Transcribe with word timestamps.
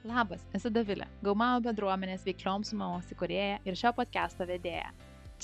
Labas, 0.00 0.40
esu 0.56 0.70
Davilė, 0.72 1.04
Gaumavo 1.20 1.58
bendruomenės 1.66 2.22
veiklioms 2.24 2.70
mamos 2.72 3.10
įkūrėja 3.12 3.58
ir 3.68 3.74
šio 3.76 3.90
podcast'o 3.92 4.46
vedėja. 4.48 4.94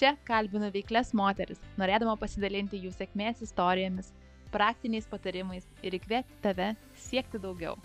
Čia 0.01 0.15
kalbinu 0.25 0.71
veiklės 0.73 1.11
moteris, 1.13 1.61
norėdama 1.77 2.15
pasidalinti 2.17 2.81
jų 2.81 2.95
sėkmės 2.95 3.45
istorijomis, 3.45 4.09
praktiniais 4.55 5.11
patarimais 5.13 5.69
ir 5.85 5.99
įkvėpti 6.01 6.41
tave 6.41 6.71
siekti 6.97 7.43
daugiau. 7.43 7.77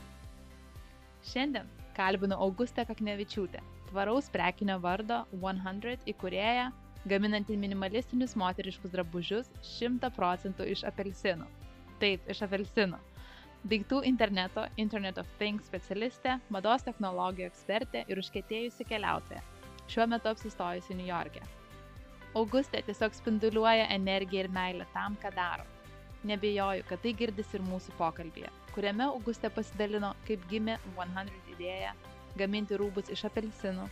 Šiandien 1.28 1.68
kalbinu 1.98 2.40
Augustę 2.40 2.88
Kaknevičiūtę, 2.88 3.60
tvaraus 3.92 4.32
prekinio 4.32 4.80
vardo 4.80 5.26
100 5.36 6.08
įkūrėja, 6.08 6.70
gaminanti 7.04 7.60
minimalistinius 7.60 8.40
moteriškus 8.40 8.96
drabužius 8.96 9.52
100 9.76 10.16
procentų 10.16 10.72
iš 10.72 10.88
apelsinų. 10.88 11.52
Taip, 12.00 12.24
iš 12.32 12.48
apelsinų 12.48 13.11
daiktų 13.70 14.02
interneto 14.10 14.64
Internet 14.82 15.20
of 15.22 15.28
Things 15.38 15.68
specialistė, 15.70 16.40
mados 16.50 16.82
technologijų 16.86 17.50
ekspertė 17.52 18.06
ir 18.10 18.22
užkėtėjusi 18.22 18.88
keliautoja. 18.90 19.42
Šiuo 19.92 20.08
metu 20.10 20.32
apsistojusi 20.32 20.98
New 20.98 21.06
York'e. 21.06 21.44
Augustė 22.38 22.82
tiesiog 22.88 23.14
spinduliuoja 23.14 23.90
energiją 23.94 24.46
ir 24.46 24.50
meilę 24.56 24.88
tam, 24.96 25.18
ką 25.22 25.34
daro. 25.36 25.68
Nebejoju, 26.26 26.86
kad 26.90 27.02
tai 27.04 27.14
girdis 27.18 27.54
ir 27.54 27.64
mūsų 27.66 27.94
pokalbėje, 28.00 28.50
kuriame 28.74 29.08
Augustė 29.10 29.52
pasidalino, 29.54 30.14
kaip 30.26 30.46
gimė 30.50 30.78
100 30.96 31.28
idėja 31.54 31.94
gaminti 32.38 32.78
rūbus 32.80 33.10
iš 33.14 33.26
apelsinų, 33.30 33.88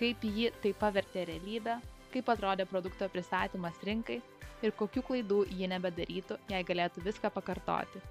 kaip 0.00 0.24
ji 0.24 0.50
tai 0.60 0.74
pavertė 0.76 1.28
realybę, 1.30 1.78
kaip 2.12 2.32
atrodė 2.32 2.66
produkto 2.66 3.08
pristatymas 3.12 3.76
rinkai 3.86 4.18
ir 4.64 4.72
kokių 4.76 5.04
klaidų 5.08 5.44
ji 5.52 5.68
nebedarytų, 5.70 6.40
jei 6.50 6.64
galėtų 6.66 7.04
viską 7.06 7.30
pakartoti 7.32 8.02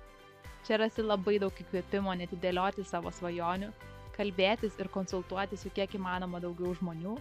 Čia 0.67 0.79
rasi 0.81 1.03
labai 1.05 1.37
daug 1.41 1.55
įkvėpimo 1.63 2.13
netidėlioti 2.19 2.85
savo 2.85 3.11
svajonių, 3.15 3.71
kalbėtis 4.17 4.75
ir 4.79 4.91
konsultuotis 4.93 5.63
su 5.63 5.71
kiek 5.73 5.95
įmanoma 5.95 6.41
daugiau 6.43 6.73
žmonių, 6.77 7.15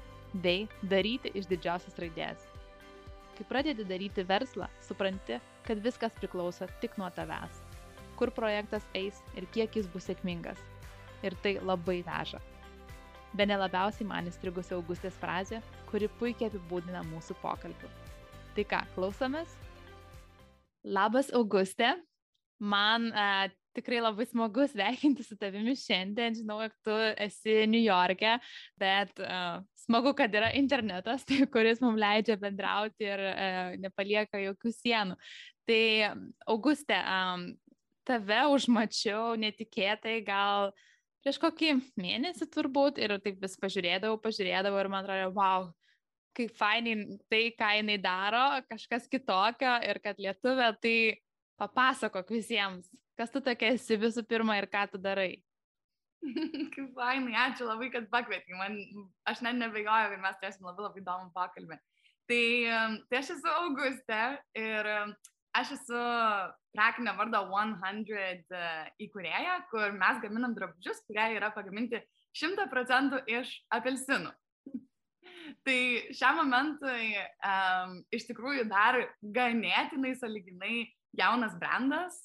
bei 0.45 0.67
daryti 0.83 1.33
iš 1.39 1.47
didžiausios 1.49 1.97
raidės. 2.03 2.45
Kai 3.39 3.47
pradedi 3.49 3.87
daryti 3.87 4.25
verslą, 4.27 4.67
supranti, 4.83 5.39
kad 5.67 5.81
viskas 5.85 6.15
priklauso 6.19 6.67
tik 6.83 6.97
nuo 6.99 7.09
tavęs. 7.15 7.63
Kur 8.19 8.33
projektas 8.35 8.87
eis 8.99 9.23
ir 9.39 9.47
kiek 9.55 9.77
jis 9.79 9.87
bus 9.93 10.09
sėkmingas. 10.11 10.59
Ir 11.23 11.37
tai 11.45 11.59
labai 11.63 12.01
veža. 12.07 12.41
Be 13.37 13.47
nelabiausiai 13.47 14.09
man 14.09 14.27
įstrigusi 14.27 14.75
Augustės 14.75 15.17
frazė, 15.21 15.61
kuri 15.91 16.09
puikiai 16.19 16.49
apibūdina 16.51 17.05
mūsų 17.13 17.37
pokalbį. 17.43 17.91
Tai 18.57 18.65
ką, 18.73 18.83
klausomės? 18.97 19.55
Labas 20.83 21.31
Augustė, 21.37 21.93
Man 22.59 23.13
a, 23.15 23.49
tikrai 23.79 24.01
labai 24.03 24.27
smagu 24.27 24.67
sveikinti 24.71 25.23
su 25.23 25.37
tavimi 25.39 25.77
šiandien. 25.79 26.35
Žinau, 26.39 26.59
kad 26.65 26.75
tu 26.87 26.97
esi 27.27 27.61
New 27.71 27.83
York'e, 27.83 28.39
bet 28.81 29.23
uh, 29.23 29.61
smagu, 29.85 30.15
kad 30.19 30.35
yra 30.35 30.51
internetas, 30.59 31.25
tai, 31.29 31.45
kuris 31.53 31.83
mums 31.85 32.01
leidžia 32.03 32.39
bendrauti 32.41 33.07
ir 33.07 33.23
uh, 33.31 33.79
nepalieka 33.83 34.43
jokių 34.43 34.75
sienų. 34.75 35.19
Tai, 35.69 35.83
Auguste, 36.49 36.99
um, 36.99 37.51
tave 38.09 38.45
užmačiau 38.55 39.37
netikėtai 39.39 40.21
gal 40.27 40.73
prieš 41.21 41.39
kokį 41.43 41.75
mėnesį 42.01 42.49
turbūt 42.55 42.99
ir 43.03 43.19
taip 43.21 43.43
vis 43.43 43.59
pažiūrėdavau, 43.61 44.17
pažiūrėdavau 44.23 44.81
ir 44.81 44.91
man 44.91 45.05
atrodo, 45.05 45.33
wow, 45.37 45.69
kaip 46.39 46.55
fainai 46.57 46.95
tai, 47.29 47.43
ką 47.59 47.71
jinai 47.81 47.99
daro, 48.01 48.45
kažkas 48.71 49.09
kitokio 49.13 49.75
ir 49.85 50.01
kad 50.05 50.21
lietuvė, 50.23 50.71
tai 50.81 50.97
Papasakok 51.59 52.31
visiems, 52.31 52.89
kas 53.19 53.33
tu 53.35 53.43
tokia 53.43 53.73
esi 53.75 53.99
visų 53.99 54.23
pirma 54.29 54.59
ir 54.61 54.69
ką 54.71 54.85
tu 54.93 55.01
darai. 55.03 55.33
Kaip 56.75 56.93
fainai, 56.99 57.35
ačiū 57.47 57.67
labai, 57.67 57.91
kad 57.95 58.09
pakvietei. 58.13 58.57
Man, 58.59 58.79
aš 59.29 59.43
net 59.47 59.59
nebejoju, 59.59 60.13
kad 60.15 60.23
mes 60.23 60.39
turėsim 60.39 60.69
labai 60.69 60.87
labai 60.87 61.03
įdomų 61.03 61.33
pokalbį. 61.35 61.79
Tai, 62.29 62.45
tai 63.09 63.21
aš 63.23 63.33
esu 63.39 63.53
Augustė 63.63 64.23
ir 64.59 64.89
aš 65.57 65.75
esu 65.79 66.01
prekinio 66.77 67.15
vardo 67.19 67.41
100 67.51 68.19
e, 68.19 68.67
įkūrėja, 69.07 69.55
kur 69.71 69.95
mes 69.97 70.21
gaminam 70.23 70.55
drabužius, 70.55 71.01
kurie 71.09 71.25
yra 71.39 71.49
pagaminti 71.55 72.03
100 72.37 72.69
procentų 72.71 73.23
iš 73.39 73.55
apelsinų. 73.75 74.35
tai 75.67 75.79
šiam 76.15 76.43
momentui 76.43 77.17
um, 77.17 77.97
iš 78.15 78.29
tikrųjų 78.29 78.69
dar 78.71 79.01
ganėtinai 79.23 80.15
saliginai 80.21 80.85
jaunas 81.17 81.55
brandas, 81.61 82.19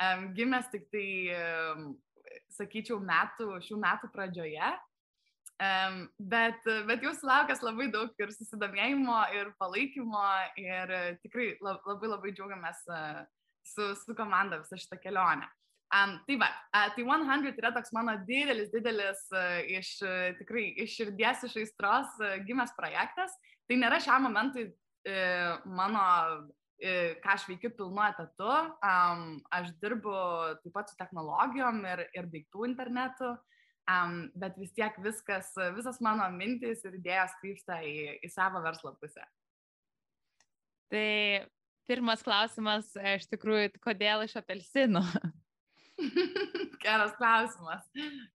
um, 0.00 0.30
gimęs 0.36 0.70
tik 0.72 0.86
tai, 0.92 1.08
um, 1.36 1.90
sakyčiau, 2.54 3.00
metų, 3.02 3.58
šių 3.66 3.80
metų 3.80 4.10
pradžioje. 4.14 4.70
Um, 5.60 6.06
bet, 6.16 6.64
bet 6.88 7.02
jau 7.04 7.12
sulaukęs 7.12 7.60
labai 7.60 7.90
daug 7.92 8.16
ir 8.16 8.30
susidomėjimo, 8.32 9.18
ir 9.36 9.50
palaikymo, 9.60 10.28
ir 10.56 10.94
tikrai 11.20 11.50
labai 11.60 12.08
labai 12.08 12.32
džiaugiamės 12.32 12.80
uh, 12.88 13.18
su, 13.68 13.90
su 14.00 14.16
komanda 14.16 14.62
visą 14.62 14.78
šitą 14.80 14.96
kelionę. 15.02 15.48
Um, 15.90 16.14
tai 16.24 16.36
va, 16.38 16.48
uh, 16.70 16.88
tai 16.94 17.04
100 17.04 17.50
yra 17.58 17.72
toks 17.74 17.92
mano 17.92 18.14
didelis, 18.24 18.70
didelis 18.70 19.24
uh, 19.34 19.58
iš 19.66 19.96
uh, 20.06 20.30
tikrai 20.38 20.68
iš 20.84 20.94
širdies, 21.00 21.44
iš 21.48 21.56
aistros 21.64 22.14
uh, 22.22 22.38
gimęs 22.46 22.72
projektas. 22.78 23.34
Tai 23.68 23.78
nėra 23.82 23.98
šiam 24.00 24.24
momentui 24.28 24.68
uh, 24.70 25.60
mano 25.66 26.04
ką 26.80 27.34
aš 27.34 27.46
veikiu 27.48 27.70
pilnu 27.76 28.02
etatu. 28.06 28.48
Um, 28.86 29.38
aš 29.52 29.72
dirbu 29.82 30.14
taip 30.62 30.74
pat 30.74 30.90
su 30.90 30.98
technologijom 30.98 31.82
ir, 31.92 32.06
ir 32.16 32.28
daiktų 32.32 32.66
internetu, 32.70 33.34
um, 33.90 34.22
bet 34.40 34.56
vis 34.60 34.72
tiek 34.76 34.96
viskas, 35.04 35.52
visas 35.76 36.00
mano 36.04 36.26
mintis 36.34 36.84
ir 36.86 36.96
idėjos 37.00 37.36
krypsta 37.42 37.80
į, 37.84 37.96
į 38.24 38.32
savo 38.32 38.62
verslo 38.64 38.94
pusę. 39.00 39.26
Tai 40.90 41.06
pirmas 41.90 42.24
klausimas, 42.26 42.88
iš 43.16 43.28
tikrųjų, 43.30 43.76
kodėl 43.84 44.24
iš 44.26 44.38
apelsinų? 44.40 45.04
Geras 46.82 47.12
klausimas. 47.18 47.86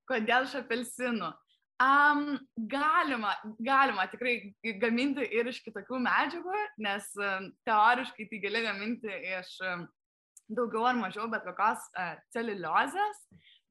Kodėl 0.07 0.47
iš 0.47 0.55
apelsinų? 0.61 1.31
Um, 1.75 2.39
galima, 2.55 3.35
galima 3.59 4.07
tikrai 4.07 4.53
gaminti 4.79 5.25
ir 5.27 5.49
iš 5.51 5.57
kitokių 5.65 5.97
medžiagų, 6.05 6.59
nes 6.79 7.09
um, 7.19 7.49
teoriškai 7.67 8.27
tai 8.31 8.39
gali 8.45 8.61
gaminti 8.63 9.11
iš 9.11 9.49
um, 9.67 9.83
daugiau 10.47 10.85
ar 10.87 10.95
mažiau 10.95 11.27
bet 11.33 11.43
kokios 11.43 11.83
uh, 11.99 12.13
celiuliozės, 12.31 13.19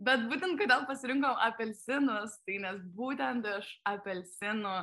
bet 0.04 0.26
būtent 0.28 0.60
kodėl 0.60 0.84
pasirinkom 0.90 1.40
apelsinus, 1.46 2.36
tai 2.44 2.58
nes 2.66 2.82
būtent 2.98 3.48
iš 3.54 3.72
apelsinų 3.88 4.74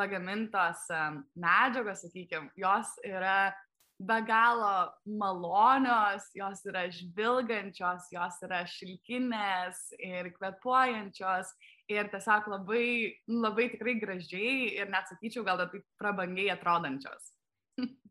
pagamintos 0.00 0.86
um, 0.96 1.20
medžiagos, 1.36 2.06
sakykime, 2.06 2.48
jos 2.56 2.96
yra 3.04 3.52
be 4.06 4.18
galo 4.26 4.90
malonios, 5.06 6.28
jos 6.34 6.62
yra 6.68 6.84
žvilgančios, 6.90 8.08
jos 8.12 8.38
yra 8.46 8.62
šilkinės 8.68 9.80
ir 10.02 10.32
kvepuojančios 10.36 11.52
ir 11.92 12.10
tiesiog 12.12 12.48
labai, 12.52 12.86
labai 13.30 13.68
tikrai 13.72 13.96
gražiai 14.00 14.72
ir 14.80 14.90
net 14.92 15.10
sakyčiau, 15.10 15.44
gal 15.46 15.62
taip 15.62 15.84
prabangiai 16.00 16.50
atrodančios. 16.54 17.32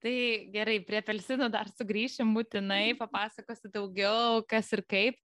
Tai 0.00 0.16
gerai, 0.54 0.78
prie 0.80 1.02
pelsinų 1.04 1.50
dar 1.52 1.68
sugrįšim 1.68 2.30
būtinai, 2.32 2.96
papasakosiu 2.96 3.68
daugiau, 3.74 4.40
kas 4.48 4.70
ir 4.72 4.80
kaip, 4.88 5.18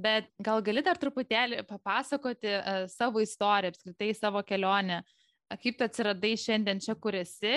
bet 0.00 0.30
gal 0.40 0.62
gali 0.64 0.80
dar 0.84 0.96
truputėlį 0.96 1.66
papasakoti 1.68 2.54
uh, 2.56 2.86
savo 2.88 3.20
istoriją, 3.20 3.74
apskritai 3.74 4.14
savo 4.16 4.40
kelionę, 4.48 5.02
kaip 5.60 5.76
tu 5.76 5.84
atsiradai 5.84 6.32
šiandien 6.40 6.80
čia, 6.80 6.96
kur 6.96 7.18
esi, 7.20 7.52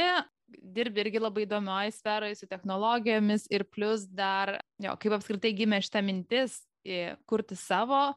dirbi 0.47 1.03
irgi 1.05 1.21
labai 1.21 1.45
įdomioje 1.45 1.95
sferoje 1.95 2.37
su 2.39 2.49
technologijomis 2.49 3.47
ir 3.53 3.65
plus 3.69 4.05
dar, 4.07 4.57
jo, 4.81 4.93
kaip 5.01 5.17
apskritai 5.17 5.53
gimė 5.57 5.81
šitą 5.85 6.03
mintis 6.05 6.61
kurti 7.25 7.57
savo 7.57 8.11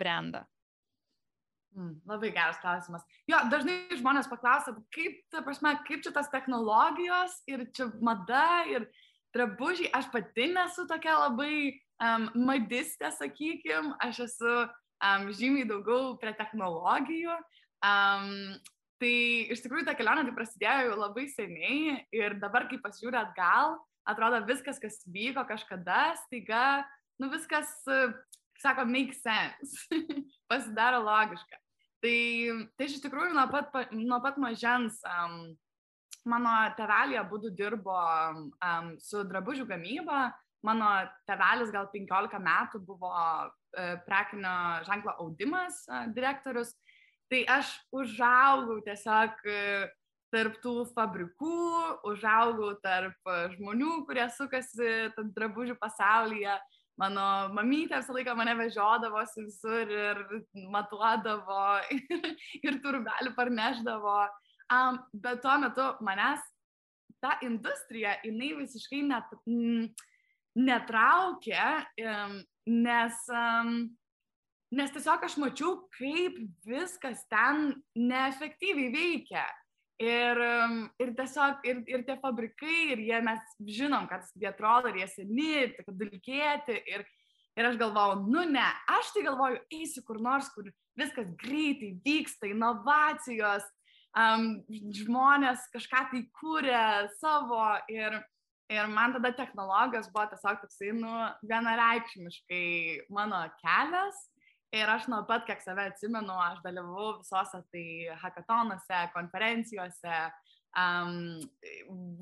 brandą. 0.00 0.46
Mm, 1.76 2.00
labai 2.08 2.32
geras 2.34 2.58
klausimas. 2.58 3.04
Jo, 3.30 3.44
dažnai 3.50 3.94
žmonės 3.94 4.26
paklausia, 4.30 4.74
kaip, 4.94 5.20
ta 5.30 5.42
prasme, 5.46 5.76
kaip 5.86 6.02
čia 6.02 6.10
tas 6.16 6.30
technologijos 6.32 7.36
ir 7.50 7.68
čia 7.76 7.86
mada 8.02 8.64
ir 8.70 8.88
drabužiai. 9.36 9.92
Aš 9.94 10.10
pati 10.10 10.48
nesu 10.50 10.88
tokia 10.90 11.14
labai 11.28 11.52
um, 12.02 12.26
madistė, 12.48 13.12
sakykim, 13.14 13.92
aš 14.02 14.24
esu 14.26 14.56
um, 14.64 15.30
žymiai 15.30 15.68
daugiau 15.70 16.16
prie 16.18 16.34
technologijų. 16.40 17.38
Um, 17.86 18.58
tai 19.00 19.14
iš 19.52 19.62
tikrųjų 19.64 19.86
ta 19.88 19.94
kelionė 19.98 20.26
tai 20.28 20.34
prasidėjo 20.36 20.90
jau 20.90 20.98
labai 21.00 21.26
seniai 21.32 22.00
ir 22.14 22.36
dabar, 22.42 22.68
kai 22.68 22.80
pasižiūrė 22.82 23.20
atgal, 23.22 23.78
atrodo 24.08 24.42
viskas, 24.48 24.80
kas 24.82 25.00
vyko 25.08 25.44
kažkada, 25.48 26.12
staiga, 26.26 26.84
nu 27.20 27.30
viskas 27.32 27.72
sako, 28.60 28.84
make 28.84 29.16
sense, 29.16 29.88
pasidaro 30.50 31.00
logiška. 31.04 31.58
Tai, 32.00 32.18
tai 32.76 32.86
iš 32.88 33.00
tikrųjų 33.04 33.34
nuo 33.36 33.46
pat, 33.52 33.92
nuo 33.92 34.20
pat 34.24 34.38
mažens 34.40 35.00
um, 35.04 35.50
mano 36.28 36.52
tevelė 36.76 37.20
būdų 37.28 37.52
dirbo 37.56 37.96
um, 37.96 38.94
su 39.00 39.24
drabužių 39.28 39.66
gamyba, 39.68 40.30
mano 40.66 40.88
tevelis 41.28 41.72
gal 41.72 41.88
15 41.92 42.40
metų 42.44 42.80
buvo 42.84 43.12
e, 43.16 43.96
prekinio 44.04 44.52
ženklo 44.84 45.14
audimas 45.24 45.86
e, 45.88 46.02
direktorius, 46.16 46.74
tai 47.30 47.44
aš 47.48 47.72
užaugau 47.94 48.80
tiesiog 48.84 49.40
e, 49.46 49.62
tarp 50.30 50.58
tų 50.62 50.74
fabrikų, 50.94 51.54
užaugau 52.10 52.74
tarp 52.82 53.32
žmonių, 53.56 54.04
kurie 54.08 54.26
sukasi 54.34 55.10
drabužių 55.18 55.76
pasaulyje. 55.80 56.58
Mano 57.00 57.24
mamytė 57.56 58.02
visą 58.02 58.12
laiką 58.12 58.34
mane 58.36 58.54
vežiodavosi 58.58 59.46
visur 59.46 59.88
ir 59.88 60.20
matuodavo 60.70 61.80
ir, 61.96 62.30
ir 62.60 62.78
turbelių 62.84 63.34
parneždavo. 63.38 64.20
Um, 64.70 65.00
bet 65.16 65.40
tuo 65.42 65.56
metu 65.58 65.86
manęs 66.06 66.42
ta 67.20 67.38
industrija, 67.42 68.14
jinai 68.24 68.52
visiškai 68.60 69.00
net, 69.08 69.32
m, 69.48 69.88
netraukė, 70.60 71.64
um, 72.04 72.36
nes, 72.70 73.24
um, 73.34 73.72
nes 74.74 74.92
tiesiog 74.94 75.24
aš 75.26 75.36
mačiau, 75.42 75.76
kaip 75.96 76.38
viskas 76.66 77.24
ten 77.30 77.72
neefektyviai 77.98 78.92
veikia. 78.94 79.46
Ir, 80.00 80.38
ir 80.96 81.10
tiesiog, 81.12 81.64
ir, 81.68 81.82
ir 81.90 82.04
tie 82.06 82.14
fabrikai, 82.22 82.94
ir 82.94 83.02
jie, 83.04 83.18
mes 83.24 83.42
žinom, 83.68 84.06
kad 84.08 84.24
jie 84.32 84.48
atrodo, 84.48 84.88
ir 84.88 85.02
jie 85.02 85.08
seni, 85.12 85.50
tokie 85.76 85.96
dulkėti. 86.00 86.78
Ir, 86.88 87.04
ir 87.58 87.68
aš 87.68 87.76
galvojau, 87.82 88.22
nu 88.30 88.46
ne, 88.48 88.64
aš 88.88 89.12
tai 89.12 89.26
galvoju, 89.26 89.60
eisiu 89.76 90.04
kur 90.06 90.22
nors, 90.24 90.48
kur 90.54 90.70
viskas 90.96 91.28
greitai 91.42 91.92
vyksta, 92.06 92.48
inovacijos, 92.48 93.66
um, 94.16 94.48
žmonės 94.96 95.68
kažką 95.74 96.06
tai 96.14 96.24
kūrė 96.40 96.82
savo. 97.18 97.60
Ir, 97.92 98.22
ir 98.72 98.88
man 98.88 99.18
tada 99.18 99.34
technologijos 99.36 100.08
buvo 100.14 100.30
tiesiog 100.32 100.64
toksai, 100.64 100.94
nu, 100.96 101.14
vienareikšmiškai 101.44 103.10
mano 103.12 103.44
kelias. 103.60 104.29
Ir 104.70 104.86
aš 104.86 105.08
nuo 105.10 105.24
pat, 105.26 105.42
kiek 105.48 105.62
save 105.64 105.88
atsimenu, 105.90 106.36
aš 106.44 106.60
dalyvau 106.62 107.16
visose 107.18 107.58
tai 107.74 107.84
hackatonuose, 108.22 109.00
konferencijose, 109.16 110.18
um, 110.78 111.40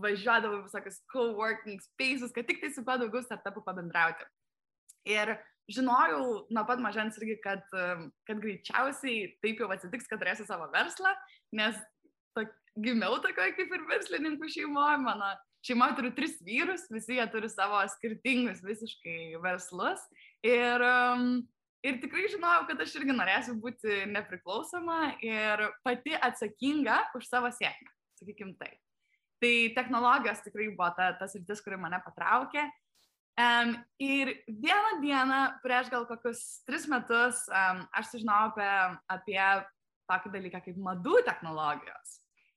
važiuodavau 0.00 0.62
visokius 0.62 1.02
co-working 1.12 1.82
spaces, 1.84 2.32
kad 2.32 2.48
tik 2.48 2.62
tai 2.62 2.72
su 2.72 2.84
kuo 2.86 2.96
daugiau 3.02 3.20
startupų 3.26 3.64
pabendrauti. 3.66 4.24
Ir 5.08 5.34
žinojau 5.68 6.22
nuo 6.48 6.64
pat 6.68 6.80
mažens 6.80 7.18
irgi, 7.20 7.36
kad, 7.44 7.64
kad 8.28 8.40
greičiausiai 8.40 9.34
taip 9.44 9.60
jau 9.60 9.68
atsitiks, 9.74 10.08
kad 10.08 10.20
turėsiu 10.22 10.48
savo 10.48 10.70
verslą, 10.72 11.12
nes 11.56 11.76
to, 12.36 12.46
gimiau 12.80 13.20
tokioje 13.24 13.58
kaip 13.58 13.76
ir 13.76 13.84
verslininkų 13.92 14.48
šeimoje, 14.56 14.96
mano 15.04 15.34
šeimoje 15.68 15.98
turiu 15.98 16.14
tris 16.16 16.40
vyrus, 16.46 16.86
visi 16.92 17.18
jie 17.18 17.28
turi 17.32 17.52
savo 17.52 17.80
skirtingus 17.92 18.64
visiškai 18.64 19.36
verslus. 19.44 20.00
Ir 20.46 20.84
um, 20.86 21.40
Ir 21.86 22.00
tikrai 22.02 22.26
žinojau, 22.32 22.64
kad 22.66 22.80
aš 22.82 22.96
irgi 22.98 23.14
norėsiu 23.14 23.54
būti 23.62 24.02
nepriklausoma 24.10 25.14
ir 25.22 25.62
pati 25.86 26.16
atsakinga 26.16 26.98
už 27.14 27.28
savo 27.28 27.50
sėkmę, 27.54 27.92
sakykim 28.18 28.56
tai. 28.58 28.72
Tai 29.38 29.54
technologijos 29.76 30.42
tikrai 30.42 30.72
buvo 30.72 30.88
ta, 30.96 31.12
tas 31.20 31.36
rytis, 31.38 31.62
kuri 31.62 31.78
mane 31.78 32.00
patraukė. 32.02 32.66
Um, 33.38 33.76
ir 34.02 34.32
vieną 34.50 34.96
dieną, 35.04 35.42
prieš 35.62 35.92
gal 35.92 36.08
kokius 36.08 36.40
tris 36.66 36.88
metus, 36.90 37.44
um, 37.46 37.84
aš 37.94 38.08
sužinojau 38.10 38.48
apie, 38.50 38.72
apie 39.14 39.44
tokį 40.10 40.32
dalyką 40.34 40.62
kaip 40.64 40.80
madų 40.82 41.20
technologijos. 41.28 42.16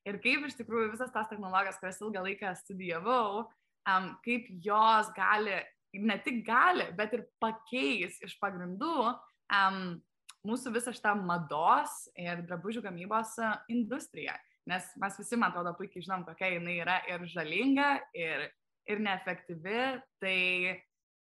Ir 0.10 0.18
kaip 0.24 0.48
iš 0.48 0.58
tikrųjų 0.58 0.96
visas 0.96 1.14
tas 1.14 1.30
technologijas, 1.30 1.78
kurias 1.78 2.02
ilgą 2.02 2.26
laiką 2.26 2.56
studijavau, 2.64 3.44
um, 3.86 4.10
kaip 4.26 4.50
jos 4.66 5.14
gali 5.14 5.60
ne 5.94 6.18
tik 6.24 6.44
gali, 6.48 6.88
bet 6.98 7.14
ir 7.18 7.26
pakeis 7.42 8.20
iš 8.24 8.38
pagrindų 8.40 8.96
um, 9.12 10.00
mūsų 10.48 10.74
visą 10.76 10.94
šitą 10.96 11.16
mados 11.20 12.08
ir 12.20 12.42
drabužių 12.48 12.84
gamybos 12.86 13.36
e, 13.42 13.52
industriją. 13.76 14.34
Nes 14.70 14.88
mes 15.02 15.18
visi, 15.18 15.38
man 15.38 15.52
atrodo, 15.52 15.74
puikiai 15.78 16.06
žinom, 16.06 16.26
kokia 16.26 16.54
jinai 16.56 16.78
yra 16.84 17.00
ir 17.10 17.26
žalinga, 17.30 17.92
ir, 18.18 18.48
ir 18.90 19.02
neefektyvi. 19.02 19.84
Tai, 20.22 20.40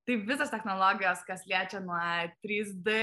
tai 0.10 0.18
visas 0.30 0.52
technologijos, 0.54 1.22
kas 1.28 1.46
liečia 1.50 1.82
nuo 1.86 2.00
3D 2.46 2.96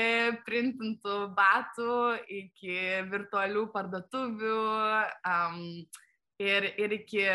printintų 0.47 1.19
batų 1.37 1.99
iki 2.41 2.79
virtualių 3.13 3.69
parduotuvių 3.75 4.59
um, 5.31 5.63
ir, 6.43 6.71
ir 6.75 6.99
iki, 7.01 7.27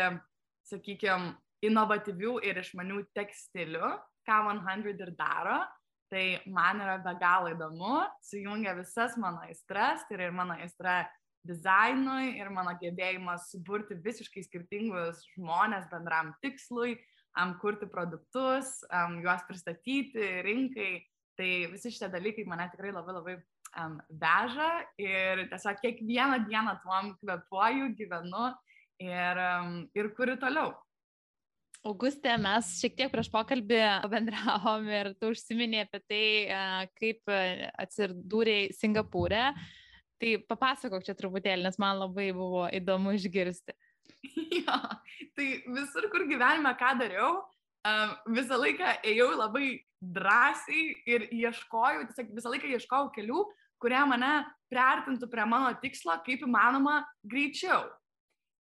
sakykime, 0.68 1.34
inovatyvių 1.62 2.40
ir 2.42 2.58
išmanių 2.58 3.04
tekstilių, 3.16 3.92
ką 4.28 4.42
100 4.62 4.92
ir 4.92 5.14
daro, 5.18 5.62
tai 6.12 6.42
man 6.46 6.80
yra 6.84 6.98
be 7.00 7.14
galo 7.20 7.50
įdomu, 7.54 8.02
sujungia 8.20 8.74
visas 8.76 9.16
mano 9.16 9.40
aistras, 9.46 10.04
tai 10.08 10.18
yra 10.18 10.28
ir 10.28 10.34
mano 10.36 10.58
aistra 10.60 11.02
dizainui, 11.48 12.36
ir 12.38 12.50
mano 12.54 12.74
gebėjimas 12.78 13.48
suburti 13.50 13.96
visiškai 14.04 14.44
skirtingus 14.44 15.24
žmonės 15.32 15.88
bendram 15.90 16.34
tikslui, 16.44 16.98
um, 17.40 17.56
kurti 17.62 17.88
produktus, 17.90 18.76
um, 18.92 19.18
juos 19.24 19.42
pristatyti 19.48 20.28
rinkai. 20.46 20.92
Tai 21.40 21.48
visi 21.72 21.90
šitie 21.90 22.10
dalykai 22.12 22.44
mane 22.44 22.68
tikrai 22.74 22.92
labai 22.92 23.16
labai 23.16 23.34
um, 23.80 23.96
veža 24.20 24.70
ir 25.00 25.46
tiesiog 25.48 25.80
kiekvieną 25.80 26.42
dieną 26.44 26.76
tuom 26.84 27.14
kvepuoju, 27.22 27.88
gyvenu 27.96 28.50
ir, 29.00 29.40
um, 29.48 29.78
ir 29.96 30.12
kuriu 30.18 30.36
toliau. 30.36 30.74
Augustė, 31.82 32.36
mes 32.38 32.68
šiek 32.78 32.94
tiek 32.94 33.10
prieš 33.10 33.26
pokalbį 33.32 33.80
bendravom 34.10 34.86
ir 34.86 35.12
tu 35.18 35.32
užsiminė 35.32 35.80
apie 35.82 36.00
tai, 36.06 36.26
kaip 37.00 37.32
atsidūrėjai 37.32 38.68
Singapūrė. 38.78 39.48
Tai 40.22 40.34
papasakok 40.46 41.02
čia 41.02 41.16
truputėlį, 41.18 41.66
nes 41.66 41.80
man 41.82 41.98
labai 41.98 42.28
buvo 42.36 42.68
įdomu 42.70 43.16
išgirsti. 43.18 43.74
Jo, 44.52 44.76
tai 45.34 45.46
visur, 45.64 46.06
kur 46.12 46.22
gyvenime 46.28 46.70
ką 46.78 46.92
dariau, 47.00 47.40
visą 48.30 48.58
laiką 48.60 48.92
ėjau 49.08 49.30
labai 49.34 49.80
drąsiai 49.98 50.84
ir 51.08 51.24
ieškojau, 51.34 52.04
tiesiog 52.10 52.30
visą 52.36 52.52
laiką 52.52 52.70
ieškojau 52.76 53.10
kelių, 53.16 53.42
kurie 53.82 54.02
mane 54.06 54.30
priartintų 54.70 55.26
prie 55.32 55.46
mano 55.48 55.72
tikslo 55.82 56.14
kaip 56.26 56.44
įmanoma 56.46 57.00
greičiau. 57.26 57.88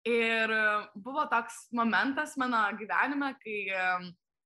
Ir 0.08 0.52
buvo 0.96 1.26
toks 1.28 1.66
momentas 1.76 2.36
mano 2.40 2.62
gyvenime, 2.78 3.34
kai, 3.42 3.58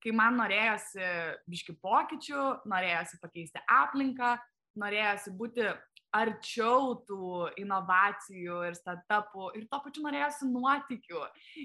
kai 0.02 0.12
man 0.16 0.40
norėjosi 0.40 1.10
biški 1.46 1.76
pokyčių, 1.84 2.46
norėjosi 2.66 3.20
pakeisti 3.22 3.62
aplinką, 3.70 4.34
norėjosi 4.82 5.34
būti 5.38 5.68
arčiau 6.14 6.94
tų 7.06 7.30
inovacijų 7.58 8.60
ir 8.68 8.76
startupų 8.78 9.52
ir 9.58 9.64
to 9.70 9.80
pačiu 9.82 10.04
norėjosi 10.04 10.50
nuotikių 10.50 11.22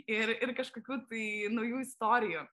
ir, 0.09 0.33
ir 0.37 0.53
kažkokių 0.57 1.01
tai 1.09 1.25
naujų 1.53 1.83
istorijų. 1.85 2.45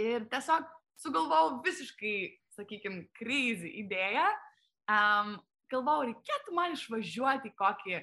Ir 0.00 0.26
tiesiog 0.32 0.68
sugalvojau 1.00 1.60
visiškai, 1.64 2.16
sakykime, 2.56 3.06
krizį 3.16 3.72
idėją. 3.84 4.26
Um, 4.90 5.34
galvojau, 5.72 6.10
reikėtų 6.10 6.54
man 6.56 6.76
išvažiuoti 6.76 7.52
į 7.52 7.56
kokį, 7.58 8.00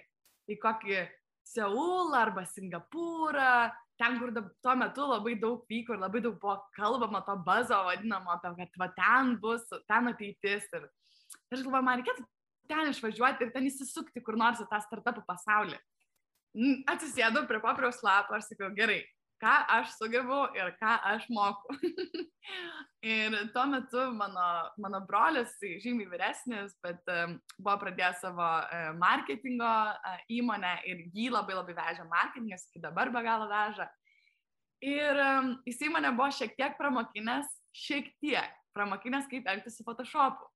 į 0.54 0.58
kokį 0.62 1.00
Seulą 1.48 2.18
arba 2.20 2.44
Singapūrą, 2.50 3.52
ten, 4.00 4.18
kur 4.20 4.34
tuo 4.36 4.76
metu 4.80 5.08
labai 5.10 5.36
daug 5.42 5.66
vyko 5.70 5.96
ir 5.96 6.02
labai 6.04 6.22
daug 6.26 6.38
buvo 6.42 6.58
kalbama 6.76 7.24
to 7.26 7.38
bazo 7.48 7.80
vadinamo, 7.88 8.36
apie, 8.36 8.54
kad 8.60 8.82
va, 8.82 8.90
ten 8.98 9.36
bus, 9.42 9.66
ten 9.90 10.12
ateitis. 10.12 10.68
Ir 10.78 10.88
aš 11.56 11.64
galvoju, 11.64 11.86
man 11.88 12.02
reikėtų 12.02 12.26
ten 12.68 12.92
išvažiuoti 12.92 13.48
ir 13.48 13.54
ten 13.56 13.68
įsisukti 13.70 14.24
kur 14.24 14.38
nors 14.40 14.62
į 14.64 14.68
tą 14.70 14.82
startupų 14.84 15.24
pasaulį. 15.28 15.78
Atsisėdau 16.90 17.46
prie 17.50 17.62
popieriaus 17.64 18.02
lapo 18.06 18.36
ir 18.36 18.44
sakiau, 18.46 18.72
gerai, 18.76 19.02
ką 19.42 19.54
aš 19.78 19.94
sugebu 19.98 20.40
ir 20.58 20.74
ką 20.80 20.94
aš 21.12 21.28
moku. 21.34 21.76
ir 23.16 23.38
tuo 23.54 23.66
metu 23.70 24.08
mano, 24.18 24.48
mano 24.82 25.02
brolis, 25.08 25.54
žymiai 25.84 26.10
vyresnis, 26.12 26.76
bet 26.84 27.02
um, 27.14 27.38
buvo 27.60 27.78
pradėjęs 27.84 28.24
savo 28.24 28.48
uh, 28.48 28.90
marketingo 29.00 29.72
uh, 29.94 30.20
įmonę 30.34 30.74
ir 30.90 31.06
jį 31.14 31.30
labai 31.36 31.58
labai 31.58 31.78
vežė 31.78 32.08
marketingas, 32.10 32.68
iki 32.72 32.84
dabar 32.84 33.14
be 33.14 33.24
galo 33.26 33.50
veža. 33.52 33.90
Ir 34.86 35.24
um, 35.24 35.56
jisai 35.66 35.90
mane 35.94 36.14
buvo 36.18 36.30
šiek 36.34 36.54
tiek 36.58 36.78
pramokinęs, 36.78 37.50
šiek 37.74 38.14
tiek 38.22 38.54
pramokinęs, 38.78 39.30
kaip 39.30 39.50
elgtis 39.50 39.78
su 39.78 39.86
Photoshopu. 39.86 40.50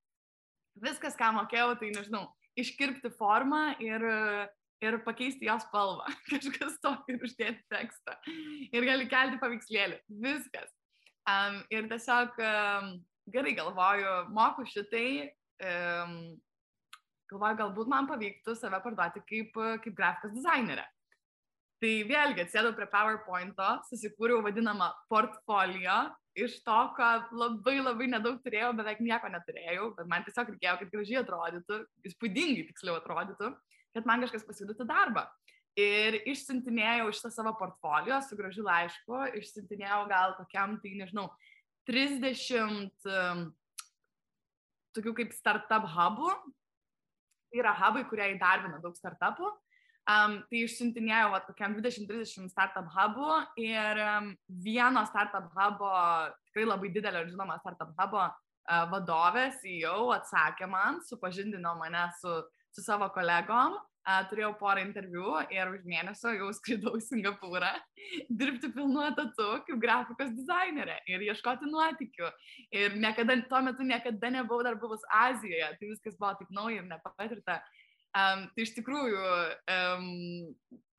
Viskas, 0.82 1.18
ką 1.20 1.34
mokėjau, 1.36 1.76
tai 1.82 1.90
nežinau, 1.92 2.30
iškirpti 2.60 3.12
formą 3.18 3.72
ir 3.84 4.06
uh, 4.08 4.50
ir 4.82 5.00
pakeisti 5.06 5.48
jos 5.48 5.66
spalvą, 5.68 6.10
kažkas 6.32 6.78
tokio 6.84 7.16
ir 7.16 7.26
uždėti 7.28 7.66
tekstą. 7.72 8.18
Ir 8.72 8.88
gali 8.88 9.10
kelti 9.12 9.42
paveikslėlį. 9.42 10.00
Viskas. 10.24 10.72
Um, 11.30 11.60
ir 11.74 11.90
tiesiog 11.92 12.40
um, 12.42 12.96
gerai 13.32 13.54
galvoju, 13.58 14.16
moku 14.34 14.66
šitai, 14.70 15.30
um, 15.62 16.16
galvoju, 17.30 17.60
galbūt 17.62 17.92
man 17.92 18.10
pavyktų 18.10 18.58
save 18.58 18.82
parduoti 18.84 19.22
kaip, 19.30 19.62
kaip 19.86 19.94
grafikos 19.98 20.34
dizainerė. 20.36 20.88
Tai 21.82 21.92
vėlgi 22.06 22.44
atsėdau 22.44 22.76
prie 22.78 22.86
PowerPoint'o, 22.90 23.70
susikūriau 23.88 24.44
vadinamą 24.46 24.92
portfolio 25.10 26.04
iš 26.38 26.60
to, 26.66 26.78
ko 26.96 27.08
labai 27.36 27.80
labai 27.82 28.08
nedaug 28.12 28.38
turėjau, 28.44 28.70
beveik 28.78 29.02
nieko 29.04 29.32
neturėjau, 29.34 29.88
bet 29.98 30.10
man 30.12 30.26
tiesiog 30.28 30.54
reikėjo, 30.54 30.76
kad 30.80 30.94
gražiai 30.94 31.20
atrodytų, 31.24 31.80
įspūdingai 32.08 32.68
tiksliau 32.70 33.00
atrodytų, 33.02 33.50
kad 33.96 34.08
man 34.08 34.24
kažkas 34.24 34.46
pasiūlytų 34.48 34.88
darbą. 34.90 35.26
Ir 35.80 36.18
išsintinėjau 36.28 37.12
šitą 37.16 37.32
savo 37.32 37.54
portfolio 37.60 38.18
su 38.26 38.36
gražiu 38.36 38.66
laišku, 38.68 39.24
išsintinėjau 39.40 40.04
gal 40.12 40.36
kokiam, 40.40 40.76
tai 40.84 40.98
nežinau, 41.00 41.30
30 41.88 43.08
um, 43.08 43.46
tokių 44.96 45.16
kaip 45.22 45.36
startup 45.36 45.88
hubų. 45.94 46.34
Tai 47.52 47.60
yra 47.60 47.72
hubai, 47.76 48.04
kurie 48.08 48.34
įdarbina 48.36 48.80
daug 48.84 48.96
startupų. 49.00 49.48
Um, 50.10 50.40
tai 50.50 50.64
išsiuntinėjau 50.66 51.28
vat, 51.30 51.44
kokiam 51.46 51.76
20-30 51.78 52.50
startup 52.50 52.88
hubų 52.92 53.36
ir 53.62 54.00
um, 54.02 54.32
vieno 54.64 55.04
startup 55.08 55.52
hubo, 55.54 55.92
tikrai 56.50 56.66
labai 56.66 56.90
didelio 56.92 57.22
ir 57.22 57.30
žinoma 57.30 57.60
startup 57.62 57.92
hubo 58.00 58.24
uh, 58.26 58.86
vadovės 58.92 59.62
jau 59.68 60.10
atsakė 60.16 60.66
man, 60.72 61.00
supažindino 61.06 61.76
mane 61.78 62.08
su, 62.18 62.34
su 62.72 62.84
savo 62.86 63.08
kolegom, 63.16 63.76
uh, 63.76 63.90
turėjau 64.30 64.56
porą 64.58 64.82
interviu 64.82 65.36
ir 65.54 65.70
už 65.70 65.84
mėnesio 65.86 66.34
jau 66.34 66.50
skridau 66.58 66.96
į 66.98 67.04
Singapūrą 67.06 67.70
dirbti 68.30 68.72
pilnu 68.74 69.04
etatu 69.06 69.50
kaip 69.68 69.82
grafikos 69.82 70.32
dizainerė 70.34 70.98
ir 71.06 71.22
ieškoti 71.30 71.70
nuotikių. 71.70 72.32
Ir 72.74 72.98
niekada, 72.98 73.38
tuo 73.50 73.62
metu 73.62 73.86
niekada 73.86 74.32
nebuvau 74.34 74.64
dar 74.66 74.80
buvus 74.82 75.04
Azijoje, 75.22 75.70
tai 75.78 75.92
viskas 75.92 76.18
buvo 76.18 76.34
taip 76.40 76.50
nauja 76.50 76.82
ir 76.82 76.90
nepatirta. 76.90 77.62
Um, 78.12 78.48
tai 78.56 78.66
iš 78.66 78.74
tikrųjų 78.76 79.28
um, 79.72 80.08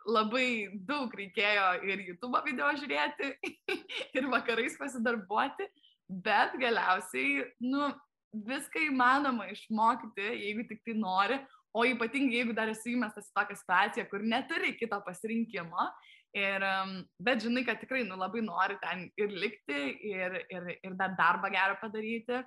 labai 0.09 0.47
daug 0.89 1.13
reikėjo 1.13 1.67
ir 1.91 2.07
YouTube 2.07 2.41
video 2.47 2.71
žiūrėti, 2.79 3.35
ir 4.17 4.31
vakarais 4.33 4.79
pasidarbuoti, 4.79 5.67
bet 6.09 6.57
galiausiai, 6.61 7.45
nu, 7.67 7.91
viską 8.33 8.87
įmanoma 8.87 9.51
išmokyti, 9.53 10.25
jeigu 10.47 10.65
tik 10.71 10.81
tai 10.87 10.95
nori, 10.97 11.37
o 11.73 11.85
ypatingai 11.89 12.43
jeigu 12.43 12.57
dar 12.57 12.73
esi 12.73 12.97
įmestas 12.97 13.31
į 13.31 13.37
tokią 13.39 13.59
situaciją, 13.61 14.09
kur 14.11 14.25
neturi 14.25 14.75
kito 14.77 14.99
pasirinkimo, 15.07 15.89
ir, 16.37 16.67
bet 17.21 17.45
žinai, 17.45 17.65
kad 17.69 17.81
tikrai 17.81 18.05
nu, 18.09 18.19
labai 18.21 18.45
nori 18.45 18.77
ten 18.83 19.09
ir 19.21 19.33
likti, 19.33 19.81
ir, 20.13 20.39
ir, 20.53 20.71
ir 20.83 20.95
dar 21.01 21.17
darbą 21.19 21.53
gerą 21.53 21.81
padaryti, 21.81 22.45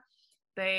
tai 0.56 0.76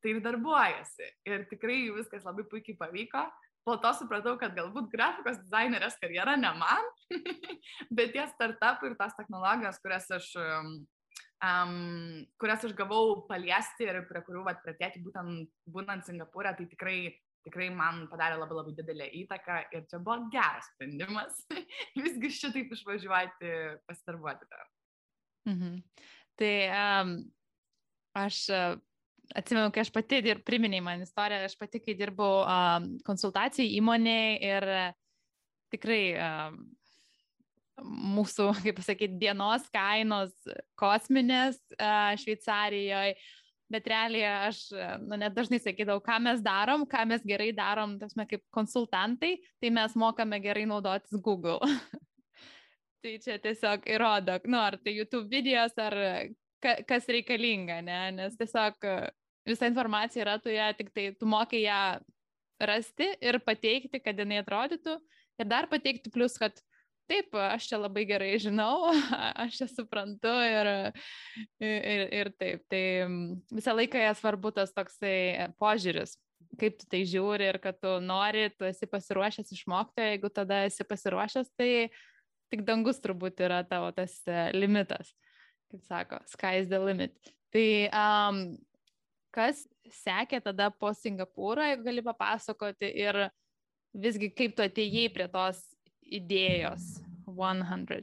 tai 0.00 0.14
ir 0.14 0.20
darbuojasi. 0.24 1.08
Ir 1.28 1.46
tikrai 1.50 1.90
viskas 1.96 2.24
labai 2.26 2.46
puikiai 2.48 2.78
pavyko. 2.80 3.24
Po 3.66 3.76
to 3.80 3.92
supratau, 3.98 4.38
kad 4.40 4.54
galbūt 4.56 4.88
grafikos 4.92 5.36
dizainerės 5.42 5.98
karjera 6.00 6.36
ne 6.40 6.52
man, 6.56 6.86
bet 7.96 8.14
tie 8.14 8.24
startupai 8.30 8.88
ir 8.88 8.96
tos 8.96 9.12
technologijos, 9.18 9.76
kurias 9.84 10.08
aš, 10.16 10.30
um, 11.44 12.22
kurias 12.40 12.64
aš 12.64 12.72
gavau 12.78 13.18
paliesti 13.28 13.84
ir 13.84 14.00
prie 14.08 14.24
kurių 14.24 14.46
vat, 14.48 14.62
pritėti 14.64 15.04
būtent 15.04 15.52
būnant 15.68 16.08
Singapūrė, 16.08 16.54
tai 16.56 16.66
tikrai, 16.72 16.96
tikrai 17.46 17.70
man 17.72 18.04
padarė 18.10 18.38
labai 18.40 18.58
labai 18.58 18.74
didelę 18.76 19.08
įtaką 19.22 19.58
ir 19.74 19.86
čia 19.90 20.00
buvo 20.02 20.28
geras 20.32 20.68
sprendimas 20.74 21.42
visgi 22.04 22.32
šitaip 22.36 22.72
išvažiuoti, 22.76 23.52
pasidarbuoti 23.88 24.50
dar. 24.50 24.68
Mhm. 25.50 25.76
Tai 26.40 26.54
um, 26.70 27.14
aš 28.16 28.44
atsimenu, 29.36 29.70
kai 29.72 29.84
aš 29.84 29.92
pati 29.94 30.20
ir 30.32 30.42
priminėjai 30.46 30.84
man 30.84 31.04
istoriją, 31.04 31.46
aš 31.46 31.56
pati, 31.60 31.80
kai 31.84 31.94
dirbau 31.98 32.42
um, 32.42 32.90
konsultacijai 33.06 33.72
įmonėje 33.78 34.36
ir 34.48 34.68
tikrai 35.70 36.02
um, 36.18 36.60
mūsų, 38.16 38.50
kaip 38.64 38.78
pasakyti, 38.80 39.20
dienos 39.20 39.68
kainos 39.72 40.32
kosminės 40.80 41.60
uh, 41.78 42.12
Šveicarijoje, 42.20 43.14
bet 43.70 43.86
realiai 43.90 44.48
aš, 44.48 44.62
nu, 45.04 45.18
net 45.20 45.34
dažnai 45.36 45.60
sakydavau, 45.62 46.02
ką 46.04 46.18
mes 46.24 46.42
darom, 46.44 46.84
ką 46.90 47.04
mes 47.12 47.24
gerai 47.26 47.50
darom, 47.56 47.96
tasme, 48.00 48.26
kaip 48.30 48.42
konsultantai, 48.54 49.36
tai 49.62 49.72
mes 49.74 49.94
mokame 49.98 50.40
gerai 50.42 50.66
naudotis 50.68 51.20
Google. 51.22 51.58
tai 53.04 53.16
čia 53.22 53.38
tiesiog 53.42 53.86
įrodo, 53.88 54.40
nu, 54.50 54.58
ar 54.60 54.78
tai 54.82 54.96
YouTube 54.98 55.30
videos, 55.32 55.76
ar 55.80 55.96
ka, 56.62 56.76
kas 56.88 57.08
reikalinga, 57.08 57.80
ne? 57.86 58.00
nes 58.18 58.36
tiesiog 58.40 58.90
visa 59.48 59.70
informacija 59.70 60.24
yra, 60.24 60.38
tu 60.42 60.52
ją 60.52 60.70
tik 60.78 60.90
tai, 60.94 61.10
tu 61.16 61.28
mokai 61.30 61.64
ją 61.64 61.82
rasti 62.60 63.08
ir 63.24 63.40
pateikti, 63.44 64.02
kad 64.04 64.18
jinai 64.20 64.42
atrodytų. 64.42 64.98
Ir 65.40 65.48
dar 65.48 65.70
pateikti 65.70 66.12
plus, 66.12 66.36
kad 66.36 66.58
taip, 67.10 67.34
aš 67.34 67.68
čia 67.70 67.80
labai 67.80 68.04
gerai 68.08 68.32
žinau, 68.42 68.90
aš 69.44 69.60
čia 69.60 69.68
suprantu 69.70 70.32
ir, 70.46 70.70
ir, 71.60 72.04
ir 72.22 72.32
taip. 72.38 72.64
Tai 72.70 72.84
visą 73.50 73.74
laiką 73.76 74.04
svarbu 74.18 74.54
tas 74.56 74.74
toksai 74.76 75.50
požiūris, 75.60 76.16
kaip 76.60 76.78
tu 76.80 76.88
tai 76.90 77.02
žiūri 77.08 77.50
ir 77.50 77.60
kad 77.62 77.78
tu 77.82 77.96
nori, 78.04 78.48
tu 78.56 78.68
esi 78.68 78.88
pasiruošęs 78.90 79.52
išmokti, 79.56 80.06
jeigu 80.14 80.30
tada 80.34 80.64
esi 80.68 80.86
pasiruošęs, 80.86 81.52
tai 81.58 81.90
tik 82.50 82.64
dangus 82.66 83.02
turbūt 83.02 83.42
yra 83.46 83.62
tavo 83.66 83.90
tas 83.94 84.16
e, 84.26 84.48
limitas, 84.56 85.12
kaip 85.70 85.84
sako, 85.86 86.22
sky 86.30 86.58
is 86.62 86.70
the 86.70 86.80
limit. 86.82 87.14
Tai 87.54 87.66
um, 87.90 88.40
kas 89.34 89.64
sekė 90.02 90.40
tada 90.42 90.70
po 90.74 90.92
Singapūrą, 90.94 91.70
jeigu 91.70 91.86
gali 91.86 92.06
papasakoti 92.06 92.90
ir 93.04 93.26
visgi 93.94 94.30
kaip 94.34 94.54
tu 94.56 94.64
atėjai 94.66 95.08
prie 95.14 95.26
tos 95.30 95.62
idėjos 96.18 96.96
100. 97.26 98.02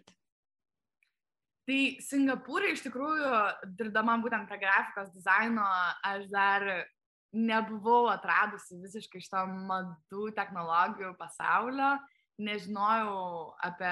Tai 1.68 1.80
Singapūrė 2.00 2.72
iš 2.72 2.86
tikrųjų, 2.86 3.32
dirbdama 3.76 4.16
būtent 4.24 4.48
prie 4.48 4.62
grafikos 4.62 5.10
dizaino, 5.12 5.66
aš 6.08 6.30
dar 6.32 6.64
nebuvau 7.36 8.08
atradusi 8.08 8.80
visiškai 8.80 9.20
šito 9.20 9.42
madų 9.68 10.30
technologijų 10.38 11.12
pasaulio, 11.20 11.98
nežinojau 12.40 13.18
apie 13.68 13.92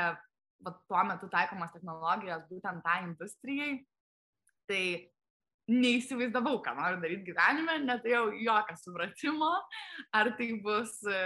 va, 0.63 0.73
tuo 0.87 1.03
metu 1.09 1.27
taikomas 1.31 1.73
technologijas 1.75 2.45
būtent 2.47 2.83
tai 2.85 3.01
industrijai. 3.09 3.73
Tai 4.69 4.83
neįsivaizdavau, 5.71 6.59
ką 6.61 6.75
noriu 6.77 6.99
daryti 7.01 7.31
gyvenime, 7.31 7.79
neturėjau 7.85 8.29
jokio 8.37 8.75
supratimo, 8.77 9.51
ar 10.13 10.29
tai 10.37 10.49
bus 10.61 10.99
e, 11.09 11.21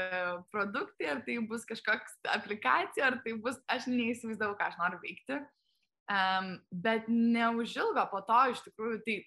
produktai, 0.53 1.10
ar 1.13 1.24
tai 1.25 1.39
bus 1.50 1.65
kažkoks 1.67 2.19
aplikacija, 2.38 3.10
ar 3.10 3.19
tai 3.25 3.36
bus, 3.43 3.60
aš 3.72 3.89
neįsivaizdavau, 3.91 4.55
ką 4.60 4.69
aš 4.69 4.77
noriu 4.79 5.01
veikti. 5.03 5.41
Um, 6.10 6.55
bet 6.72 7.05
neužilgo 7.12 8.01
po 8.10 8.24
to 8.25 8.39
iš 8.53 8.63
tikrųjų, 8.65 9.01
tai 9.05 9.17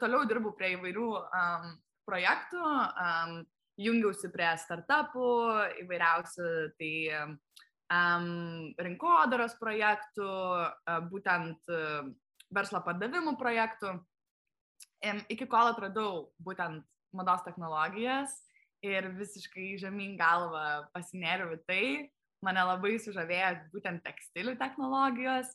toliau 0.00 0.24
dirbu 0.26 0.54
prie 0.58 0.72
įvairių 0.74 1.10
um, 1.20 1.68
projektų, 2.08 2.64
um, 2.64 3.36
jungiausi 3.78 4.32
prie 4.32 4.48
startupų, 4.64 5.28
įvairiausių, 5.84 6.48
tai 6.80 6.94
um, 7.20 8.26
rinkodaros 8.80 9.54
projektų, 9.60 10.26
uh, 10.26 10.98
būtent 11.12 11.70
uh, 11.70 12.10
verslo 12.54 12.80
pardavimų 12.86 13.36
projektų 13.38 13.94
iki 15.32 15.46
kol 15.50 15.70
atradau 15.70 16.28
būtent 16.44 16.84
mados 17.14 17.44
technologijas 17.46 18.32
ir 18.84 19.08
visiškai 19.16 19.74
žemyn 19.80 20.16
galvą 20.20 20.84
pasinėriau 20.94 21.54
į 21.56 21.60
tai, 21.68 21.84
mane 22.44 22.64
labai 22.68 22.96
sužavėjo 23.00 23.52
būtent 23.72 24.04
tekstilių 24.04 24.56
technologijos. 24.60 25.52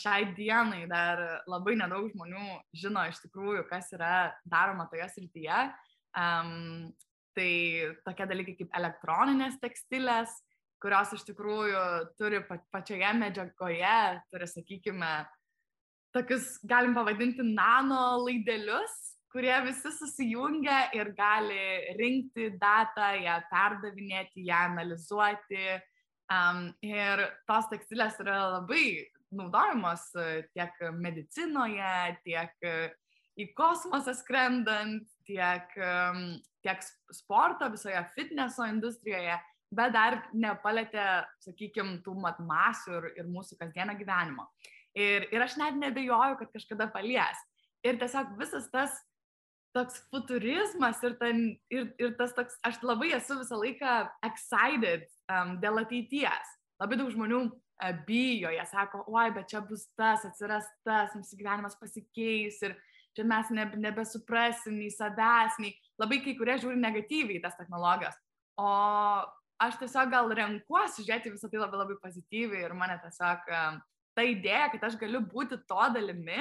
Šiai 0.00 0.30
dienai 0.38 0.86
dar 0.88 1.20
labai 1.50 1.76
nedaug 1.76 2.08
žmonių 2.14 2.46
žino 2.80 3.04
iš 3.10 3.20
tikrųjų, 3.26 3.66
kas 3.68 3.90
yra 3.92 4.30
daroma 4.48 4.88
toje 4.88 5.04
srityje. 5.12 5.66
Um, 6.16 6.88
tai 7.36 7.50
tokie 8.06 8.26
dalykai 8.26 8.54
kaip 8.58 8.72
elektroninės 8.80 9.60
tekstilės, 9.62 10.32
kurios 10.80 11.12
iš 11.14 11.26
tikrųjų 11.28 11.82
turi 12.18 12.40
pačioje 12.72 13.12
medžiagoje, 13.20 14.00
turi, 14.32 14.48
sakykime, 14.48 15.12
tokius, 16.16 16.56
galim 16.66 16.94
pavadinti, 16.96 17.44
nano 17.46 18.20
laidelius, 18.24 18.96
kurie 19.30 19.54
visi 19.66 19.92
susijungia 19.94 20.90
ir 20.96 21.12
gali 21.14 21.94
rinkti 21.98 22.50
datą, 22.58 23.12
ją 23.22 23.38
perdavinėti, 23.52 24.48
ją 24.48 24.66
analizuoti. 24.72 25.78
Um, 26.30 26.68
ir 26.86 27.24
tos 27.50 27.66
tekstilės 27.72 28.18
yra 28.22 28.36
labai 28.56 28.84
naudojamos 29.34 30.10
tiek 30.54 30.82
medicinoje, 30.98 32.16
tiek 32.24 32.66
e, 32.66 32.74
į 33.38 33.48
kosmosą 33.58 34.14
skrendant, 34.18 35.06
tiek, 35.26 35.70
tiek 36.64 36.82
sporto, 37.14 37.70
visoje 37.72 38.00
fitneso 38.16 38.66
industrijoje, 38.68 39.38
bet 39.74 39.94
dar 39.94 40.18
nepalėtė, 40.34 41.06
sakykime, 41.46 42.00
tų 42.04 42.16
mat 42.20 42.40
masių 42.42 42.96
ir, 42.98 43.08
ir 43.22 43.30
mūsų 43.30 43.58
kasdienio 43.60 43.94
gyvenimo. 43.98 44.48
Ir, 44.98 45.28
ir 45.30 45.44
aš 45.44 45.56
net 45.60 45.78
nebejoju, 45.78 46.38
kad 46.40 46.50
kažkada 46.54 46.88
palies. 46.90 47.38
Ir 47.86 47.98
tiesiog 48.00 48.34
visas 48.40 48.66
tas 48.72 48.96
toks 49.76 50.00
futurizmas 50.10 50.98
ir, 51.06 51.14
ten, 51.20 51.42
ir, 51.70 51.92
ir 52.02 52.14
tas 52.18 52.34
toks, 52.34 52.56
aš 52.66 52.80
labai 52.82 53.12
esu 53.14 53.38
visą 53.38 53.58
laiką 53.60 53.96
excited 54.26 55.06
um, 55.30 55.54
dėl 55.62 55.78
ateities. 55.84 56.56
Labai 56.82 56.98
daug 56.98 57.12
žmonių 57.14 57.44
bijo, 58.06 58.50
jie 58.52 58.64
sako, 58.68 59.04
oi, 59.08 59.30
bet 59.34 59.48
čia 59.48 59.62
bus 59.64 59.86
tas, 59.96 60.24
atsiras 60.28 60.66
tas, 60.84 61.14
mūsų 61.16 61.38
gyvenimas 61.38 61.78
pasikeis 61.80 62.60
ir 62.66 62.74
čia 63.16 63.24
mes 63.26 63.50
nebe, 63.54 63.78
nebesuprasim 63.80 64.76
nei 64.78 64.90
savęs, 64.92 65.56
nei 65.62 65.72
labai 66.00 66.20
kai 66.24 66.36
kurie 66.38 66.58
žiūri 66.60 66.80
negatyviai 66.80 67.38
į 67.38 67.44
tas 67.44 67.56
technologijas. 67.58 68.18
O 68.60 68.68
aš 69.60 69.78
tiesiog 69.80 70.12
gal 70.12 70.28
renkuosi 70.36 71.06
žiūrėti 71.06 71.32
visą 71.32 71.50
tai 71.52 71.62
labai 71.62 71.80
labai 71.80 71.96
pozityviai 72.02 72.66
ir 72.66 72.76
mane 72.76 72.98
tiesiog 73.02 73.48
ta 74.16 74.24
idėja, 74.26 74.70
kad 74.72 74.88
aš 74.88 74.98
galiu 75.00 75.22
būti 75.24 75.58
to 75.70 75.82
dalimi, 75.94 76.40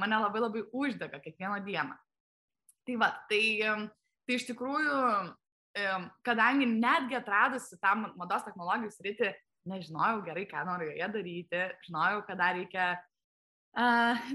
mane 0.00 0.22
labai 0.24 0.42
labai 0.42 0.64
uždega 0.74 1.20
kiekvieną 1.22 1.60
dieną. 1.66 1.94
Tai 2.86 2.96
va, 2.98 3.10
tai, 3.30 3.42
tai 4.26 4.38
iš 4.38 4.48
tikrųjų, 4.48 4.96
kadangi 6.26 6.66
netgi 6.70 7.18
atradusi 7.20 7.78
tą 7.82 7.94
mados 8.18 8.46
technologijų 8.46 8.90
sritį, 8.96 9.30
nežinojau 9.70 10.24
gerai, 10.26 10.46
ką 10.50 10.64
noriu 10.66 10.90
joje 10.90 11.08
daryti, 11.14 11.62
žinojau, 11.86 12.24
kad 12.26 12.40
dar 12.40 12.56
reikia 12.56 12.86
uh, 12.96 13.00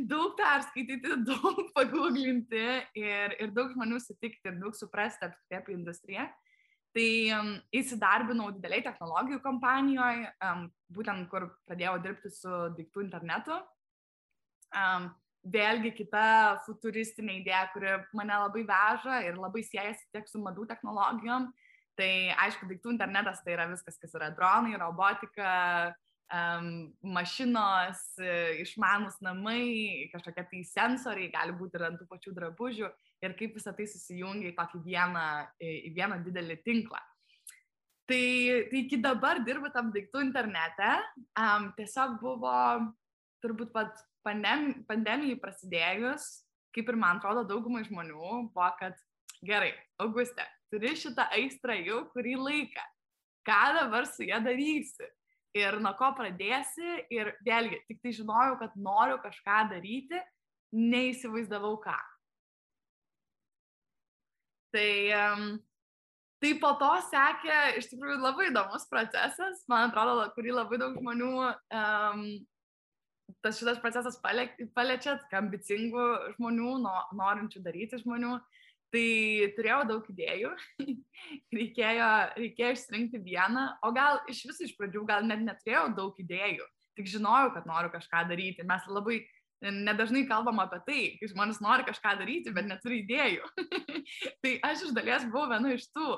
daug 0.07 0.35
perskaityti, 0.37 1.17
daug 1.29 1.61
paguglinti 1.75 2.65
ir, 2.95 3.35
ir 3.39 3.51
daug 3.55 3.73
žmonių 3.73 3.99
sutikti 3.99 4.53
daug 4.59 4.75
suprasti 4.77 5.27
apie 5.27 5.75
industriją. 5.75 6.27
Tai 6.95 7.09
įsidarbinau 7.75 8.53
dideliai 8.55 8.83
technologijų 8.85 9.41
kompanijoje, 9.43 10.29
būtent 10.95 11.27
kur 11.31 11.49
pradėjau 11.67 11.97
dirbti 12.05 12.31
su 12.31 12.51
daiktų 12.77 13.03
internetu. 13.03 13.57
Vėlgi 15.45 15.91
kita 15.97 16.25
futuristinė 16.65 17.41
idėja, 17.41 17.65
kuri 17.73 17.97
mane 18.17 18.39
labai 18.45 18.63
veža 18.65 19.19
ir 19.27 19.35
labai 19.37 19.61
siejasi 19.67 20.07
tiek 20.15 20.31
su 20.31 20.39
madų 20.41 20.65
technologijom, 20.71 21.51
Tai 21.95 22.11
aišku, 22.43 22.67
daiktų 22.67 22.91
internetas 22.91 23.41
tai 23.43 23.55
yra 23.55 23.69
viskas, 23.71 23.95
kas 23.99 24.15
yra 24.17 24.27
dronai, 24.35 24.75
robotika, 24.79 25.93
um, 26.27 26.91
mašinos, 27.15 28.01
išmanus 28.59 29.15
namai, 29.23 30.09
kažkokie 30.11 30.43
tai 30.51 30.63
sensoriai, 30.67 31.31
gali 31.31 31.55
būti 31.55 31.79
ir 31.79 31.87
ant 31.87 32.01
tų 32.01 32.09
pačių 32.11 32.35
drabužių 32.35 32.91
ir 33.25 33.35
kaip 33.39 33.57
visą 33.57 33.73
tai 33.75 33.87
susijungia 33.89 34.51
į 34.51 34.55
tokį 34.57 34.81
vieną, 34.85 35.25
į 35.59 35.91
vieną 35.97 36.21
didelį 36.25 36.57
tinklą. 36.65 37.01
Tai, 38.05 38.25
tai 38.69 38.81
iki 38.83 38.99
dabar 39.01 39.41
dirbu 39.45 39.71
tam 39.73 39.89
daiktų 39.93 40.21
internete. 40.27 40.91
Um, 41.33 41.71
tiesiog 41.77 42.19
buvo 42.21 42.53
turbūt 43.41 43.71
pat 43.73 43.97
pandem, 44.25 44.83
pandemijai 44.89 45.39
prasidėjus, 45.41 46.27
kaip 46.75 46.89
ir 46.91 46.99
man 47.01 47.19
atrodo 47.19 47.45
daugumai 47.49 47.85
žmonių, 47.87 48.51
buvo, 48.53 48.69
kad 48.79 48.97
gerai, 49.45 49.73
Augustė, 50.01 50.45
turi 50.73 50.93
šitą 50.97 51.27
aistrą 51.37 51.77
jau 51.81 52.03
kurį 52.13 52.37
laiką. 52.41 52.85
Ką 53.45 53.61
dabar 53.77 54.07
su 54.09 54.25
ją 54.25 54.41
darysi? 54.43 55.09
Ir 55.55 55.77
nuo 55.79 55.93
ko 55.95 56.09
pradėsi? 56.17 57.05
Ir 57.13 57.31
vėlgi, 57.45 57.79
tik 57.87 58.01
tai 58.03 58.11
žinojau, 58.17 58.57
kad 58.59 58.73
noriu 58.75 59.17
kažką 59.23 59.59
daryti, 59.71 60.19
neįsivaizdavau 60.75 61.77
ką. 61.83 61.95
Tai, 64.75 64.89
tai 66.43 66.49
po 66.59 66.73
to 66.81 66.89
sekė 67.07 67.59
iš 67.79 67.87
tikrųjų 67.93 68.17
labai 68.19 68.49
įdomus 68.49 68.83
procesas, 68.91 69.61
man 69.71 69.87
atrodo, 69.87 70.25
kurį 70.35 70.57
labai 70.57 70.79
daug 70.81 70.97
žmonių 70.99 71.31
um, 71.45 72.25
tas 73.41 73.59
šitas 73.59 73.79
procesas 73.81 74.19
paliečia, 74.21 75.17
ambicingų 75.39 76.05
žmonių, 76.35 76.75
no, 76.83 76.93
norinčių 77.17 77.63
daryti 77.65 78.01
žmonių. 78.03 78.37
Tai 78.93 79.07
turėjau 79.57 79.79
daug 79.89 80.05
idėjų, 80.11 80.51
reikėjo, 81.57 82.09
reikėjo 82.37 82.75
išsirinkti 82.75 83.19
vieną, 83.25 83.65
o 83.83 83.89
gal 83.95 84.21
iš 84.31 84.43
viso 84.47 84.63
iš 84.63 84.75
pradžių 84.77 85.01
gal 85.09 85.25
net 85.27 85.41
neturėjau 85.43 85.87
daug 85.97 86.19
idėjų, 86.21 86.67
tik 86.95 87.09
žinojau, 87.11 87.49
kad 87.57 87.67
noriu 87.67 87.91
kažką 87.91 88.21
daryti. 88.29 88.63
Mes 88.67 88.85
labai 88.87 89.17
nedažnai 89.63 90.25
kalbam 90.29 90.59
apie 90.63 90.79
tai, 90.87 91.01
kai 91.19 91.29
žmonės 91.31 91.61
nori 91.63 91.85
kažką 91.87 92.15
daryti, 92.19 92.53
bet 92.55 92.67
neturi 92.69 93.03
idėjų. 93.03 93.47
tai 94.43 94.57
aš 94.67 94.87
iš 94.87 94.95
dalies 94.97 95.27
buvau 95.29 95.47
viena 95.53 95.75
iš 95.75 95.87
tų, 95.95 96.09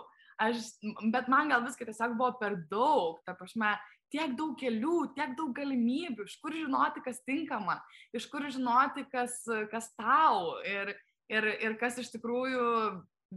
aš, 0.41 0.71
bet 1.13 1.29
man 1.31 1.51
gal 1.51 1.65
viskas 1.65 1.91
tiesiog 1.91 2.17
buvo 2.17 2.33
per 2.41 2.57
daug, 2.71 3.21
ta 3.27 3.35
prasme, 3.37 3.75
tiek 4.13 4.35
daug 4.39 4.55
kelių, 4.59 4.97
tiek 5.17 5.35
daug 5.37 5.53
galimybių, 5.55 6.27
iš 6.27 6.37
kur 6.41 6.55
žinoti, 6.55 7.03
kas 7.05 7.21
tinkama, 7.27 7.79
iš 8.15 8.27
kur 8.31 8.47
žinoti, 8.49 9.05
kas, 9.11 9.41
kas 9.71 9.91
tau. 9.99 10.57
Ir, 10.67 10.95
ir, 11.31 11.49
ir 11.67 11.77
kas 11.79 11.99
iš 12.01 12.11
tikrųjų 12.15 12.67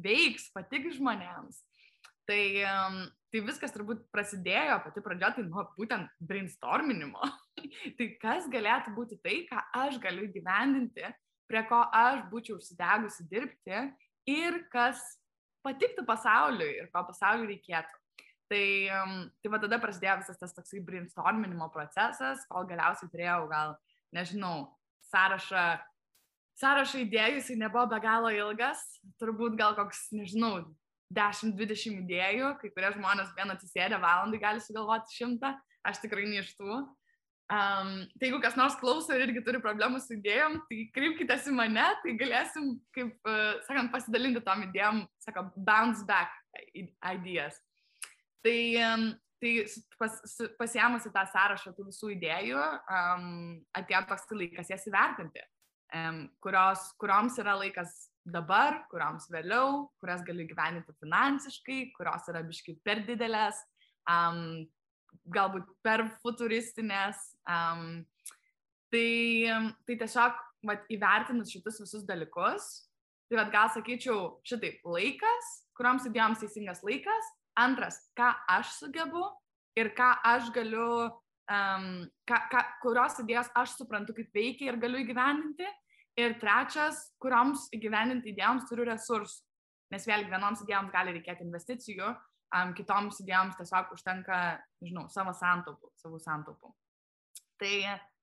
veiks, 0.01 0.51
patiks 0.55 0.99
žmonėms. 0.99 1.63
Tai, 2.31 2.43
tai 3.31 3.43
viskas 3.47 3.73
turbūt 3.75 4.03
prasidėjo 4.15 4.81
pati 4.85 5.03
pradžia, 5.05 5.33
tai 5.37 5.45
nuo 5.47 5.65
būtent 5.79 6.11
brainstorminimo. 6.27 7.31
tai 7.99 8.09
kas 8.23 8.49
galėtų 8.51 8.95
būti 8.97 9.21
tai, 9.25 9.43
ką 9.51 9.63
aš 9.85 10.01
galiu 10.03 10.29
gyvendinti, 10.35 11.07
prie 11.51 11.65
ko 11.69 11.83
aš 11.95 12.25
būčiau 12.33 12.59
užsidegusi 12.59 13.27
dirbti 13.31 13.85
ir 14.31 14.61
kas 14.73 15.03
patiktų 15.67 16.07
pasauliui 16.09 16.73
ir 16.81 16.91
ko 16.95 17.05
pasauliui 17.09 17.55
reikėtų. 17.55 17.97
Tai, 18.51 18.67
tai 19.39 19.51
va 19.53 19.61
tada 19.63 19.79
prasidėjo 19.79 20.17
visas 20.25 20.39
tas 20.41 20.55
toksai 20.57 20.81
brainstorminimo 20.83 21.69
procesas, 21.71 22.43
kol 22.51 22.67
galiausiai 22.67 23.13
turėjau 23.13 23.45
gal, 23.53 23.77
nežinau, 24.17 24.73
sąrašą 25.13 25.67
sąrašą 26.61 27.05
idėjų 27.07 27.39
jisai 27.39 27.57
nebuvo 27.61 27.87
be 27.91 28.01
galo 28.03 28.31
ilgas, 28.35 28.81
turbūt 29.23 29.57
gal 29.59 29.77
koks, 29.79 30.09
nežinau, 30.17 30.65
10-20 31.15 32.05
idėjų, 32.05 32.55
kai 32.61 32.71
kurie 32.75 32.93
žmonės 32.95 33.35
vien 33.37 33.53
atsisėdę 33.53 33.99
valandai 34.03 34.41
gali 34.43 34.63
sugalvoti 34.63 35.17
šimtą, 35.19 35.53
aš 35.87 36.03
tikrai 36.05 36.27
ne 36.29 36.41
iš 36.43 36.55
tų. 36.59 36.81
Um, 37.51 38.05
tai 38.21 38.29
jeigu 38.29 38.39
kas 38.45 38.55
nors 38.55 38.77
klauso 38.79 39.11
ir 39.17 39.25
irgi 39.25 39.41
turi 39.43 39.59
problemų 39.63 39.99
su 40.05 40.15
idėjom, 40.15 40.61
tai 40.69 40.85
kreipkite 40.95 41.35
į 41.51 41.55
mane, 41.57 41.87
tai 42.05 42.15
galėsim, 42.21 42.77
kaip, 42.95 43.17
uh, 43.27 43.57
sakant, 43.67 43.91
pasidalinti 43.91 44.45
tom 44.47 44.63
idėjom, 44.69 45.03
sako, 45.25 45.49
bounce 45.57 46.07
back 46.07 46.31
ideas. 47.11 47.59
Tai, 48.47 48.59
um, 48.87 49.09
tai 49.43 49.57
pas, 49.99 50.21
pasiemusi 50.61 51.11
tą 51.11 51.27
sąrašą 51.33 51.75
tų 51.75 51.89
visų 51.91 52.15
idėjų, 52.15 52.63
um, 52.87 53.33
atėjo 53.83 54.05
toks 54.13 54.31
laikas 54.37 54.71
jas 54.71 54.87
įvertinti 54.87 55.43
kurios, 56.41 56.93
kurioms 56.99 57.39
yra 57.43 57.57
laikas 57.59 58.10
dabar, 58.33 58.83
kurioms 58.91 59.29
vėliau, 59.33 59.89
kurias 60.03 60.23
gali 60.27 60.47
gyveninti 60.49 60.95
finansiškai, 61.03 61.81
kurios 61.97 62.29
yra 62.33 62.43
biškai 62.47 62.77
per 62.87 63.03
didelės, 63.07 63.59
um, 64.11 64.63
galbūt 65.35 65.69
per 65.85 66.07
futuristinės. 66.23 67.21
Um, 67.51 68.05
tai, 68.91 69.11
tai 69.87 69.99
tiesiog 70.03 70.39
vat, 70.67 70.87
įvertinus 70.93 71.53
šitus 71.55 71.81
visus 71.83 72.07
dalykus, 72.09 72.71
tai 73.31 73.41
vat, 73.41 73.53
gal 73.55 73.71
sakyčiau 73.75 74.41
šitaip, 74.47 74.81
laikas, 74.87 75.51
kurioms 75.79 76.09
idėjoms 76.11 76.43
teisingas 76.43 76.85
laikas, 76.87 77.35
antras, 77.59 78.01
ką 78.19 78.33
aš 78.59 78.77
sugebu 78.79 79.25
ir 79.79 79.93
ką 79.97 80.13
aš 80.27 80.51
galiu 80.55 81.11
um, 81.51 81.87
ką, 82.29 82.41
ką, 82.53 82.65
kurios 82.83 83.19
idėjos 83.23 83.51
aš 83.59 83.77
suprantu, 83.79 84.15
kaip 84.17 84.35
veikia 84.35 84.71
ir 84.71 84.81
galiu 84.83 85.03
įgyvendinti. 85.03 85.69
Ir 86.21 86.35
trečias, 86.41 87.07
kurioms 87.23 87.69
įgyvendinti 87.77 88.35
idėjoms 88.35 88.67
turiu 88.69 88.85
resursų. 88.89 89.41
Nes 89.91 90.05
vėlgi 90.07 90.31
vienoms 90.31 90.61
idėjoms 90.63 90.93
gali 90.93 91.15
reikėti 91.17 91.43
investicijų, 91.43 92.13
um, 92.55 92.75
kitoms 92.79 93.23
idėjoms 93.25 93.57
tiesiog 93.59 93.95
užtenka, 93.97 94.37
žinau, 94.85 95.09
savo 95.11 95.33
santaupų, 95.35 95.91
savo 95.99 96.21
santaupų. 96.23 96.71
Tai 97.59 97.73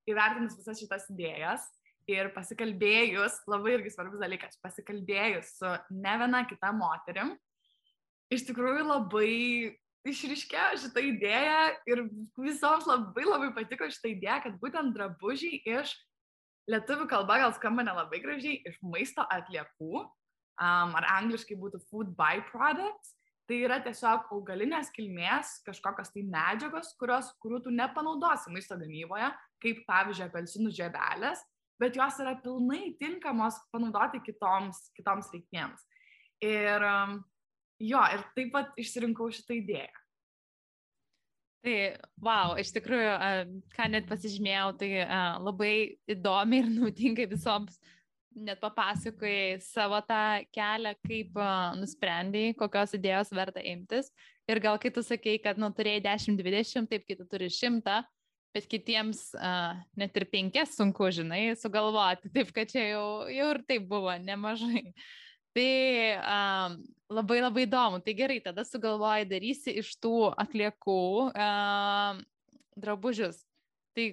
įvertinus 0.08 0.56
visas 0.60 0.80
šitas 0.80 1.10
idėjas 1.12 1.66
ir 2.08 2.32
pasikalbėjus, 2.36 3.42
labai 3.52 3.76
irgi 3.76 3.92
svarbus 3.92 4.22
dalykas, 4.24 4.56
pasikalbėjus 4.64 5.58
su 5.60 5.74
ne 5.92 6.16
viena 6.22 6.46
kita 6.48 6.72
moterim, 6.76 7.34
iš 8.32 8.48
tikrųjų 8.48 8.88
labai 8.88 9.34
išriškėjo 10.08 10.82
šitą 10.86 11.04
idėją 11.04 11.62
ir 11.92 12.04
visoms 12.40 12.88
labai 12.88 13.26
labai 13.28 13.52
patiko 13.56 13.90
šitą 13.92 14.14
idėją, 14.14 14.38
kad 14.46 14.60
būtent 14.62 14.96
drabužiai 14.96 15.60
iš 15.82 15.92
lietuvių 16.72 17.08
kalba 17.10 17.40
gal 17.44 17.54
skamba 17.56 17.86
nelabai 17.88 18.20
gražiai, 18.24 18.62
iš 18.68 18.80
maisto 18.84 19.24
atliekų, 19.34 20.04
um, 20.04 20.96
ar 21.00 21.08
angliškai 21.18 21.58
būtų 21.60 21.82
food 21.88 22.12
byproducts, 22.18 23.14
tai 23.48 23.62
yra 23.64 23.78
tiesiog 23.84 24.28
augalinės 24.36 24.90
kilmės 24.96 25.62
kažkokios 25.68 26.12
tai 26.12 26.26
medžiagos, 26.28 26.92
kurios, 27.00 27.30
kurių 27.44 27.62
tu 27.64 27.72
nepanaudosi 27.72 28.52
maisto 28.52 28.76
gamyboje, 28.80 29.30
kaip 29.64 29.86
pavyzdžiui 29.88 30.28
apelsinų 30.28 30.74
žievelės, 30.76 31.46
bet 31.80 31.96
jos 31.96 32.20
yra 32.24 32.36
pilnai 32.44 32.98
tinkamos 33.00 33.62
panaudoti 33.72 34.20
kitoms, 34.26 34.90
kitoms 34.98 35.32
reikmėms. 35.32 35.86
Ir 36.44 36.84
um, 36.84 37.22
jo, 37.80 38.02
ir 38.14 38.28
taip 38.36 38.52
pat 38.54 38.76
išsirinkau 38.82 39.30
šitą 39.34 39.56
idėją. 39.62 40.04
Tai, 41.68 41.76
wow, 42.24 42.54
iš 42.56 42.70
tikrųjų, 42.78 43.12
ką 43.76 43.86
net 43.92 44.06
pasižymėjau, 44.08 44.70
tai 44.80 44.90
labai 45.44 45.72
įdomi 46.08 46.62
ir 46.62 46.70
naudingai 46.72 47.26
visoms 47.28 47.76
net 48.38 48.62
papasakojai 48.62 49.58
savo 49.66 50.00
tą 50.08 50.46
kelią, 50.56 50.94
kaip 51.04 51.36
nusprendėjai, 51.82 52.56
kokios 52.56 52.96
idėjos 52.96 53.34
verta 53.36 53.60
imtis. 53.60 54.08
Ir 54.48 54.62
gal 54.64 54.80
kai 54.80 54.94
tu 54.96 55.04
sakei, 55.04 55.42
kad 55.44 55.60
nu, 55.60 55.68
turėjai 55.76 56.06
10-20, 56.06 56.88
taip, 56.88 57.04
kai 57.04 57.20
tu 57.20 57.28
turi 57.28 57.50
100, 57.52 58.00
bet 58.56 58.72
kitiems 58.72 59.26
uh, 59.36 59.76
net 60.00 60.16
ir 60.16 60.28
penkias 60.32 60.78
sunku, 60.78 61.12
žinai, 61.12 61.50
sugalvoti, 61.60 62.32
taip 62.32 62.56
kad 62.56 62.72
čia 62.72 62.94
jau, 62.94 63.08
jau 63.28 63.50
ir 63.58 63.64
taip 63.68 63.90
buvo 63.92 64.16
nemažai. 64.24 64.94
Tai 65.58 65.72
um, 66.22 66.76
labai 67.18 67.40
labai 67.42 67.66
įdomu. 67.66 68.02
Tai 68.06 68.14
gerai, 68.18 68.38
tada 68.46 68.66
sugalvoji 68.68 69.26
darysi 69.32 69.74
iš 69.82 69.96
tų 70.04 70.30
atliekų 70.38 71.02
um, 71.32 72.22
drabužius. 72.78 73.42
Tai 73.98 74.12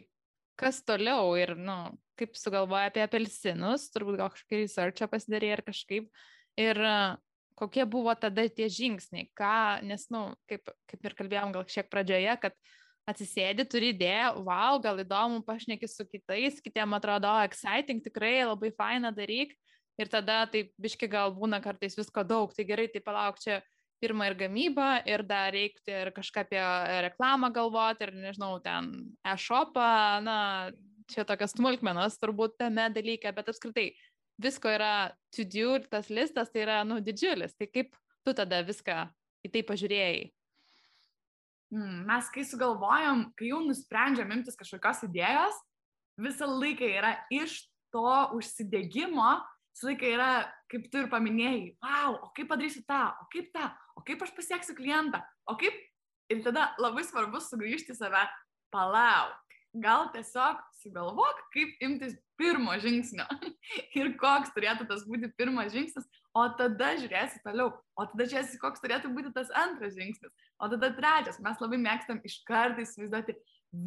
kas 0.60 0.80
toliau 0.86 1.34
ir, 1.36 1.52
na, 1.58 1.76
nu, 1.90 2.00
kaip 2.16 2.38
sugalvoja 2.38 2.88
apie 2.88 3.02
apelsinus, 3.02 3.88
turbūt 3.92 4.20
gal 4.20 4.30
kažkokį 4.32 4.62
researchą 4.62 5.10
pasidarė 5.10 5.50
ar 5.56 5.64
kažkaip. 5.66 6.08
Ir 6.62 6.78
uh, 6.78 7.16
kokie 7.58 7.84
buvo 7.86 8.14
tada 8.18 8.46
tie 8.50 8.68
žingsniai, 8.70 9.28
ką, 9.36 9.82
nes, 9.86 10.06
na, 10.10 10.30
nu, 10.30 10.38
kaip, 10.50 10.70
kaip 10.90 11.06
ir 11.06 11.16
kalbėjom 11.18 11.54
gal 11.54 11.66
šiek 11.70 11.90
pradžioje, 11.90 12.34
kad 12.42 12.56
atsisėdi, 13.10 13.66
turi 13.68 13.92
idėją, 13.92 14.30
wow, 14.46 14.78
gal 14.82 15.02
įdomu, 15.02 15.42
pašneki 15.44 15.88
su 15.90 16.06
kitais, 16.08 16.60
kitiem 16.64 16.96
atrodo, 16.96 17.28
oh, 17.28 17.44
exciting, 17.44 18.00
tikrai 18.04 18.46
labai 18.46 18.72
faina 18.74 19.12
daryk. 19.14 19.52
Ir 20.00 20.10
tada 20.10 20.42
taip 20.50 20.72
biški 20.80 21.06
gal 21.10 21.34
būna 21.36 21.60
kartais 21.62 21.94
visko 21.94 22.24
daug, 22.26 22.50
tai 22.54 22.66
gerai, 22.66 22.88
tai 22.90 23.02
palauk 23.04 23.38
čia 23.42 23.60
pirmą 24.02 24.26
ir 24.28 24.34
gamybą, 24.40 24.88
ir 25.06 25.22
dar 25.22 25.52
reikti 25.54 25.94
ir 25.94 26.10
kažką 26.12 26.42
apie 26.44 26.64
reklamą 27.06 27.52
galvoti, 27.54 28.08
ir 28.08 28.12
nežinau, 28.26 28.58
ten 28.64 28.90
e-shopą, 29.22 29.86
na, 30.26 30.38
čia 31.08 31.24
tokias 31.28 31.54
smulkmenos 31.54 32.18
turbūt 32.18 32.58
tame 32.58 32.88
dalyke, 32.92 33.30
bet 33.36 33.52
apskritai 33.52 33.92
visko 34.42 34.72
yra 34.72 35.14
to 35.32 35.46
do 35.46 35.76
ir 35.78 35.86
tas 35.88 36.10
listas 36.10 36.50
tai 36.50 36.66
yra, 36.66 36.82
nu, 36.84 36.98
didžiulis. 37.00 37.54
Tai 37.54 37.70
kaip 37.70 37.94
tu 38.26 38.34
tada 38.34 38.64
viską 38.66 39.06
į 39.46 39.52
tai 39.54 39.62
pažiūrėjai? 39.68 40.24
mm, 41.74 42.04
mes 42.08 42.30
kai 42.34 42.44
sugalvojam, 42.46 43.28
kai 43.38 43.50
jau 43.50 43.60
nusprendžiam 43.64 44.32
imtis 44.36 44.58
kažkokios 44.58 45.04
idėjos, 45.08 45.58
visą 46.20 46.48
laiką 46.50 46.88
yra 46.88 47.14
iš 47.34 47.64
to 47.94 48.14
užsidėgymo, 48.36 49.32
visą 49.74 49.90
laiką 49.90 50.10
yra, 50.14 50.30
kaip 50.70 50.86
tu 50.92 51.02
ir 51.02 51.10
paminėjai, 51.12 51.74
wow, 51.82 52.20
o 52.22 52.30
kaip 52.36 52.48
padarysiu 52.52 52.84
tą, 52.86 53.02
o 53.20 53.26
kaip 53.32 53.50
tą, 53.54 53.68
o 53.98 54.04
kaip 54.06 54.22
aš 54.22 54.34
pasieksiu 54.36 54.78
klientą, 54.78 55.22
o 55.46 55.58
kaip... 55.60 55.82
Ir 56.32 56.38
tada 56.40 56.70
labai 56.80 57.02
svarbu 57.04 57.36
sugrįžti 57.44 57.92
save, 57.92 58.22
palauk, 58.72 59.58
gal 59.74 60.06
tiesiog 60.14 60.62
sugalvok, 60.80 61.42
kaip 61.52 61.82
imtis 61.84 62.14
pirmo 62.40 62.74
žingsnio. 62.80 63.26
Ir 63.98 64.14
koks 64.20 64.54
turėtų 64.54 64.86
tas 64.88 65.04
būti 65.08 65.30
pirmas 65.38 65.72
žingsnis, 65.74 66.06
o 66.34 66.46
tada 66.58 66.94
žiūrėsi 67.00 67.42
toliau, 67.44 67.74
o 67.74 68.06
tada 68.10 68.26
žiūrėsi, 68.30 68.60
koks 68.62 68.82
turėtų 68.82 69.12
būti 69.14 69.34
tas 69.34 69.52
antras 69.64 69.94
žingsnis, 69.98 70.32
o 70.58 70.70
tada 70.72 70.90
trečias. 70.96 71.40
Mes 71.42 71.62
labai 71.62 71.80
mėgstam 71.82 72.22
iš 72.26 72.40
karto 72.48 72.84
įsivaizduoti 72.84 73.36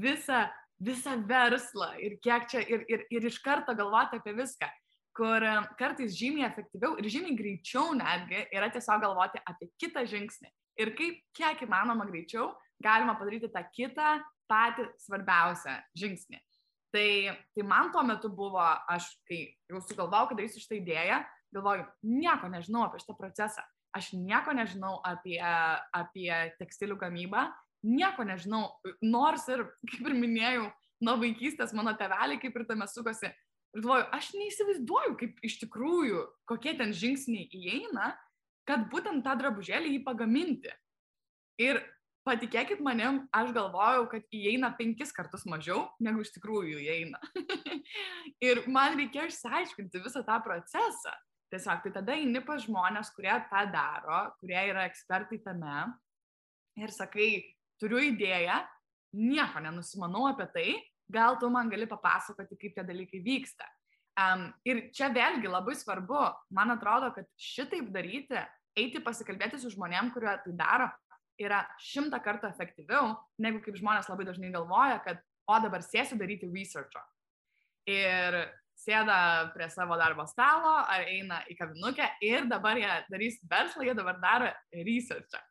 visą, 0.04 0.46
visą 0.84 1.16
verslą 1.28 1.94
ir 2.04 2.20
kiek 2.24 2.48
čia, 2.52 2.64
ir, 2.68 2.86
ir, 2.92 3.08
ir 3.12 3.32
iš 3.32 3.40
karto 3.44 3.76
galvoti 3.78 4.20
apie 4.20 4.36
viską, 4.38 4.70
kur 5.18 5.44
e, 5.44 5.54
kartais 5.80 6.16
žymiai 6.18 6.48
efektyviau 6.48 6.98
ir 7.02 7.10
žymiai 7.12 7.38
greičiau 7.40 7.96
netgi 7.98 8.46
yra 8.54 8.70
tiesiog 8.74 9.04
galvoti 9.04 9.42
apie 9.50 9.72
kitą 9.82 10.06
žingsnį. 10.10 10.52
Ir 10.78 10.94
kaip 10.98 11.24
kiek 11.38 11.64
įmanoma 11.66 12.06
greičiau 12.10 12.52
galima 12.84 13.18
padaryti 13.18 13.50
tą 13.54 13.64
kitą 13.74 14.18
patį 14.48 14.86
svarbiausią 15.02 15.80
žingsnį. 15.98 16.40
Tai, 16.94 17.10
tai 17.54 17.64
man 17.68 17.90
tuo 17.92 18.04
metu 18.08 18.30
buvo, 18.32 18.64
aš 18.90 19.10
kai 19.28 19.42
jau 19.68 19.82
sugalvojau, 19.84 20.30
kad 20.30 20.40
darysiu 20.40 20.62
šitą 20.64 20.78
idėją, 20.80 21.18
galvoju, 21.56 21.88
nieko 22.08 22.48
nežinau 22.52 22.86
apie 22.86 23.02
šitą 23.04 23.18
procesą. 23.18 23.66
Aš 23.98 24.14
nieko 24.16 24.54
nežinau 24.56 24.98
apie, 25.08 25.40
apie 25.96 26.32
tekstilių 26.62 27.00
gamybą, 27.02 27.48
nieko 27.88 28.24
nežinau, 28.28 28.70
nors 29.04 29.48
ir, 29.52 29.66
kaip 29.90 30.08
ir 30.08 30.16
minėjau, 30.16 30.68
nuo 31.04 31.18
vaikystės 31.22 31.76
mano 31.78 31.94
teveliai 31.98 32.40
kaip 32.42 32.56
ir 32.56 32.66
tame 32.70 32.88
sukosi. 32.90 33.32
Ir 33.76 33.84
galvoju, 33.84 34.08
aš 34.16 34.32
neįsivaizduoju, 34.38 35.18
kaip 35.20 35.44
iš 35.46 35.60
tikrųjų, 35.66 36.24
kokie 36.50 36.74
ten 36.80 36.94
žingsniai 36.96 37.50
įeina, 37.52 38.14
kad 38.68 38.88
būtent 38.92 39.24
tą 39.26 39.36
drabužėlį 39.40 39.98
jį 39.98 40.02
pagaminti. 40.06 40.72
Ir 41.62 41.82
patikėkit 42.28 42.82
manim, 42.84 43.22
aš 43.36 43.54
galvojau, 43.56 44.08
kad 44.12 44.26
įeina 44.36 44.74
penkis 44.78 45.14
kartus 45.16 45.46
mažiau, 45.50 45.86
negu 46.04 46.24
iš 46.24 46.34
tikrųjų 46.36 46.82
įeina. 46.84 47.22
ir 48.48 48.64
man 48.72 48.98
reikėjo 49.00 49.30
išsiaiškinti 49.32 50.04
visą 50.04 50.24
tą 50.28 50.40
procesą. 50.46 51.14
Tiesiog 51.48 51.86
tai 51.86 51.94
tada 51.96 52.16
eini 52.20 52.42
pas 52.44 52.60
žmonės, 52.66 53.14
kurie 53.16 53.32
tą 53.48 53.62
daro, 53.72 54.26
kurie 54.42 54.60
yra 54.68 54.84
ekspertai 54.90 55.40
tame 55.46 55.86
ir 56.78 56.92
sakai, 56.92 57.30
turiu 57.80 58.02
idėją, 58.10 58.60
nieko 59.16 59.62
nenusimanau 59.64 60.28
apie 60.28 60.48
tai, 60.52 60.68
gal 61.12 61.40
tu 61.40 61.50
man 61.54 61.70
gali 61.72 61.88
papasakoti, 61.90 62.58
kaip 62.60 62.76
tie 62.76 62.86
dalykai 62.86 63.22
vyksta. 63.24 63.68
Um, 64.18 64.48
ir 64.66 64.88
čia 64.98 65.12
vėlgi 65.14 65.50
labai 65.50 65.76
svarbu, 65.78 66.24
man 66.58 66.74
atrodo, 66.74 67.12
kad 67.14 67.28
šitaip 67.38 67.92
daryti, 67.94 68.40
eiti 68.78 69.02
pasikalbėti 69.04 69.60
su 69.62 69.70
žmonėm, 69.74 70.10
kurie 70.14 70.34
tai 70.42 70.54
daro, 70.58 70.88
yra 71.38 71.62
šimtą 71.82 72.20
kartų 72.26 72.50
efektyviau, 72.50 73.14
negu 73.42 73.62
kaip 73.62 73.78
žmonės 73.78 74.10
labai 74.10 74.26
dažnai 74.26 74.50
galvoja, 74.54 74.98
kad 75.06 75.22
o 75.48 75.60
dabar 75.62 75.86
sėsiu 75.86 76.18
daryti 76.20 76.50
researcho. 76.50 77.04
Ir 77.88 78.40
sėda 78.78 79.52
prie 79.54 79.70
savo 79.74 79.98
darbo 79.98 80.26
stalo 80.30 80.74
ar 80.86 81.06
eina 81.10 81.40
į 81.50 81.56
kavinukę 81.58 82.10
ir 82.26 82.50
dabar 82.50 82.78
jie 82.78 82.90
darys 83.12 83.40
verslą, 83.50 83.86
jie 83.88 83.96
dabar 83.98 84.20
daro 84.22 84.50
researchą. 84.74 85.42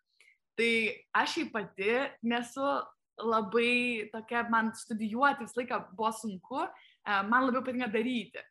Tai 0.56 0.72
aš 1.22 1.38
jį 1.40 1.46
pati 1.52 1.96
nesu 2.24 2.66
labai 3.22 4.08
tokia, 4.12 4.44
man 4.52 4.72
studijuoti 4.76 5.46
visą 5.46 5.62
laiką 5.62 5.80
buvo 5.96 6.12
sunku, 6.12 6.66
e, 6.66 7.16
man 7.30 7.48
labiau 7.48 7.64
patinka 7.64 7.88
daryti. 7.92 8.44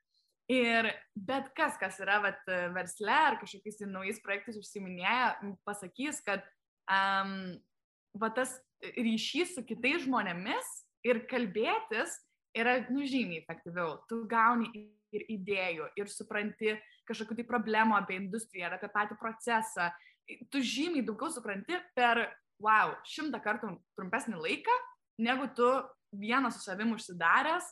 Ir 0.51 0.91
bet 1.17 1.49
kas, 1.57 1.77
kas 1.81 1.97
yra 2.03 2.19
vat, 2.21 2.43
versle 2.75 3.13
ar 3.13 3.39
kažkokiais 3.41 3.81
naujais 3.89 4.21
projektais 4.21 4.59
užsiminėja, 4.59 5.31
pasakys, 5.65 6.19
kad 6.21 6.43
um, 6.85 7.55
va 8.13 8.29
tas 8.29 8.53
ryšys 8.93 9.55
su 9.55 9.63
kitais 9.65 10.03
žmonėmis 10.05 10.69
ir 11.07 11.23
kalbėtis 11.31 12.13
yra, 12.53 12.77
nu, 12.93 13.07
žymiai 13.09 13.41
efektyviau. 13.41 13.97
Tu 14.09 14.21
gauni 14.29 14.69
ir 15.15 15.25
idėjų, 15.33 15.89
ir 15.97 16.11
supranti 16.11 16.75
kažkokių 17.09 17.39
tai 17.39 17.47
problemų 17.49 17.97
apie 17.97 18.19
industriją, 18.19 18.69
apie 18.73 18.89
patį 18.93 19.17
procesą. 19.19 19.89
Tu 20.53 20.61
žymiai 20.61 21.05
daugiau 21.05 21.33
supranti 21.33 21.77
per, 21.97 22.25
wow, 22.63 22.95
šimtą 23.07 23.41
kartų 23.43 23.73
trumpesnį 23.97 24.39
laiką, 24.39 24.75
negu 25.21 25.47
tu 25.57 25.67
vienas 26.15 26.57
su 26.57 26.65
savim 26.65 26.93
užsidaręs, 26.95 27.67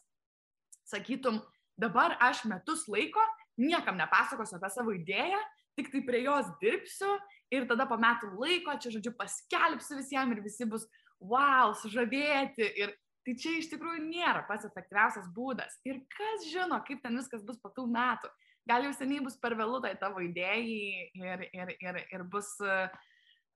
sakytum, 0.90 1.40
dabar 1.80 2.18
aš 2.22 2.44
metus 2.50 2.88
laiko 2.92 3.22
niekam 3.60 3.98
nepasakosiu 4.00 4.58
apie 4.58 4.72
savo 4.74 4.96
idėją, 4.96 5.40
tik 5.78 5.90
tai 5.94 6.04
prie 6.06 6.24
jos 6.26 6.50
dirbsiu 6.62 7.14
ir 7.54 7.68
tada 7.70 7.88
po 7.90 7.98
metų 8.02 8.34
laiko 8.42 8.76
čia, 8.82 8.92
žodžiu, 8.98 9.16
paskelbsiu 9.18 9.98
visiems 10.02 10.36
ir 10.36 10.44
visi 10.44 10.68
bus, 10.70 10.86
wow, 11.24 11.74
sužavėti 11.80 12.68
ir 12.82 12.94
Tai 13.24 13.34
čia 13.40 13.54
iš 13.56 13.70
tikrųjų 13.72 14.02
nėra 14.04 14.42
pats 14.50 14.68
efektyviausias 14.68 15.30
būdas. 15.32 15.78
Ir 15.88 16.02
kas 16.12 16.48
žino, 16.52 16.76
kaip 16.84 17.00
ten 17.04 17.16
viskas 17.16 17.44
bus 17.48 17.60
po 17.62 17.72
tų 17.72 17.86
metų. 17.92 18.28
Gal 18.68 18.84
jau 18.84 18.92
seniai 18.96 19.24
bus 19.24 19.38
per 19.40 19.56
vėlų 19.60 19.80
tai 19.84 19.94
tavo 20.00 20.24
idėjai 20.24 21.08
ir, 21.16 21.46
ir, 21.56 21.72
ir, 21.80 22.00
ir 22.04 22.26
bus 22.32 22.52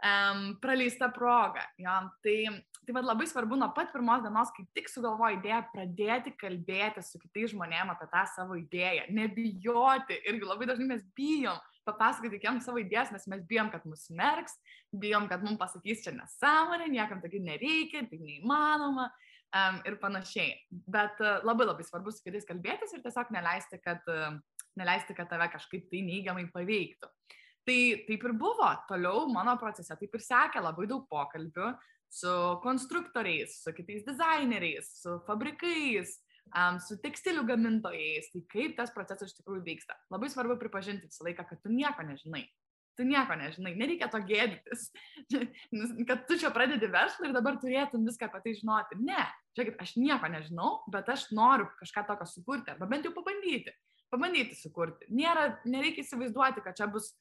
um, 0.04 0.44
praleista 0.62 1.10
proga. 1.14 1.64
Jo. 1.82 1.96
Tai, 2.24 2.38
tai 2.86 2.98
vad 2.98 3.08
labai 3.08 3.28
svarbu 3.30 3.58
nuo 3.60 3.72
pat 3.76 3.94
pirmos 3.94 4.26
dienos, 4.26 4.52
kai 4.56 4.68
tik 4.78 4.92
sugalvoji 4.92 5.40
idėją, 5.40 5.64
pradėti 5.74 6.36
kalbėti 6.40 7.06
su 7.06 7.22
kitais 7.22 7.54
žmonėmis 7.54 7.96
apie 7.96 8.10
tą 8.14 8.26
savo 8.36 8.60
idėją. 8.60 9.08
Nebijoti. 9.18 10.22
Irgi 10.30 10.48
labai 10.48 10.70
dažnai 10.70 10.94
mes 10.96 11.08
bijom 11.18 11.58
papasakoti 11.88 12.36
kitiems 12.36 12.68
savo 12.68 12.82
idėjas, 12.82 13.14
nes 13.16 13.28
mes 13.32 13.44
bijom, 13.48 13.72
kad 13.72 13.86
mus 13.88 14.08
merks, 14.14 14.58
bijom, 14.92 15.28
kad 15.32 15.44
mums 15.46 15.60
pasakys 15.62 16.04
čia 16.06 16.14
nesąmonė, 16.18 16.90
niekam 16.92 17.22
taigi 17.24 17.40
nereikia, 17.44 18.04
tai 18.10 18.20
neįmanoma 18.20 19.08
um, 19.08 19.80
ir 19.88 19.98
panašiai. 20.02 20.58
Bet 20.70 21.22
uh, 21.24 21.40
labai 21.48 21.70
labai 21.70 21.88
svarbu 21.88 22.14
su 22.14 22.26
kitais 22.26 22.48
kalbėtis 22.50 22.96
ir 22.96 23.04
tiesiog 23.06 23.32
neleisti, 23.36 23.80
kad, 23.84 24.04
uh, 24.12 24.36
neleisti, 24.80 25.16
kad 25.18 25.32
tave 25.32 25.50
kažkaip 25.54 25.88
tai 25.92 26.04
neigiamai 26.08 26.48
paveiktų. 26.54 27.12
Tai 27.68 27.80
taip 28.08 28.24
ir 28.24 28.34
buvo. 28.40 28.70
Toliau 28.88 29.26
mano 29.32 29.58
procese 29.60 29.98
taip 30.00 30.14
ir 30.16 30.24
sekė 30.24 30.64
labai 30.64 30.88
daug 30.88 31.04
pokalbių 31.12 31.74
su 32.08 32.34
konstruktoriais, 32.64 33.58
su 33.64 33.74
kitais 33.76 34.06
dizaineriais, 34.08 34.88
su 35.02 35.18
fabrikais, 35.28 36.14
um, 36.54 36.80
su 36.80 36.96
tekstilių 37.04 37.44
gamintojais. 37.50 38.32
Tai 38.32 38.46
kaip 38.54 38.78
tas 38.80 38.94
procesas 38.96 39.34
iš 39.34 39.42
tikrųjų 39.42 39.66
vyksta. 39.68 39.98
Labai 40.14 40.32
svarbu 40.32 40.56
pripažinti 40.62 41.12
visą 41.12 41.28
laiką, 41.28 41.44
kad 41.50 41.62
tu 41.64 41.74
nieko 41.74 42.08
nežinai 42.08 42.48
tu 42.98 43.06
nieko 43.06 43.36
nežinai, 43.38 43.76
nereikia 43.78 44.10
to 44.10 44.20
gėdytis, 44.26 44.88
kad 46.10 46.24
tu 46.26 46.38
čia 46.42 46.50
pradedi 46.54 46.90
verslą 46.90 47.30
ir 47.30 47.36
dabar 47.36 47.60
turėtum 47.62 48.08
viską 48.08 48.26
apie 48.26 48.42
tai 48.42 48.54
žinoti. 48.58 48.98
Ne, 49.06 49.28
žiūrėkit, 49.54 49.78
aš 49.84 49.94
nieko 50.02 50.32
nežinau, 50.34 50.72
bet 50.94 51.10
aš 51.14 51.28
noriu 51.38 51.70
kažką 51.78 52.08
tokio 52.10 52.26
sukurti, 52.30 52.74
arba 52.74 52.90
bent 52.90 53.06
jau 53.06 53.14
pabandyti, 53.14 53.76
pabandyti 54.14 54.58
sukurti. 54.58 55.10
Nėra, 55.14 55.52
nereikia 55.70 56.02
įsivaizduoti, 56.02 56.66
kad 56.66 56.80
čia 56.80 56.90
bus 56.90 57.12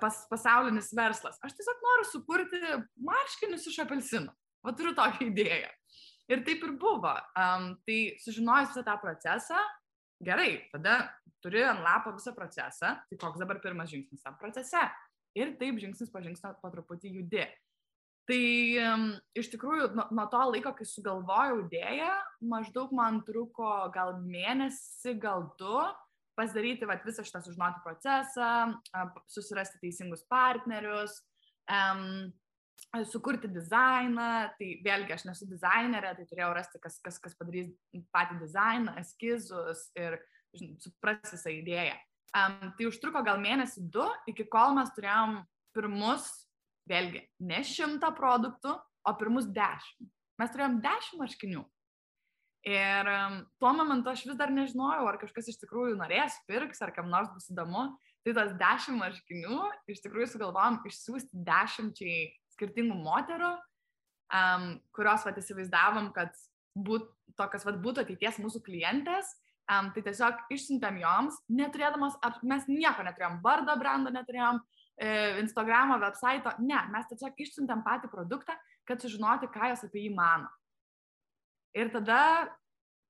pas, 0.00 0.20
pasaulinis 0.30 0.92
verslas. 0.96 1.40
Aš 1.44 1.56
tiesiog 1.58 1.82
noriu 1.84 2.06
sukurti 2.08 2.60
marškinius 3.04 3.66
iš 3.68 3.82
apelsinų. 3.84 4.32
O 4.64 4.72
turiu 4.74 4.94
tokią 4.96 5.28
idėją. 5.28 5.68
Ir 6.28 6.42
taip 6.44 6.64
ir 6.66 6.74
buvo. 6.80 7.14
Um, 7.38 7.70
tai 7.88 8.18
sužinojus 8.20 8.74
visą 8.74 8.84
tą 8.84 8.96
procesą, 9.00 9.60
gerai, 10.24 10.50
tada 10.72 10.98
turi 11.44 11.62
ant 11.64 11.80
lapo 11.84 12.12
visą 12.16 12.34
procesą, 12.36 12.96
tai 13.08 13.20
koks 13.20 13.40
dabar 13.40 13.60
pirmas 13.62 13.88
žingsnis 13.92 14.24
tam 14.24 14.36
procese. 14.40 14.82
Ir 15.38 15.54
taip 15.60 15.78
žingsnis 15.80 16.10
po 16.12 16.20
žingsnio 16.24 16.52
po 16.60 16.72
truputį 16.72 17.14
judi. 17.20 17.46
Tai 18.28 18.42
um, 18.84 19.06
iš 19.40 19.48
tikrųjų 19.54 19.92
nuo, 19.96 20.04
nuo 20.12 20.26
to 20.28 20.40
laiko, 20.50 20.74
kai 20.76 20.84
sugalvojau 20.88 21.62
idėją, 21.62 22.10
maždaug 22.50 22.92
man 22.92 23.22
truko 23.24 23.70
gal 23.94 24.18
mėnesį, 24.20 25.14
gal 25.22 25.46
du, 25.60 25.86
pasidaryti 26.38 26.86
vat, 26.88 27.02
visą 27.06 27.24
šitą 27.26 27.42
sužinoti 27.42 27.82
procesą, 27.84 28.50
susirasti 29.30 29.80
teisingus 29.82 30.22
partnerius, 30.30 31.18
um, 31.66 32.30
sukurti 33.10 33.50
dizainą, 33.52 34.30
tai 34.58 34.68
vėlgi 34.84 35.16
aš 35.16 35.26
nesu 35.28 35.48
dizainerė, 35.50 36.14
tai 36.16 36.26
turėjau 36.30 36.50
rasti, 36.56 36.80
kas, 36.82 36.98
kas, 37.04 37.18
kas 37.22 37.34
padarys 37.38 37.72
patį 38.14 38.38
dizainą, 38.44 38.94
eskizus 39.02 39.88
ir 39.98 40.20
suprasti 40.80 41.36
visą 41.36 41.52
idėją. 41.52 41.96
Um, 42.36 42.72
tai 42.76 42.88
užtruko 42.88 43.22
gal 43.24 43.40
mėnesį 43.40 43.86
du, 43.92 44.04
iki 44.30 44.46
kol 44.52 44.76
mes 44.76 44.92
turėjom 44.96 45.40
pirmus, 45.76 46.28
vėlgi, 46.88 47.24
ne 47.44 47.62
šimtą 47.64 48.12
produktų, 48.16 48.76
o 48.78 49.14
pirmus 49.18 49.48
dešimt. 49.52 50.10
Mes 50.38 50.54
turėjom 50.54 50.78
dešimt 50.84 51.22
marškinių. 51.22 51.64
Ir 52.66 53.08
tuo 53.62 53.70
momentu 53.76 54.10
aš 54.10 54.24
vis 54.26 54.36
dar 54.38 54.50
nežinojau, 54.50 55.06
ar 55.06 55.18
kažkas 55.20 55.52
iš 55.52 55.60
tikrųjų 55.62 55.94
norės, 56.00 56.34
pirks, 56.50 56.82
ar 56.82 56.90
kam 56.94 57.10
nors 57.12 57.30
bus 57.30 57.46
įdomu. 57.52 57.86
Tai 58.26 58.34
tas 58.34 58.54
dešimt 58.58 58.98
marškinių 58.98 59.58
iš 59.88 60.02
tikrųjų 60.04 60.26
sugalvojom 60.32 60.80
išsiųsti 60.90 61.44
dešimčiai 61.46 62.24
skirtingų 62.56 62.96
moterų, 63.06 63.52
um, 64.34 64.70
kurios 64.96 65.24
vat, 65.24 65.38
įsivaizdavom, 65.38 66.10
kad 66.16 66.34
būt, 66.74 67.06
tokios 67.38 67.64
vat, 67.68 67.78
būtų 67.84 68.04
ateities 68.04 68.40
mūsų 68.42 68.64
klientės. 68.66 69.30
Um, 69.68 69.90
tai 69.92 70.00
tiesiog 70.06 70.46
išsiuntėm 70.54 70.96
joms, 71.02 71.38
neturėdamas, 71.52 72.14
mes 72.40 72.64
nieko 72.70 73.04
neturėjom, 73.04 73.42
vardo 73.44 73.74
brando 73.76 74.08
neturėjom, 74.14 74.62
e, 74.96 75.10
Instagramo, 75.42 75.98
website, 76.00 76.54
ne, 76.64 76.78
mes 76.88 77.10
tiesiog 77.10 77.36
išsiuntėm 77.44 77.82
patį 77.84 78.08
produktą, 78.08 78.56
kad 78.88 79.04
sužinoti, 79.04 79.50
ką 79.52 79.68
jos 79.74 79.84
apie 79.84 80.06
jį 80.06 80.14
mano. 80.16 80.48
Ir 81.78 81.90
tada 81.94 82.48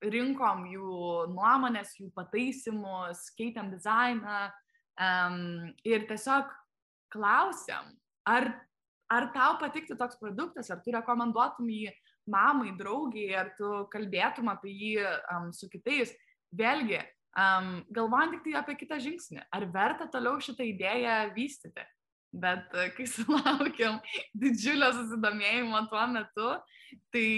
rinkom 0.04 0.66
jų 0.68 0.94
nuomonės, 1.33 1.96
jų 1.98 2.11
pataisimus, 2.14 3.24
keitėm 3.38 3.72
dizainą 3.72 4.40
um, 5.00 5.70
ir 5.88 6.04
tiesiog 6.11 6.52
klausėm, 7.14 7.94
ar 8.28 8.52
ar 9.09 9.31
tau 9.33 9.57
patiktų 9.61 9.96
toks 9.96 10.18
produktas, 10.20 10.68
ar 10.70 10.83
tu 10.85 10.92
rekomenduotum 10.92 11.68
jį 11.72 11.92
mamai, 12.28 12.74
draugiai, 12.76 13.33
ar 13.40 13.54
tu 13.57 13.87
kalbėtum 13.92 14.50
apie 14.52 14.74
jį 14.74 14.96
um, 15.33 15.48
su 15.57 15.68
kitais. 15.72 16.12
Vėlgi, 16.52 17.00
um, 17.37 17.78
galvojant 17.94 18.37
tik 18.37 18.44
tai 18.46 18.59
apie 18.61 18.76
kitą 18.81 18.98
žingsnį, 19.04 19.46
ar 19.52 19.66
verta 19.72 20.09
toliau 20.12 20.40
šitą 20.44 20.66
idėją 20.68 21.16
vystyti. 21.37 21.85
Bet 22.32 22.74
uh, 22.76 22.90
kai 22.96 23.06
sulaukėm 23.08 24.00
didžiulio 24.42 24.90
susidomėjimo 24.96 25.80
tuo 25.88 26.04
metu, 26.12 26.50
tai, 27.14 27.28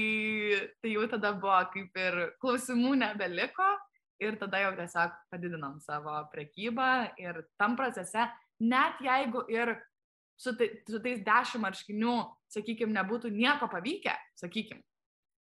tai 0.82 0.94
jau 0.96 1.06
tada 1.10 1.30
buvo 1.36 1.60
kaip 1.74 2.02
ir 2.02 2.18
klausimų 2.42 2.96
nebeliko 3.04 3.68
ir 4.20 4.36
tada 4.40 4.60
jau 4.64 4.72
tiesiog 4.76 5.14
padidinom 5.32 5.78
savo 5.84 6.16
prekybą 6.32 6.90
ir 7.22 7.40
tam 7.60 7.76
procese, 7.78 8.26
net 8.60 9.00
jeigu 9.04 9.46
ir 9.52 9.76
su, 10.40 10.56
tai, 10.56 10.70
su 10.88 11.00
tais 11.04 11.22
dešimt 11.24 11.64
marškinių, 11.64 12.16
sakykime, 12.52 12.94
nebūtų 12.96 13.32
nieko 13.32 13.68
pavykę, 13.72 14.14
sakykime, 14.40 14.82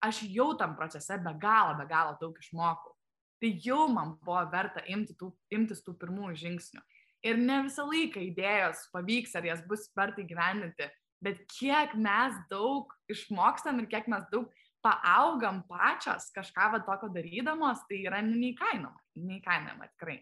aš 0.04 0.22
jau 0.32 0.52
tam 0.61 0.76
procese 0.76 1.18
be 1.22 1.32
galo, 1.40 1.76
be 1.78 1.88
galo 1.90 2.16
daug 2.20 2.37
išmokau. 2.40 2.94
Tai 3.37 3.50
jau 3.61 3.82
man 3.92 4.14
buvo 4.24 4.40
verta 4.52 4.80
imti 4.88 5.16
tų, 5.18 5.28
imtis 5.52 5.82
tų 5.85 5.96
pirmųjų 6.00 6.38
žingsnių. 6.40 6.80
Ir 7.24 7.38
ne 7.40 7.62
visą 7.66 7.87
laiką 7.88 8.20
idėjos 8.29 8.87
pavyks, 8.92 9.35
ar 9.38 9.48
jas 9.48 9.62
bus 9.68 9.88
verta 9.96 10.22
įgyvendinti, 10.22 10.88
bet 11.24 11.42
kiek 11.57 11.96
mes 11.98 12.37
daug 12.50 12.92
išmokstam 13.11 13.81
ir 13.83 13.90
kiek 13.90 14.09
mes 14.12 14.26
daug 14.33 14.50
paaugam 14.85 15.62
pačios 15.66 16.29
kažką 16.37 16.70
va 16.76 16.83
tokio 16.87 17.11
darydamos, 17.14 17.83
tai 17.88 18.05
yra 18.05 18.20
neįkainoma, 18.22 19.00
neįkainoma 19.18 19.88
tikrai. 19.94 20.20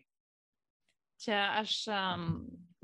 Čia 1.24 1.40
aš 1.60 1.74
um, 1.92 2.28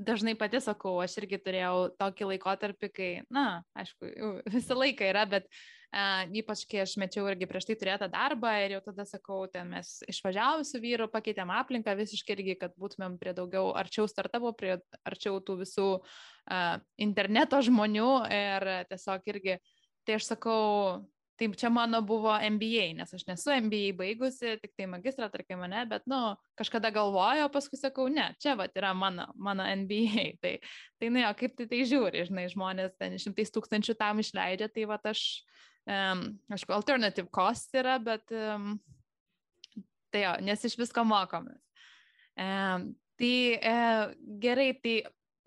dažnai 0.01 0.35
pati 0.39 0.61
sakau, 0.63 0.99
aš 1.01 1.17
irgi 1.23 1.39
turėjau 1.41 1.91
tokį 1.99 2.29
laikotarpį, 2.33 2.89
kai, 2.93 3.11
na, 3.33 3.63
aišku, 3.77 4.11
visą 4.53 4.77
laiką 4.77 5.09
yra, 5.09 5.25
bet 5.29 5.49
uh, 5.49 5.80
ypač 5.91 6.63
kai 6.71 6.81
aš 6.85 6.95
mečiau 7.01 7.27
irgi 7.27 7.47
prieš 7.49 7.67
tai 7.67 7.75
turėtą 7.79 8.07
darbą 8.11 8.53
ir 8.63 8.77
jau 8.77 8.81
tada 8.85 9.05
sakau, 9.07 9.43
ten 9.51 9.73
mes 9.73 9.97
išvažiavom 10.11 10.63
su 10.67 10.79
vyru, 10.79 11.09
pakeitėm 11.11 11.51
aplinką 11.51 11.95
visiškai 11.99 12.37
irgi, 12.37 12.57
kad 12.63 12.75
būtumėm 12.79 13.17
prie 13.19 13.35
daugiau 13.35 13.73
arčiau 13.75 14.07
startupų, 14.07 14.53
prie 14.59 14.77
arčiau 15.03 15.41
tų 15.43 15.57
visų 15.65 15.87
uh, 15.99 16.75
interneto 16.95 17.59
žmonių 17.59 18.11
ir 18.31 18.69
tiesiog 18.91 19.33
irgi, 19.33 19.57
tai 20.07 20.19
aš 20.19 20.31
sakau, 20.31 20.61
Tai 21.41 21.47
čia 21.57 21.69
mano 21.73 22.03
buvo 22.05 22.29
MBA, 22.37 22.91
nes 22.93 23.09
aš 23.17 23.23
nesu 23.25 23.49
MBA 23.49 23.95
baigusi, 23.97 24.59
tik 24.61 24.75
tai 24.77 24.85
magistrą, 24.85 25.25
tarkim, 25.33 25.57
mane, 25.57 25.79
bet, 25.89 26.03
nu, 26.05 26.35
kažkada 26.59 26.91
galvoju, 26.93 27.47
o 27.47 27.49
paskui 27.49 27.79
sakau, 27.81 28.05
ne, 28.13 28.27
čia 28.37 28.53
va 28.59 28.67
yra 28.69 28.91
mano, 28.93 29.25
mano 29.33 29.65
MBA. 29.65 30.27
Tai, 30.43 30.51
tai 31.01 31.09
nu 31.09 31.23
jo, 31.23 31.31
kaip 31.39 31.57
tai 31.57 31.65
tai 31.71 31.79
žiūri, 31.89 32.27
žinai, 32.29 32.45
žmonės 32.53 32.93
ten 33.01 33.17
šimtais 33.17 33.49
tūkstančių 33.57 33.97
tam 33.97 34.21
išleidžia, 34.21 34.69
tai 34.69 34.85
va 34.85 34.99
aš, 35.09 35.23
um, 35.91 36.23
aišku, 36.51 36.73
alternative 36.75 37.29
cost 37.33 37.75
yra, 37.77 37.97
bet 38.01 38.31
um, 38.35 38.75
tai 40.11 40.25
jo, 40.25 40.35
nes 40.47 40.63
iš 40.67 40.77
visko 40.79 41.03
mokomės. 41.07 41.59
Um, 42.39 42.91
tai 43.19 43.35
uh, 43.59 44.13
gerai, 44.41 44.71
tai 44.81 44.95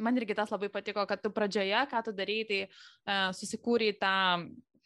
man 0.05 0.21
irgi 0.21 0.37
tas 0.37 0.53
labai 0.53 0.71
patiko, 0.73 1.05
kad 1.09 1.23
tu 1.23 1.33
pradžioje, 1.35 1.81
ką 1.91 2.05
tu 2.07 2.15
darai, 2.17 2.41
tai 2.49 2.61
uh, 2.67 3.33
susikūrei 3.37 3.97
tą 4.01 4.15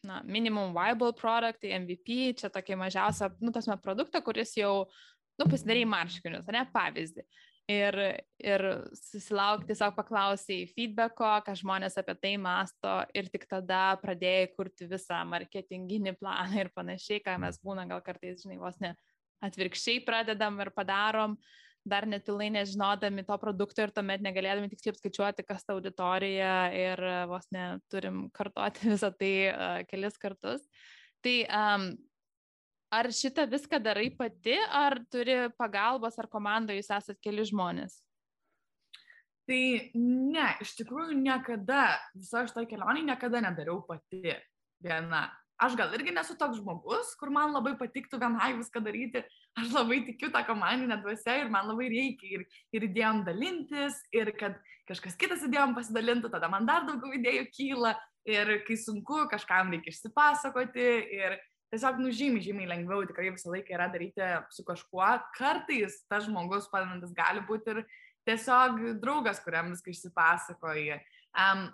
na, 0.07 0.23
minimum 0.25 0.73
viable 0.77 1.13
product, 1.17 1.61
tai 1.63 1.75
MVP, 1.81 2.35
čia 2.39 2.53
tokia 2.53 2.79
mažiausia, 2.79 3.31
nu, 3.43 3.53
tasme 3.55 3.77
produktą, 3.83 4.23
kuris 4.25 4.55
jau, 4.59 4.87
nu, 5.41 5.49
pasidarai 5.51 5.85
marškinius, 5.89 6.47
ne, 6.55 6.65
pavyzdį. 6.75 7.27
Ir, 7.69 7.97
ir 8.41 8.63
susilaukti 8.97 9.69
tiesiog 9.69 9.93
paklausiai 9.93 10.65
feedbacko, 10.71 11.29
ką 11.45 11.53
žmonės 11.61 11.99
apie 12.01 12.15
tai 12.17 12.31
masto 12.41 12.95
ir 13.13 13.29
tik 13.29 13.45
tada 13.51 13.93
pradėjai 14.01 14.47
kurti 14.55 14.89
visą 14.89 15.19
marketinginį 15.29 16.15
planą 16.17 16.63
ir 16.63 16.71
panašiai, 16.73 17.21
ką 17.27 17.35
mes 17.43 17.61
būna 17.61 17.85
gal 17.91 18.01
kartais, 18.07 18.41
žinai, 18.41 18.57
vos 18.63 18.79
ne 18.81 18.95
atvirkščiai 19.45 20.01
pradedam 20.07 20.57
ir 20.65 20.73
padarom. 20.73 21.37
Dar 21.89 22.09
netilai 22.09 22.49
nežinodami 22.57 23.23
to 23.29 23.37
produkto 23.41 23.85
ir 23.85 23.93
tuomet 23.93 24.25
negalėdami 24.25 24.73
tiksliai 24.73 24.97
apskaičiuoti, 24.97 25.45
kas 25.47 25.65
ta 25.65 25.77
auditorija 25.77 26.55
ir 26.73 27.05
vos 27.29 27.47
neturim 27.53 28.27
kartuoti 28.33 28.89
visą 28.95 29.13
tai 29.13 29.33
uh, 29.53 29.79
kelis 29.93 30.17
kartus. 30.21 30.65
Tai 31.21 31.37
um, 31.53 31.91
ar 32.93 33.11
šitą 33.15 33.47
viską 33.51 33.81
darai 33.83 34.09
pati, 34.17 34.57
ar 34.57 34.99
turi 35.13 35.49
pagalbos, 35.59 36.19
ar 36.19 36.29
komandoje 36.31 36.81
jūs 36.81 36.93
esate 36.93 37.19
keli 37.23 37.47
žmonės? 37.49 38.01
Tai 39.49 39.63
ne, 39.97 40.49
iš 40.61 40.75
tikrųjų 40.83 41.17
niekada, 41.17 41.97
viso 42.17 42.45
šito 42.49 42.67
kelionį 42.69 43.07
niekada 43.09 43.41
nedariau 43.45 43.81
pati 43.89 44.37
viena 44.85 45.29
aš 45.59 45.75
gal 45.79 45.93
irgi 45.95 46.15
nesu 46.15 46.37
toks 46.39 46.61
žmogus, 46.61 47.13
kur 47.19 47.33
man 47.35 47.53
labai 47.55 47.75
patiktų 47.79 48.21
vienai 48.23 48.53
viską 48.59 48.83
daryti. 48.85 49.25
Aš 49.59 49.73
labai 49.75 50.01
tikiu 50.07 50.31
tą 50.35 50.45
komandinę 50.47 51.01
dvasę 51.03 51.41
ir 51.43 51.51
man 51.53 51.67
labai 51.71 51.89
reikia 51.91 52.39
ir, 52.39 52.45
ir 52.75 52.87
idėjom 52.87 53.25
dalintis, 53.27 53.99
ir 54.15 54.31
kad 54.39 54.59
kažkas 54.89 55.19
kitas 55.19 55.43
idėjom 55.47 55.75
pasidalintų, 55.77 56.31
tada 56.33 56.51
man 56.53 56.69
dar 56.69 56.87
daugiau 56.87 57.19
idėjų 57.19 57.49
kyla. 57.57 57.97
Ir 58.29 58.59
kai 58.67 58.77
sunku, 58.77 59.23
kažkam 59.31 59.71
reikia 59.73 59.89
išsipasakoti. 59.89 60.89
Ir 61.17 61.39
tiesiog, 61.73 61.99
nu, 62.03 62.13
žymiai, 62.15 62.45
žymiai 62.45 62.71
lengviau 62.71 63.07
tikrai 63.09 63.33
visą 63.33 63.53
laiką 63.53 63.75
yra 63.77 63.89
daryti 63.93 64.29
su 64.55 64.65
kažkuo. 64.67 65.09
Kartais 65.37 66.03
tas 66.11 66.27
žmogus 66.29 66.71
padedantis 66.73 67.15
gali 67.17 67.45
būti 67.49 67.75
ir 67.75 67.83
tiesiog 68.29 68.81
draugas, 69.03 69.43
kuriam 69.45 69.73
viską 69.73 69.93
išsipasakoji. 69.93 70.99
Um, 71.39 71.69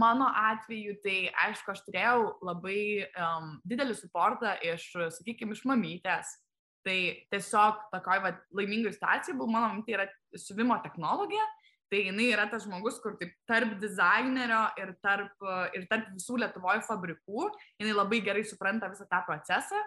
mano 0.00 0.30
atveju 0.36 0.96
tai 1.04 1.16
aišku, 1.46 1.72
aš 1.72 1.82
turėjau 1.86 2.36
labai 2.46 3.06
um, 3.10 3.58
didelį 3.68 3.96
suportą 3.98 4.54
iš, 4.64 4.88
sakykime, 5.18 5.56
iš 5.56 5.66
mamytės. 5.68 6.38
Tai 6.86 6.96
tiesiog 7.32 7.82
tokoj 7.92 8.22
va, 8.24 8.30
laimingai 8.56 8.94
situacijai 8.94 9.36
buvo, 9.36 9.50
mano 9.52 9.68
mamytė 9.74 9.98
yra 9.98 10.06
siuvimo 10.32 10.78
technologija, 10.80 11.44
tai 11.90 12.04
jinai 12.06 12.30
yra 12.30 12.46
tas 12.50 12.64
žmogus, 12.66 13.00
kur 13.02 13.16
taip 13.18 13.34
tarp 13.50 13.74
dizainerio 13.82 14.62
ir 14.78 14.94
tarp, 15.02 15.34
ir 15.76 15.86
tarp 15.90 16.12
visų 16.14 16.38
Lietuvoje 16.44 16.84
fabrikų, 16.86 17.48
jinai 17.82 17.96
labai 17.96 18.22
gerai 18.24 18.44
supranta 18.46 18.90
visą 18.92 19.08
tą 19.10 19.22
procesą. 19.26 19.80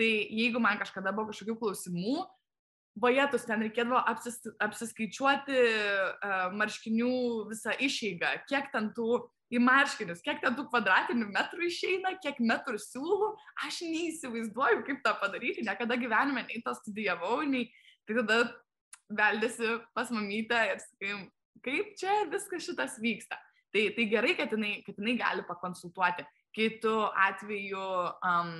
Tai 0.00 0.08
jeigu 0.08 0.62
man 0.62 0.80
kažkada 0.80 1.12
buvo 1.12 1.28
kažkokių 1.28 1.58
klausimų, 1.60 2.22
vajetus 3.00 3.44
ten 3.48 3.60
reikėdavo 3.64 4.00
apsis, 4.08 4.40
apsiskaičiuoti 4.62 5.58
uh, 5.60 6.46
marškinių 6.56 7.12
visą 7.50 7.76
išeigą, 7.76 8.32
kiek 8.48 8.70
ten 8.72 8.90
tų 8.96 9.20
į 9.50 9.60
marškinius, 9.62 10.22
kiek 10.24 10.40
ten 10.42 10.54
tų 10.56 10.66
kvadratinių 10.70 11.28
metrų 11.34 11.66
išeina, 11.66 12.14
kiek 12.22 12.38
metrų 12.38 12.78
siūlų, 12.80 13.32
aš 13.66 13.82
neįsivaizduoju, 13.82 14.84
kaip 14.86 15.02
tą 15.04 15.14
padaryti, 15.20 15.66
niekada 15.66 15.98
gyvenime 15.98 16.44
nei 16.46 16.62
to 16.64 16.74
studijavau, 16.78 17.40
nei 17.46 17.66
tai 18.06 18.20
tada 18.20 18.40
beldėsi 19.10 19.80
pas 19.96 20.12
mamytę 20.14 20.60
ir 20.70 20.82
sakai, 20.84 21.16
kaip 21.64 21.94
čia 22.00 22.24
viskas 22.32 22.66
šitas 22.66 22.98
vyksta. 23.02 23.38
Tai, 23.70 23.82
tai 23.94 24.06
gerai, 24.10 24.34
kad 24.34 24.50
jinai, 24.50 24.80
kad 24.86 24.96
jinai 24.98 25.16
gali 25.18 25.46
pakonsultuoti. 25.46 26.24
Kitų 26.56 26.94
atveju 27.28 27.82
um, 28.26 28.54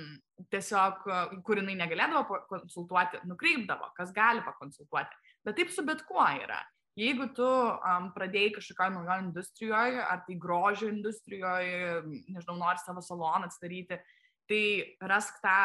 tiesiog, 0.53 1.01
kur 1.43 1.59
jinai 1.59 1.75
negalėdavo 1.81 2.39
konsultuoti, 2.47 3.19
nukreipdavo, 3.27 3.89
kas 3.97 4.13
gali 4.15 4.43
pakonsultuoti. 4.45 5.17
Bet 5.43 5.57
taip 5.59 5.73
su 5.73 5.83
bet 5.87 6.05
kuo 6.07 6.23
yra. 6.23 6.61
Jeigu 6.99 7.27
tu 7.35 7.47
um, 7.47 8.09
pradėjai 8.15 8.53
kažkokioje 8.55 8.93
naujoje 8.95 9.25
industrijoje, 9.25 9.99
ar 10.03 10.23
tai 10.25 10.35
grožio 10.39 10.89
industrijoje, 10.91 12.01
nežinau, 12.31 12.57
nori 12.59 12.83
savo 12.83 13.03
saloną 13.03 13.47
atsidaryti, 13.47 13.99
tai 14.47 14.63
rask 15.11 15.39
tą 15.43 15.57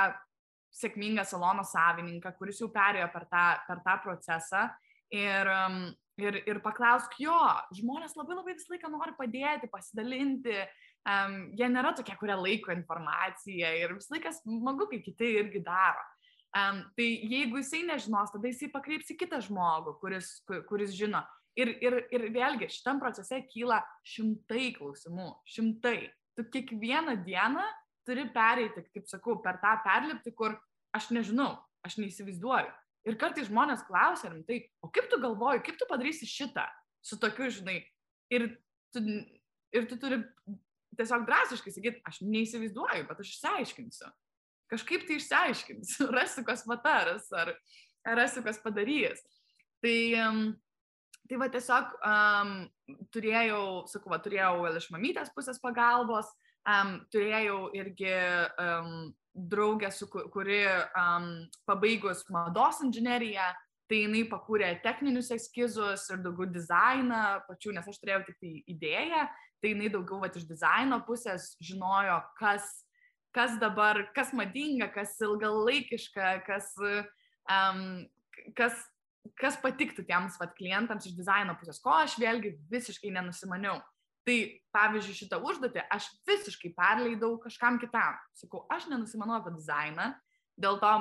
sėkmingą 0.75 1.25
salono 1.27 1.62
savininką, 1.66 2.35
kuris 2.38 2.59
jau 2.62 2.68
perėjo 2.75 3.09
per 3.14 3.27
tą, 3.31 3.44
per 3.66 3.83
tą 3.87 3.96
procesą 4.03 4.66
ir, 5.14 5.51
um, 5.51 5.87
ir, 6.20 6.40
ir 6.48 6.61
paklausk 6.64 7.16
jo, 7.20 7.37
žmonės 7.76 8.16
labai 8.18 8.37
labai 8.38 8.57
visą 8.57 8.74
laiką 8.74 8.90
nori 8.92 9.14
padėti, 9.18 9.70
pasidalinti, 9.72 10.59
um, 11.09 11.38
jie 11.57 11.70
nėra 11.72 11.92
tokie, 11.96 12.16
kurie 12.20 12.37
laiko 12.38 12.74
informaciją 12.74 13.72
ir 13.81 13.96
visą 13.96 14.16
laiką 14.16 14.33
smagu, 14.40 14.88
kai 14.90 15.00
kiti 15.05 15.33
irgi 15.42 15.62
daro. 15.66 16.05
Um, 16.57 16.81
tai 16.96 17.09
jeigu 17.29 17.61
jisai 17.61 17.83
nežinos, 17.85 18.33
tada 18.33 18.48
jisai 18.48 18.70
pakreips 18.72 19.11
į 19.12 19.18
kitą 19.20 19.42
žmogų, 19.44 19.98
kuris, 20.00 20.38
kuris 20.70 20.94
žino. 20.96 21.20
Ir, 21.57 21.72
ir, 21.81 21.98
ir 22.12 22.29
vėlgi, 22.35 22.68
šitam 22.72 23.00
procese 23.00 23.40
kyla 23.48 23.81
šimtai 24.05 24.70
klausimų, 24.76 25.31
šimtai. 25.48 25.98
Tu 26.37 26.44
kiekvieną 26.52 27.14
dieną 27.24 27.64
turi 28.09 28.26
pereiti, 28.33 28.85
kaip 28.92 29.09
sakau, 29.09 29.38
per 29.44 29.57
tą 29.62 29.72
perlipti, 29.85 30.33
kur 30.37 30.57
aš 30.96 31.09
nežinau, 31.16 31.55
aš 31.85 31.96
neįsivaizduoju. 32.00 32.72
Ir 33.07 33.16
kartais 33.21 33.47
žmonės 33.47 33.85
klausia 33.87 34.33
rimtai, 34.33 34.64
o 34.83 34.90
kaip 34.90 35.07
tu 35.11 35.19
galvoji, 35.23 35.62
kaip 35.66 35.79
tu 35.79 35.87
padarysi 35.87 36.27
šitą 36.27 36.64
su 37.07 37.19
tokiu, 37.23 37.47
žinai, 37.55 37.79
ir 38.35 38.49
tu, 38.95 39.03
ir 39.77 39.87
tu 39.87 39.99
turi 40.03 40.23
tiesiog 40.99 41.27
drastiškai 41.29 41.73
sakyti, 41.75 42.03
aš 42.09 42.23
neįsivaizduoju, 42.25 43.07
bet 43.09 43.21
aš 43.23 43.35
išsiaiškinsiu. 43.35 44.09
Kažkaip 44.73 45.05
tai 45.07 45.19
išsiaiškinsiu, 45.21 46.09
rasiu, 46.16 46.42
kas 46.47 46.64
mataras, 46.66 47.29
ar, 47.37 47.53
ar 48.07 48.19
rasiu, 48.19 48.42
kas 48.47 48.59
padarys. 48.62 49.23
Tai, 49.85 49.99
tai 51.29 51.38
va 51.38 51.51
tiesiog 51.53 51.95
um, 52.01 52.57
turėjau, 53.14 53.62
sakau, 53.92 54.14
va, 54.14 54.19
turėjau 54.25 54.66
iš 54.73 54.90
mamytės 54.95 55.31
pusės 55.37 55.61
pagalbos, 55.62 56.33
um, 56.66 56.97
turėjau 57.14 57.69
irgi 57.79 58.16
um, 58.62 59.12
draugę, 59.37 59.90
su, 59.92 60.09
kuri 60.09 60.64
um, 60.96 61.29
pabaigus 61.68 62.25
mados 62.33 62.81
inžineriją, 62.85 63.53
tai 63.87 64.01
jinai 64.03 64.25
pakūrė 64.31 64.72
techninius 64.83 65.31
eskizus 65.35 66.09
ir 66.11 66.22
daugiau 66.25 66.49
dizainą 66.51 67.22
pačių, 67.46 67.77
nes 67.77 67.87
aš 67.87 68.01
turėjau 68.03 68.25
tik 68.27 68.40
tai 68.40 68.53
idėją, 68.72 69.27
tai 69.62 69.72
jinai 69.75 69.92
daugiau 69.92 70.18
vat, 70.25 70.37
iš 70.38 70.49
dizaino 70.49 70.99
pusės 71.07 71.53
žinojo, 71.62 72.18
kas, 72.40 72.66
kas 73.37 73.55
dabar, 73.62 74.03
kas 74.16 74.33
madinga, 74.37 74.88
kas 74.94 75.14
ilgalaikiška, 75.22 76.33
kas, 76.49 76.72
um, 76.83 77.85
kas, 78.59 78.81
kas 79.38 79.61
patiktų 79.62 80.07
tiems 80.09 80.40
vat, 80.40 80.57
klientams 80.59 81.07
iš 81.07 81.14
dizaino 81.20 81.55
pusės, 81.61 81.79
ko 81.83 81.94
aš 82.01 82.18
vėlgi 82.22 82.57
visiškai 82.72 83.14
nenusimaniau. 83.14 83.79
Tai 84.27 84.37
pavyzdžiui, 84.75 85.19
šitą 85.21 85.39
užduotį 85.47 85.85
aš 85.95 86.09
visiškai 86.27 86.73
perleidau 86.75 87.37
kažkam 87.43 87.79
kitam. 87.79 88.17
Sakau, 88.35 88.65
aš 88.75 88.89
nenusimanau 88.91 89.39
apie 89.39 89.53
dizainą, 89.55 90.11
dėl 90.59 90.81
to 90.83 90.95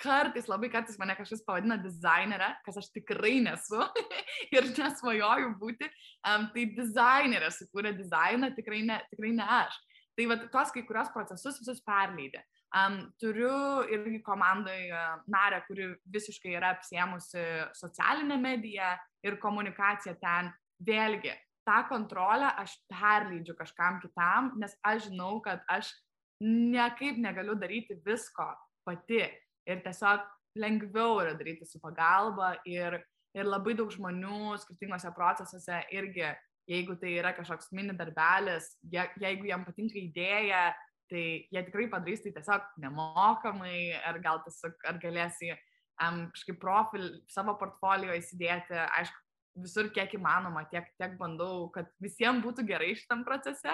kartais, 0.00 0.48
labai 0.48 0.70
kartais 0.72 0.96
mane 1.00 1.14
kažkas 1.18 1.42
pavadina 1.44 1.76
dizainerę, 1.80 2.48
kas 2.64 2.78
aš 2.80 2.88
tikrai 2.94 3.36
nesu 3.44 3.82
ir 4.56 4.70
nesvajoju 4.70 5.52
būti, 5.60 5.90
um, 6.24 6.48
tai 6.54 6.64
dizainerė 6.76 7.50
sukūrė 7.52 7.92
dizainą, 7.98 8.52
tikrai 8.56 8.80
ne, 8.86 9.00
tikrai 9.12 9.34
ne 9.36 9.44
aš. 9.60 9.76
Tai 10.16 10.26
va, 10.30 10.38
tuos 10.52 10.72
kai 10.74 10.82
kurios 10.88 11.12
procesus 11.12 11.60
visus 11.60 11.84
perleidė. 11.84 12.42
Um, 12.76 13.00
turiu 13.20 13.52
irgi 13.90 14.22
komandai 14.24 14.80
uh, 14.88 15.20
narę, 15.30 15.60
kuri 15.66 15.90
visiškai 16.16 16.54
yra 16.56 16.72
apsiemusi 16.76 17.44
socialinę 17.76 18.38
mediją 18.40 18.94
ir 19.26 19.38
komunikaciją 19.42 20.16
ten. 20.22 20.52
Vėlgi, 20.80 21.34
tą 21.68 21.82
kontrolę 21.88 22.50
aš 22.60 22.76
perleidžiu 22.90 23.54
kažkam 23.58 24.00
kitam, 24.02 24.52
nes 24.60 24.74
aš 24.86 25.08
žinau, 25.08 25.40
kad 25.44 25.62
aš 25.68 25.92
niekaip 26.40 27.18
negaliu 27.20 27.54
daryti 27.58 27.98
visko 28.04 28.48
pati. 28.86 29.24
Ir 29.68 29.82
tiesiog 29.84 30.24
lengviau 30.58 31.20
yra 31.22 31.34
daryti 31.38 31.66
su 31.68 31.80
pagalba 31.82 32.54
ir, 32.66 32.96
ir 33.36 33.46
labai 33.46 33.76
daug 33.78 33.90
žmonių 33.92 34.56
skirtingose 34.62 35.12
procesuose 35.14 35.82
irgi, 35.94 36.30
jeigu 36.70 36.96
tai 37.00 37.16
yra 37.20 37.34
kažkoks 37.36 37.70
mini 37.76 37.94
darbelis, 37.98 38.72
je, 38.92 39.04
jeigu 39.20 39.50
jam 39.50 39.66
patinka 39.66 39.98
idėja, 40.00 40.70
tai 41.10 41.24
jie 41.50 41.62
tikrai 41.66 41.88
padarys 41.90 42.22
tai 42.24 42.32
tiesiog 42.36 42.66
nemokamai, 42.82 43.98
ar 44.06 44.20
gal 44.22 44.40
tiesiog, 44.46 44.76
ar 44.86 44.98
galėsi 45.02 45.50
um, 45.52 46.28
kažkaip 46.34 46.60
profil 46.62 47.08
savo 47.30 47.56
portfolio 47.60 48.14
įsidėti, 48.16 48.78
aišku, 49.00 49.19
visur 49.58 49.90
kiek 49.94 50.12
įmanoma, 50.18 50.66
tiek, 50.70 50.86
tiek 51.00 51.16
bandau, 51.20 51.68
kad 51.74 51.90
visiems 52.02 52.44
būtų 52.44 52.64
gerai 52.68 52.92
šitam 52.98 53.24
procese, 53.26 53.72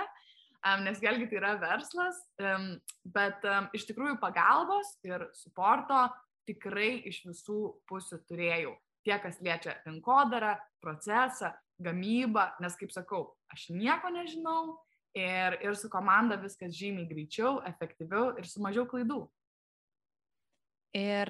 um, 0.63 0.85
nes 0.87 1.01
vėlgi 1.03 1.29
tai 1.31 1.41
yra 1.41 1.55
verslas, 1.63 2.21
um, 2.41 2.73
bet 3.05 3.45
um, 3.45 3.69
iš 3.77 3.87
tikrųjų 3.91 4.17
pagalbos 4.23 4.97
ir 5.07 5.29
suporto 5.37 6.07
tikrai 6.47 7.03
iš 7.11 7.25
visų 7.27 7.61
pusių 7.91 8.23
turėjau. 8.29 8.75
Tiek, 9.07 9.21
kas 9.23 9.39
liečia 9.43 9.77
rinkodarą, 9.85 10.57
procesą, 10.83 11.53
gamybą, 11.83 12.49
nes 12.63 12.75
kaip 12.79 12.93
sakau, 12.95 13.37
aš 13.53 13.69
nieko 13.75 14.11
nežinau 14.11 14.79
ir, 15.17 15.59
ir 15.63 15.77
su 15.79 15.91
komanda 15.93 16.39
viskas 16.41 16.75
žymiai 16.77 17.09
greičiau, 17.11 17.61
efektyviau 17.69 18.35
ir 18.41 18.49
su 18.49 18.63
mažiau 18.65 18.87
klaidų. 18.89 19.25
Ir 20.97 21.29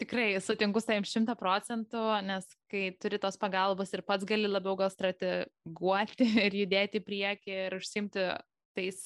tikrai 0.00 0.40
sutinku 0.42 0.80
su 0.80 0.88
tavim 0.88 1.04
šimta 1.06 1.36
procentų, 1.38 2.00
nes 2.26 2.46
kai 2.70 2.88
turi 2.98 3.20
tos 3.22 3.38
pagalbos 3.38 3.92
ir 3.94 4.02
pats 4.06 4.26
gali 4.26 4.50
labiau 4.50 4.74
gal 4.78 4.90
strateguoti 4.90 6.26
ir 6.46 6.56
judėti 6.64 6.98
į 6.98 7.04
priekį 7.06 7.58
ir 7.66 7.76
užsimti 7.78 8.30
tais 8.74 9.04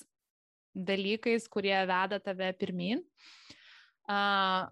dalykais, 0.73 1.49
kurie 1.53 1.77
veda 1.89 2.21
tave 2.25 2.53
pirmin. 2.57 3.03
Uh, 4.09 4.65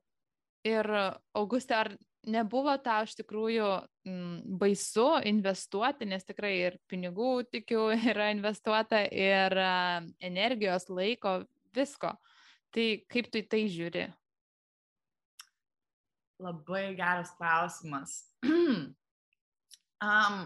ir 0.66 0.88
Augustė, 1.36 1.76
ar 1.76 1.92
nebuvo 2.26 2.72
tau 2.82 3.04
iš 3.04 3.14
tikrųjų 3.20 3.68
m, 4.08 4.40
baisu 4.60 5.06
investuoti, 5.28 6.08
nes 6.08 6.24
tikrai 6.26 6.54
ir 6.66 6.78
pinigų, 6.90 7.44
tikiu, 7.52 7.90
yra 8.14 8.30
investuota, 8.32 9.04
ir 9.04 9.56
uh, 9.60 10.00
energijos, 10.32 10.88
laiko, 10.88 11.42
visko. 11.76 12.14
Tai 12.70 12.88
kaip 13.10 13.30
tu 13.30 13.40
į 13.40 13.46
tai 13.50 13.64
žiūri? 13.68 14.08
Labai 16.40 16.94
geras 16.96 17.34
klausimas. 17.36 18.24
um, 20.08 20.36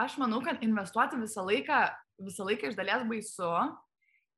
aš 0.00 0.16
manau, 0.20 0.40
kad 0.44 0.62
investuoti 0.64 1.20
visą 1.20 1.44
laiką, 1.44 1.80
visą 2.24 2.46
laiką 2.48 2.70
iš 2.70 2.78
dalies 2.78 3.04
baisu 3.08 3.50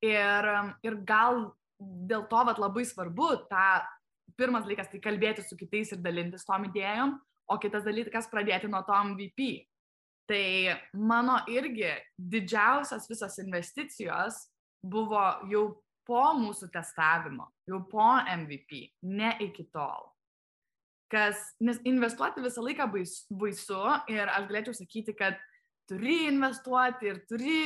ir, 0.02 0.48
ir 0.82 0.96
gal 1.06 1.44
dėl 1.78 2.26
to 2.30 2.40
vat, 2.48 2.58
labai 2.58 2.82
svarbu 2.86 3.28
tą, 3.50 3.66
pirmas 4.38 4.66
dalykas 4.66 4.90
tai 4.90 5.02
kalbėti 5.04 5.44
su 5.46 5.58
kitais 5.58 5.92
ir 5.94 6.02
dalintis 6.02 6.46
tom 6.48 6.66
idėjom, 6.66 7.14
o 7.46 7.58
kitas 7.62 7.86
dalykas 7.86 8.30
pradėti 8.32 8.70
nuo 8.70 8.82
to 8.86 8.96
MVP. 9.12 9.52
Tai 10.26 10.44
mano 10.98 11.40
irgi 11.50 11.92
didžiausias 12.16 13.06
visas 13.10 13.38
investicijos 13.42 14.38
buvo 14.82 15.22
jau 15.50 15.66
po 16.06 16.24
mūsų 16.38 16.70
testavimo, 16.74 17.46
jau 17.68 17.82
po 17.90 18.08
MVP, 18.26 18.88
ne 19.06 19.36
iki 19.46 19.68
tol 19.70 20.11
kas, 21.12 21.40
nes 21.60 21.80
investuoti 21.88 22.44
visą 22.44 22.64
laiką 22.64 22.88
bais, 22.92 23.18
baisu 23.28 23.80
ir 24.12 24.30
aš 24.32 24.48
galėčiau 24.48 24.76
sakyti, 24.76 25.14
kad 25.18 25.36
turi 25.90 26.26
investuoti 26.30 27.10
ir 27.10 27.20
turi 27.28 27.60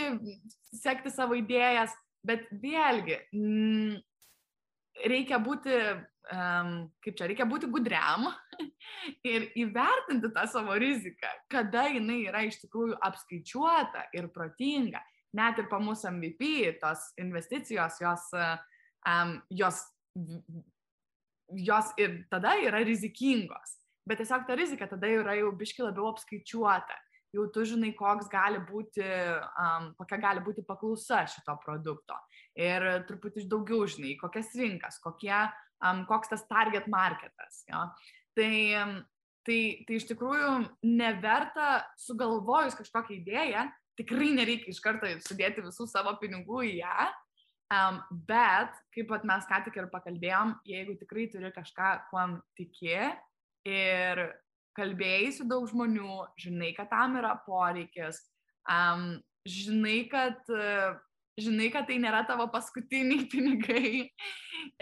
sekti 0.74 1.12
savo 1.12 1.36
idėjas, 1.38 1.94
bet 2.26 2.48
vėlgi 2.50 3.20
m, 3.36 3.46
mm, 3.46 3.96
reikia 5.12 5.38
būti, 5.42 5.74
um, 6.34 6.70
kaip 7.04 7.18
čia, 7.18 7.28
reikia 7.30 7.46
būti 7.48 7.70
gudriam 7.70 8.26
ir 9.32 9.50
įvertinti 9.58 10.32
tą 10.34 10.46
savo 10.50 10.78
riziką, 10.80 11.30
kada 11.52 11.86
jinai 11.92 12.22
yra 12.26 12.46
iš 12.46 12.58
tikrųjų 12.64 12.98
apskaičiuota 13.10 14.08
ir 14.16 14.30
protinga. 14.34 15.04
Net 15.36 15.58
ir 15.60 15.66
pa 15.68 15.78
mūsų 15.82 16.14
MVP, 16.14 16.78
tos 16.80 17.10
investicijos, 17.20 17.98
jos, 18.00 18.30
um, 18.32 19.34
jos 19.52 19.82
jos 21.54 21.92
ir 22.00 22.24
tada 22.30 22.56
yra 22.62 22.82
rizikingos. 22.84 23.76
Bet 24.06 24.20
tiesiog 24.22 24.46
ta 24.46 24.54
rizika 24.58 24.86
tada 24.86 25.08
yra 25.10 25.34
jau 25.38 25.50
biški 25.54 25.84
labiau 25.84 26.12
apskaičiuota. 26.12 27.02
jau 27.34 27.46
tu 27.52 27.64
žinai, 27.68 27.90
koks 27.92 28.30
gali 28.32 28.60
būti, 28.64 29.04
um, 29.60 29.90
kokia 29.98 30.16
gali 30.22 30.40
būti 30.40 30.62
paklausa 30.64 31.24
šito 31.28 31.56
produkto. 31.60 32.16
Ir 32.56 33.04
truputį 33.08 33.44
daugiau 33.50 33.84
žinai, 33.90 34.14
kokias 34.16 34.54
rinkas, 34.56 34.96
kokie, 35.02 35.34
um, 35.84 36.06
koks 36.08 36.32
tas 36.32 36.46
target 36.48 36.86
marketas. 36.88 37.64
Jo. 37.68 37.82
Tai, 38.38 38.54
tai, 39.44 39.58
tai 39.84 39.98
iš 39.98 40.08
tikrųjų 40.08 40.52
neverta 40.86 41.82
sugalvojus 42.00 42.78
kažkokią 42.78 43.18
idėją, 43.18 43.66
tikrai 44.00 44.32
nereikia 44.36 44.72
iš 44.72 44.80
karto 44.84 45.10
sudėti 45.26 45.64
visų 45.66 45.88
savo 45.90 46.16
pinigų 46.20 46.62
į 46.70 46.74
ją, 46.80 47.10
Um, 47.66 47.98
bet, 48.28 48.74
kaip 48.94 49.08
pat 49.10 49.24
mes 49.26 49.46
ką 49.50 49.58
tik 49.66 49.78
ir 49.80 49.88
pakalbėjom, 49.90 50.52
jeigu 50.70 50.94
tikrai 51.00 51.24
turi 51.32 51.48
kažką, 51.50 51.88
kuom 52.12 52.36
tiki 52.54 52.94
ir 53.66 54.20
kalbėjai 54.78 55.32
su 55.34 55.46
daug 55.50 55.66
žmonių, 55.66 56.20
žinai, 56.38 56.70
kad 56.76 56.92
tam 56.92 57.16
yra 57.18 57.32
poreikis, 57.42 58.20
um, 58.70 59.16
žinai, 59.50 60.04
kad, 60.12 60.38
uh, 60.54 60.94
žinai, 61.42 61.72
kad 61.74 61.88
tai 61.90 61.98
nėra 62.02 62.22
tavo 62.28 62.46
paskutiniai 62.54 63.26
pinigai 63.32 63.90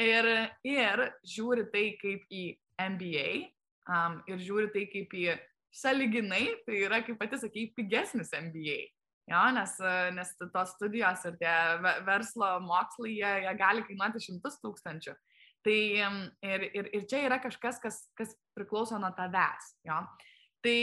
ir, 0.05 0.31
ir 0.69 1.07
žiūri 1.25 1.65
tai 1.73 1.87
kaip 2.03 2.29
į 2.29 2.45
MBA 2.85 3.29
um, 3.89 4.21
ir 4.29 4.45
žiūri 4.45 4.69
tai 4.75 4.85
kaip 4.93 5.17
į 5.17 5.25
saliginai, 5.75 6.45
tai 6.67 6.85
yra, 6.85 7.01
kaip 7.07 7.17
pati 7.19 7.41
sakai, 7.41 7.71
pigesnis 7.75 8.35
MBA. 8.37 8.83
Jo, 9.25 9.41
nes, 9.57 9.79
nes 10.13 10.35
tos 10.37 10.75
studijos 10.75 11.23
ir 11.25 11.39
tie 11.41 11.53
verslo 12.05 12.59
mokslai, 12.61 13.15
jie, 13.15 13.31
jie 13.47 13.55
gali 13.57 13.85
kainuoti 13.87 14.21
šimtus 14.21 14.59
tūkstančių. 14.61 15.15
Tai 15.65 15.77
ir, 16.45 16.67
ir, 16.77 16.91
ir 16.93 17.07
čia 17.09 17.23
yra 17.25 17.39
kažkas, 17.41 17.79
kas, 17.81 18.03
kas 18.19 18.35
priklauso 18.57 18.99
nuo 19.01 19.09
tavęs. 19.17 19.71
Jo. 19.89 20.03
Tai, 20.65 20.81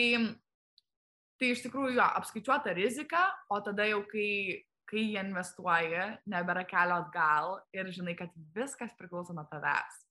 tai 1.37 1.51
iš 1.53 1.61
tikrųjų 1.67 1.99
jo, 1.99 2.07
apskaičiuota 2.21 2.73
rizika, 2.77 3.27
o 3.53 3.59
tada 3.61 3.85
jau 3.85 4.01
kai, 4.09 4.63
kai 4.89 5.05
jie 5.11 5.21
investuoja, 5.21 6.07
nebėra 6.33 6.65
kelio 6.69 6.97
atgal 7.03 7.59
ir 7.77 7.93
žinai, 7.93 8.17
kad 8.17 8.33
viskas 8.57 8.97
priklauso 8.97 9.37
nuo 9.37 9.45
tavęs. 9.53 10.01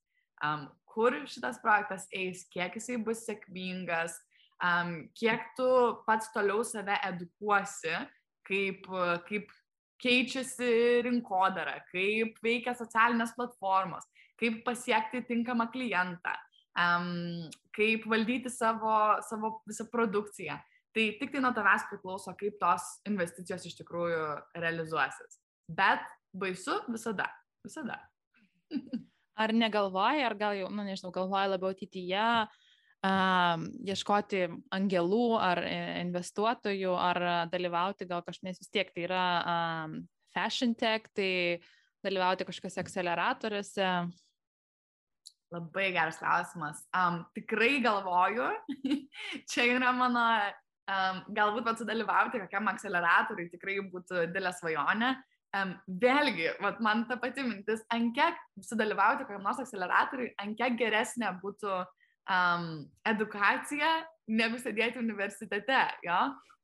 Um, 0.41 0.69
kur 0.89 1.19
šitas 1.29 1.59
projektas 1.61 2.07
eis, 2.17 2.47
kiek 2.55 2.79
jisai 2.79 2.97
bus 3.05 3.27
sėkmingas, 3.27 4.15
um, 4.63 4.95
kiek 5.19 5.51
tu 5.59 5.67
pats 6.07 6.31
toliau 6.33 6.63
save 6.65 6.95
edukuosi, 7.11 7.93
kaip, 8.51 8.87
kaip 9.29 9.53
keičiasi 10.01 11.03
rinkodara, 11.07 11.79
kaip 11.93 12.39
veikia 12.45 12.75
socialinės 12.77 13.35
platformos, 13.37 14.07
kaip 14.41 14.63
pasiekti 14.67 15.23
tinkamą 15.29 15.69
klientą, 15.73 16.35
um, 16.79 17.49
kaip 17.77 18.07
valdyti 18.11 18.53
savo, 18.53 18.97
savo 19.29 19.59
visą 19.69 19.87
produkciją. 19.93 20.59
Tai 20.91 21.05
tik 21.21 21.31
tai 21.31 21.43
nuo 21.45 21.53
tavęs 21.55 21.85
priklauso, 21.87 22.33
kaip 22.39 22.57
tos 22.59 22.87
investicijos 23.07 23.67
iš 23.69 23.77
tikrųjų 23.79 24.25
realizuosis. 24.59 25.39
Bet 25.71 26.03
baisu 26.35 26.81
visada, 26.91 27.29
visada. 27.63 28.01
ar 29.43 29.55
negalvoji, 29.55 30.25
ar 30.27 30.35
gal 30.41 30.59
jau, 30.59 30.67
na 30.73 30.83
nu, 30.83 30.89
nežinau, 30.91 31.13
galvoji 31.15 31.53
labiau 31.53 31.71
ateityje, 31.77 32.27
ieškoti 33.01 34.43
angelų 34.77 35.27
ar 35.41 35.63
e, 35.65 35.77
investuotojų, 36.03 36.93
ar 37.01 37.21
dalyvauti 37.49 38.07
gal 38.09 38.21
kažkaip, 38.27 38.59
vis 38.59 38.69
tiek 38.69 38.91
tai 38.93 39.05
yra 39.07 39.27
fashion 40.35 40.75
tech, 40.75 41.09
tai 41.17 41.61
dalyvauti 42.05 42.45
kažkokiuose 42.49 42.83
akceleratoriuose. 42.83 43.89
Labai 45.51 45.89
geras 45.97 46.21
klausimas. 46.21 46.85
Um, 46.95 47.25
tikrai 47.35 47.81
galvoju, 47.83 48.51
čia 49.51 49.65
yra 49.73 49.91
mano, 49.97 50.23
um, 50.87 51.25
galbūt 51.35 51.67
pat 51.67 51.81
sudalyvauti 51.81 52.43
kokiam 52.45 52.71
akceleratoriui 52.71 53.51
tikrai 53.51 53.81
būtų 53.91 54.29
didelė 54.29 54.53
svajonė. 54.61 55.15
Um, 55.57 55.73
vėlgi, 55.99 56.53
vat, 56.63 56.79
man 56.85 57.09
ta 57.09 57.17
pati 57.19 57.43
mintis, 57.43 57.81
ant 57.91 58.13
kiek 58.15 58.37
sudalyvauti 58.63 59.25
kokiam 59.27 59.43
nors 59.43 59.59
akceleratoriui, 59.65 60.31
ant 60.39 60.55
kiek 60.61 60.77
geresnė 60.79 61.33
būtų 61.43 61.73
uh, 61.81 61.89
um, 62.31 62.71
edukacija, 63.09 63.91
negu 64.31 64.61
sėdėti 64.63 65.01
universitete, 65.03 65.83
jo? 66.07 66.21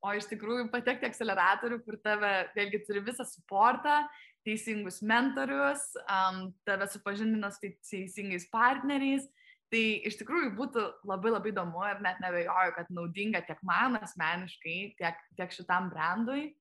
o 0.06 0.12
iš 0.14 0.28
tikrųjų 0.30 0.68
patekti 0.70 1.08
akceleratorių, 1.08 1.80
kur 1.82 1.96
tave 2.04 2.32
vėlgi 2.54 2.82
turi 2.86 3.02
visą 3.02 3.24
suportą, 3.26 4.04
teisingus 4.46 5.00
mentorius, 5.02 5.82
um, 6.06 6.52
tave 6.68 6.86
supažindina 6.92 7.50
su 7.50 7.72
teisingais 7.90 8.46
partneriais. 8.52 9.26
Tai 9.72 9.82
iš 10.06 10.20
tikrųjų 10.20 10.52
būtų 10.54 10.82
labai 11.10 11.32
labai 11.32 11.50
įdomu 11.50 11.82
ir 11.88 11.98
net 12.04 12.20
nebejoju, 12.22 12.74
kad 12.76 12.92
naudinga 12.94 13.40
tiek 13.48 13.58
man 13.66 13.98
asmeniškai, 13.98 14.76
tiek, 15.00 15.24
tiek 15.34 15.56
šitam 15.56 15.90
brandui. 15.90 16.52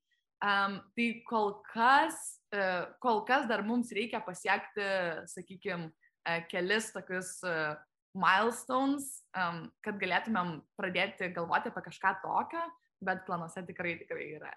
Um, 0.41 0.79
tai 0.97 1.05
kol 1.29 1.59
kas, 1.69 2.17
uh, 2.55 2.89
kol 3.03 3.21
kas 3.29 3.45
dar 3.49 3.61
mums 3.65 3.93
reikia 3.93 4.23
pasiekti, 4.25 4.87
sakykime, 5.29 5.91
uh, 5.93 6.41
kelis 6.49 6.89
tokius 6.95 7.37
uh, 7.45 7.77
milestones, 8.15 9.07
um, 9.37 9.65
kad 9.85 9.99
galėtumėm 10.01 10.59
pradėti 10.79 11.29
galvoti 11.35 11.71
apie 11.71 11.83
kažką 11.89 12.15
tokio, 12.23 12.63
bet 13.05 13.25
planuose 13.27 13.63
tikrai, 13.67 13.97
tikrai 14.01 14.29
yra. 14.37 14.53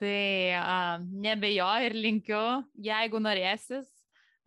Tai 0.00 0.20
uh, 0.56 1.02
nebejoju 1.26 1.90
ir 1.90 1.96
linkiu, 1.98 2.44
jeigu 2.80 3.20
norėsis, 3.20 3.88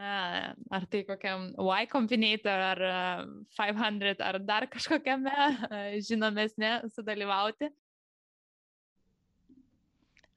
uh, 0.02 0.54
ar 0.74 0.88
tai 0.90 1.04
kokiam 1.06 1.52
Y 1.54 1.90
Combinator, 1.92 2.66
ar 2.72 2.84
uh, 2.88 3.24
500, 3.60 4.18
ar 4.26 4.40
dar 4.42 4.68
kažkokiame 4.74 5.36
uh, 5.36 5.96
žinomesnė 6.10 6.80
sudalyvauti. 6.96 7.70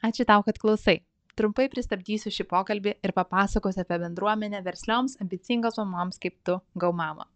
Ačiū 0.04 0.26
tau, 0.28 0.42
kad 0.44 0.58
klausai. 0.60 1.00
Trumpai 1.36 1.66
pristabdysiu 1.72 2.30
šį 2.32 2.46
pokalbį 2.48 2.94
ir 3.04 3.12
papasakosiu 3.16 3.82
apie 3.82 3.98
bendruomenę 4.00 4.62
verslioms 4.64 5.18
ambicingos 5.20 5.76
mamoms 5.80 6.20
kaip 6.20 6.36
tu, 6.48 6.56
Gaumama. 6.80 7.28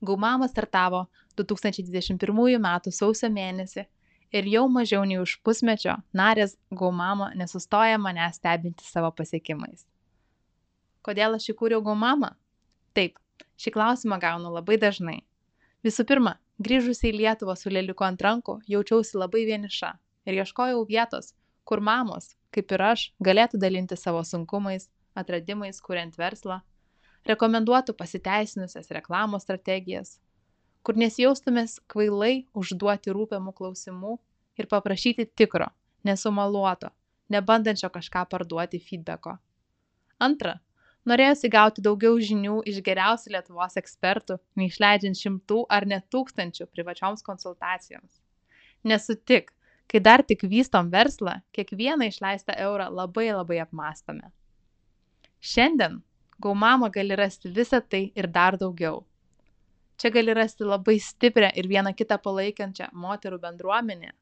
Gaumama 0.00 0.48
startavo 0.48 1.06
2021 1.36 2.58
m. 2.58 2.68
sausio 2.94 3.30
mėnesį 3.30 3.84
ir 4.30 4.50
jau 4.52 4.66
mažiau 4.68 5.04
nei 5.08 5.18
už 5.18 5.38
pusmečio 5.42 5.96
narės 6.14 6.56
Gaumama 6.70 7.32
nesustoja 7.34 7.98
mane 7.98 8.28
stebinti 8.34 8.86
savo 8.86 9.10
pasiekimais. 9.10 9.86
Kodėl 11.02 11.38
aš 11.38 11.50
įkūriau 11.54 11.82
Gaumamą? 11.82 12.34
Taip, 12.94 13.18
šį 13.58 13.72
klausimą 13.74 14.18
gaunu 14.22 14.52
labai 14.54 14.78
dažnai. 14.78 15.22
Visų 15.86 16.04
pirma, 16.06 16.36
grįžusi 16.62 17.10
į 17.10 17.16
Lietuvą 17.20 17.54
su 17.56 17.70
lėliuku 17.70 18.04
ant 18.04 18.22
rankų, 18.22 18.58
jaučiausi 18.66 19.18
labai 19.18 19.44
vieniša 19.48 19.92
ir 20.28 20.40
ieškojau 20.42 20.84
vietos, 20.86 21.32
kur 21.64 21.80
mamos, 21.80 22.34
kaip 22.54 22.70
ir 22.74 22.82
aš, 22.92 23.10
galėtų 23.24 23.60
dalinti 23.62 23.96
savo 23.96 24.22
sunkumais, 24.26 24.88
atradimais, 25.18 25.80
kuriant 25.82 26.18
verslą 26.18 26.60
rekomenduotų 27.28 27.94
pasiteisinusias 27.98 28.90
reklamos 28.94 29.44
strategijas, 29.44 30.16
kur 30.82 30.96
nesijaustumės 30.96 31.78
kvailai 31.90 32.46
užduoti 32.56 33.12
rūpiamų 33.14 33.52
klausimų 33.56 34.16
ir 34.58 34.68
paprašyti 34.70 35.28
tikro, 35.36 35.68
nesumaluoto, 36.08 36.90
nebandančio 37.28 37.90
kažką 37.92 38.24
parduoti 38.30 38.80
feedbacko. 38.80 39.36
Antra, 40.18 40.56
norėjusi 41.08 41.50
gauti 41.52 41.84
daugiau 41.84 42.16
žinių 42.30 42.62
iš 42.72 42.80
geriausių 42.86 43.34
Lietuvos 43.36 43.76
ekspertų, 43.80 44.38
neišleidžiant 44.58 45.20
šimtų 45.20 45.62
ar 45.70 45.86
net 45.86 46.08
tūkstančių 46.14 46.66
privačioms 46.72 47.22
konsultacijoms. 47.26 48.18
Nesutik, 48.88 49.52
kai 49.90 50.00
dar 50.00 50.24
tik 50.24 50.44
vystom 50.48 50.90
verslą, 50.90 51.38
kiekvieną 51.52 52.08
išleistą 52.10 52.56
eurą 52.64 52.88
labai 52.94 53.30
labai 53.30 53.60
apmastome. 53.62 54.32
Šiandien 55.38 56.00
Gaumama 56.38 56.88
gali 56.94 57.16
rasti 57.18 57.50
visą 57.50 57.80
tai 57.82 58.12
ir 58.14 58.28
dar 58.30 58.56
daugiau. 58.58 59.02
Čia 59.98 60.10
gali 60.14 60.34
rasti 60.34 60.62
labai 60.62 60.98
stiprią 61.02 61.50
ir 61.58 61.66
vieną 61.66 61.90
kitą 61.98 62.20
palaikančią 62.22 62.92
moterų 62.94 63.40
bendruomenę, 63.42 64.12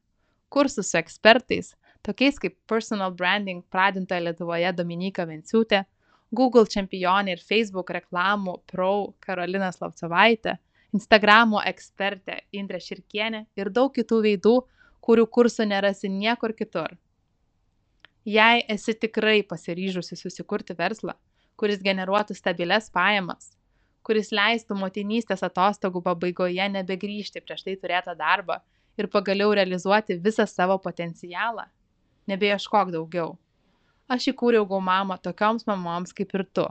kursus 0.49 0.89
su 0.89 0.97
ekspertais, 0.97 1.75
tokiais 2.01 2.39
kaip 2.41 2.55
personal 2.65 3.13
branding 3.13 3.61
pradintoje 3.69 4.23
Lietuvoje 4.25 4.71
Dominika 4.73 5.27
Venciūtė, 5.29 5.83
Google 6.33 6.65
čempionė 6.65 7.37
ir 7.37 7.43
Facebook 7.45 7.93
reklamų 7.93 8.57
pro 8.65 9.13
Karolina 9.21 9.69
Slavcovaitė, 9.71 10.57
Instagramo 10.97 11.61
ekspertė 11.69 12.41
Indrė 12.57 12.81
Širkienė 12.81 13.45
ir 13.59 13.69
daug 13.69 13.93
kitų 13.93 14.23
veidų, 14.25 14.55
kurių 15.05 15.27
kursų 15.37 15.69
nerasi 15.69 16.09
niekur 16.09 16.57
kitur. 16.57 16.97
Jei 18.27 18.65
esi 18.67 18.97
tikrai 18.97 19.43
pasiryžusi 19.47 20.17
susikurti 20.19 20.75
verslą, 20.75 21.13
kuris 21.59 21.81
generuotų 21.83 22.35
stabilias 22.37 22.89
pajamas, 22.93 23.51
kuris 24.05 24.31
leistų 24.31 24.77
motinystės 24.79 25.43
atostogų 25.47 26.03
pabaigoje 26.05 26.69
nebegrįžti 26.75 27.43
prieš 27.43 27.65
tai 27.65 27.75
turėtą 27.81 28.15
darbą 28.17 28.59
ir 28.97 29.09
pagaliau 29.13 29.51
realizuoti 29.57 30.19
visą 30.23 30.47
savo 30.49 30.77
potencialą. 30.83 31.67
Nebeieškok 32.27 32.91
daugiau. 32.95 33.35
Aš 34.07 34.29
įkūriau 34.31 34.67
gaumamą 34.67 35.17
tokioms 35.19 35.67
mamoms 35.67 36.15
kaip 36.15 36.31
ir 36.35 36.45
tu, 36.55 36.63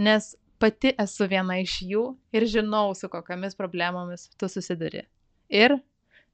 nes 0.00 0.32
pati 0.60 0.94
esu 1.04 1.28
viena 1.28 1.58
iš 1.60 1.80
jų 1.84 2.04
ir 2.32 2.48
žinau, 2.48 2.94
su 2.96 3.10
kokiamis 3.12 3.56
problemomis 3.56 4.30
tu 4.40 4.48
susiduri. 4.48 5.04
Ir 5.48 5.76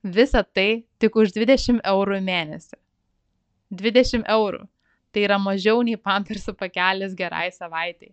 Visa 0.05 0.43
tai 0.43 0.85
tik 1.01 1.17
už 1.17 1.33
20 1.33 1.81
eurų 1.81 2.19
mėnesį. 2.21 2.77
20 3.73 4.27
eurų. 4.29 4.67
Tai 5.15 5.23
yra 5.23 5.39
mažiau 5.39 5.83
nei 5.87 5.95
pampersų 5.95 6.57
pakelis 6.59 7.15
gerai 7.15 7.47
savaitai. 7.55 8.11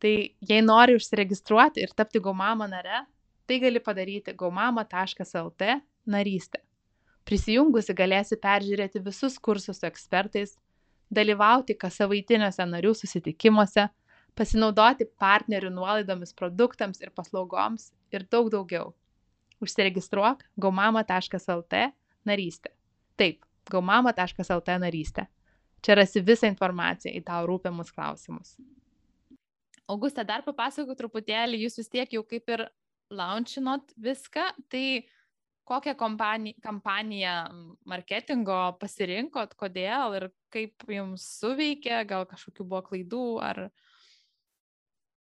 Tai 0.00 0.12
jei 0.48 0.62
nori 0.64 0.96
užsiregistruoti 0.96 1.82
ir 1.84 1.92
tapti 1.92 2.22
Gaumama 2.24 2.64
nare, 2.70 3.02
tai 3.44 3.58
gali 3.60 3.80
padaryti 3.84 4.32
gaumama.lt 4.32 5.66
narystę. 6.06 6.62
Prisijungusi 7.28 7.92
galėsi 7.94 8.38
peržiūrėti 8.40 9.02
visus 9.04 9.36
kursus 9.38 9.82
su 9.82 9.86
ekspertais, 9.86 10.54
dalyvauti 11.12 11.76
kas 11.76 11.98
savaitiniuose 12.00 12.64
narių 12.70 12.94
susitikimuose, 12.96 13.88
pasinaudoti 14.38 15.08
partnerių 15.20 15.72
nuolaidomis 15.74 16.32
produktams 16.38 17.02
ir 17.04 17.12
paslaugoms 17.12 17.90
ir 18.14 18.24
daug 18.30 18.48
daugiau. 18.54 18.94
Užsiregistruok 19.60 20.46
gaumama.lt 20.56 21.82
narystę. 22.24 22.72
Taip, 23.20 23.44
gaumama.lt 23.70 24.78
narystę. 24.80 25.26
Čia 25.80 25.96
rasi 26.00 26.22
visą 26.24 26.48
informaciją 26.50 27.12
į 27.16 27.22
tau 27.24 27.46
rūpiamus 27.48 27.92
klausimus. 27.94 28.56
Augusta, 29.90 30.22
dar 30.26 30.44
papasakok 30.46 30.98
truputėlį, 30.98 31.64
jūs 31.64 31.80
vis 31.80 31.90
tiek 31.90 32.12
jau 32.14 32.22
kaip 32.26 32.52
ir 32.52 32.66
launchinot 33.10 33.90
viską, 33.98 34.44
tai 34.70 35.02
kokią 35.66 35.94
kompaniją, 35.98 36.58
kampaniją 36.62 37.34
marketingo 37.90 38.58
pasirinkot, 38.80 39.54
kodėl 39.58 40.16
ir 40.18 40.28
kaip 40.54 40.86
jums 40.90 41.26
suveikė, 41.40 42.02
gal 42.10 42.26
kažkokių 42.30 42.66
buvo 42.66 42.82
klaidų 42.90 43.24
ar... 43.46 43.64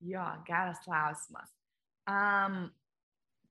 Jo, 0.05 0.25
geras 0.47 0.79
klausimas. 0.85 1.49
Um, 2.09 2.69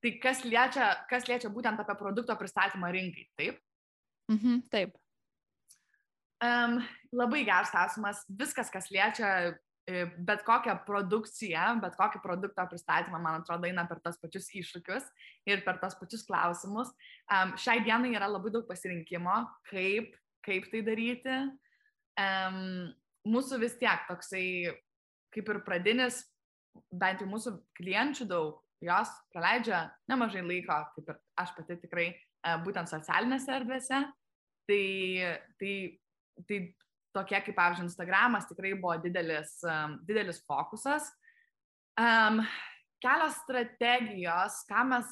tai 0.02 0.14
kas 0.22 0.44
liečia, 0.46 0.92
kas 1.10 1.28
liečia 1.28 1.50
būtent 1.52 1.82
apie 1.82 1.98
produkto 1.98 2.34
pristatymą 2.38 2.90
rinkai, 2.94 3.28
taip? 3.38 3.60
Mhm, 4.32 4.64
taip. 4.72 4.96
Um, 6.38 6.78
labai 7.10 7.42
geras 7.46 7.72
klausimas. 7.74 8.22
Viskas, 8.30 8.70
kas 8.70 8.86
liečia 8.94 9.30
e, 9.88 10.04
bet 10.22 10.44
kokią 10.46 10.76
produkciją, 10.86 11.80
bet 11.82 11.96
kokį 11.98 12.20
produkto 12.22 12.66
pristatymą, 12.70 13.18
man 13.22 13.40
atrodo, 13.40 13.66
eina 13.66 13.88
per 13.90 13.98
tos 14.04 14.20
pačius 14.22 14.46
iššūkius 14.60 15.08
ir 15.50 15.64
per 15.66 15.80
tos 15.82 15.98
pačius 15.98 16.22
klausimus. 16.28 16.92
Um, 17.26 17.56
šiai 17.58 17.82
dienai 17.86 18.14
yra 18.14 18.30
labai 18.30 18.54
daug 18.54 18.68
pasirinkimo, 18.70 19.40
kaip, 19.72 20.14
kaip 20.46 20.70
tai 20.70 20.84
daryti. 20.86 21.40
Um, 22.18 22.94
mūsų 23.26 23.58
vis 23.64 23.74
tiek 23.82 24.06
toksai, 24.06 24.46
kaip 25.34 25.50
ir 25.50 25.62
pradinis, 25.66 26.22
bent 26.94 27.22
jau 27.22 27.28
mūsų 27.30 27.58
klienčių 27.78 28.30
daug, 28.30 28.62
jos 28.84 29.10
praleidžia 29.34 29.88
nemažai 30.10 30.44
laiko, 30.46 30.78
kaip 30.94 31.10
ir 31.10 31.18
aš 31.42 31.54
pati 31.56 31.76
tikrai, 31.82 32.12
e, 32.14 32.52
būtent 32.62 32.90
socialinėse 32.90 33.50
erdvėse. 33.58 34.04
Tai, 34.68 34.84
tai 35.58 35.72
tai 36.46 36.60
tokie 37.16 37.40
kaip, 37.42 37.56
pavyzdžiui, 37.56 37.88
Instagramas 37.88 38.46
tikrai 38.48 38.74
buvo 38.78 38.96
didelis, 39.02 39.56
um, 39.66 39.98
didelis 40.06 40.40
fokusas. 40.46 41.08
Um, 41.98 42.42
kelios 43.02 43.38
strategijos, 43.42 44.62
ką 44.68 44.84
mes 44.92 45.10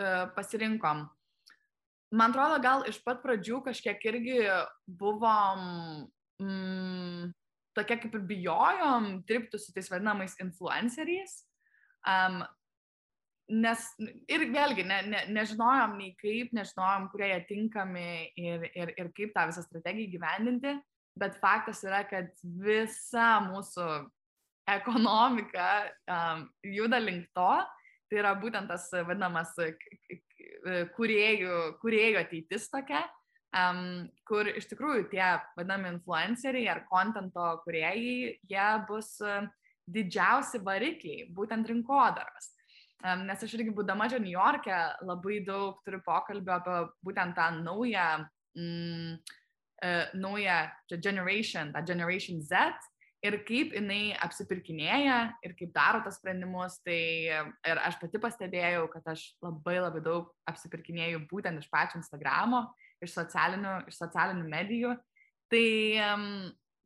uh, 0.00 0.30
pasirinkom. 0.36 1.04
Man 2.14 2.30
atrodo, 2.30 2.60
gal 2.62 2.84
iš 2.88 3.00
pat 3.04 3.22
pradžių 3.24 3.60
kažkiek 3.66 4.02
irgi 4.06 4.38
buvom 4.86 5.64
mm, 6.38 7.32
tokie 7.74 7.96
kaip 8.04 8.14
ir 8.14 8.26
bijojom 8.28 9.08
dirbti 9.26 9.58
su 9.58 9.74
tais 9.74 9.90
vadinamais 9.90 10.36
influenceriais. 10.44 11.40
Um, 12.06 12.44
nes 13.52 13.84
ir 14.30 14.46
vėlgi 14.52 14.86
ne, 14.88 14.98
ne, 15.10 15.22
nežinojom 15.36 15.98
nei 15.98 16.14
kaip, 16.20 16.52
nežinojom, 16.56 17.10
kurie 17.12 17.28
jie 17.32 17.40
tinkami 17.48 18.08
ir, 18.40 18.68
ir, 18.72 18.92
ir 18.96 19.10
kaip 19.16 19.34
tą 19.36 19.46
visą 19.50 19.64
strategiją 19.66 20.12
gyvendinti, 20.14 20.74
bet 21.20 21.36
faktas 21.42 21.82
yra, 21.84 22.02
kad 22.08 22.32
visa 22.42 23.38
mūsų 23.44 23.88
ekonomika 24.74 25.68
um, 26.08 26.46
juda 26.64 27.00
link 27.02 27.28
to, 27.36 27.50
tai 28.08 28.22
yra 28.22 28.32
būtent 28.38 28.70
tas 28.72 28.88
vadinamas 28.94 29.52
kuriejų, 30.96 31.58
kuriejų 31.82 32.22
ateitis 32.22 32.70
tokia, 32.72 33.04
um, 33.52 34.08
kur 34.28 34.48
iš 34.48 34.70
tikrųjų 34.72 35.10
tie 35.12 35.26
vadinami 35.58 35.92
influenceriai 35.98 36.70
ar 36.72 36.84
kontento 36.88 37.50
kuriejai, 37.66 38.38
jie 38.48 38.70
bus 38.88 39.18
didžiausi 39.84 40.62
varikliai 40.64 41.28
būtent 41.36 41.68
rinkodaros. 41.68 42.53
Nes 43.04 43.42
aš 43.44 43.52
irgi 43.58 43.72
būdama 43.76 44.06
čia 44.08 44.16
New 44.22 44.32
York'e 44.32 44.76
labai 45.04 45.42
daug 45.44 45.82
turiu 45.84 46.00
pokalbio 46.06 46.54
apie 46.56 46.76
būtent 47.04 47.36
tą 47.36 47.50
naują, 47.58 48.24
mm, 48.56 49.18
uh, 49.84 50.14
naują 50.16 50.58
generation, 50.96 51.72
tą 51.74 51.82
Generation 51.84 52.40
Z 52.40 52.72
ir 53.24 53.36
kaip 53.44 53.74
jinai 53.76 54.14
apsipirkinėja 54.24 55.18
ir 55.44 55.52
kaip 55.58 55.72
daro 55.76 56.00
tas 56.04 56.16
sprendimus. 56.16 56.78
Tai 56.84 56.96
ir 56.96 57.80
aš 57.84 57.98
pati 58.00 58.20
pastebėjau, 58.20 58.86
kad 58.92 59.12
aš 59.12 59.26
labai 59.44 59.78
labai 59.82 60.00
daug 60.04 60.30
apsipirkinėjau 60.48 61.26
būtent 61.28 61.60
iš 61.60 61.68
pačio 61.72 62.00
Instagramo, 62.00 62.66
iš 63.04 63.16
socialinių, 63.16 63.82
iš 63.88 63.98
socialinių 64.00 64.46
medijų. 64.48 64.94
Tai, 65.52 65.68
um, 66.06 66.30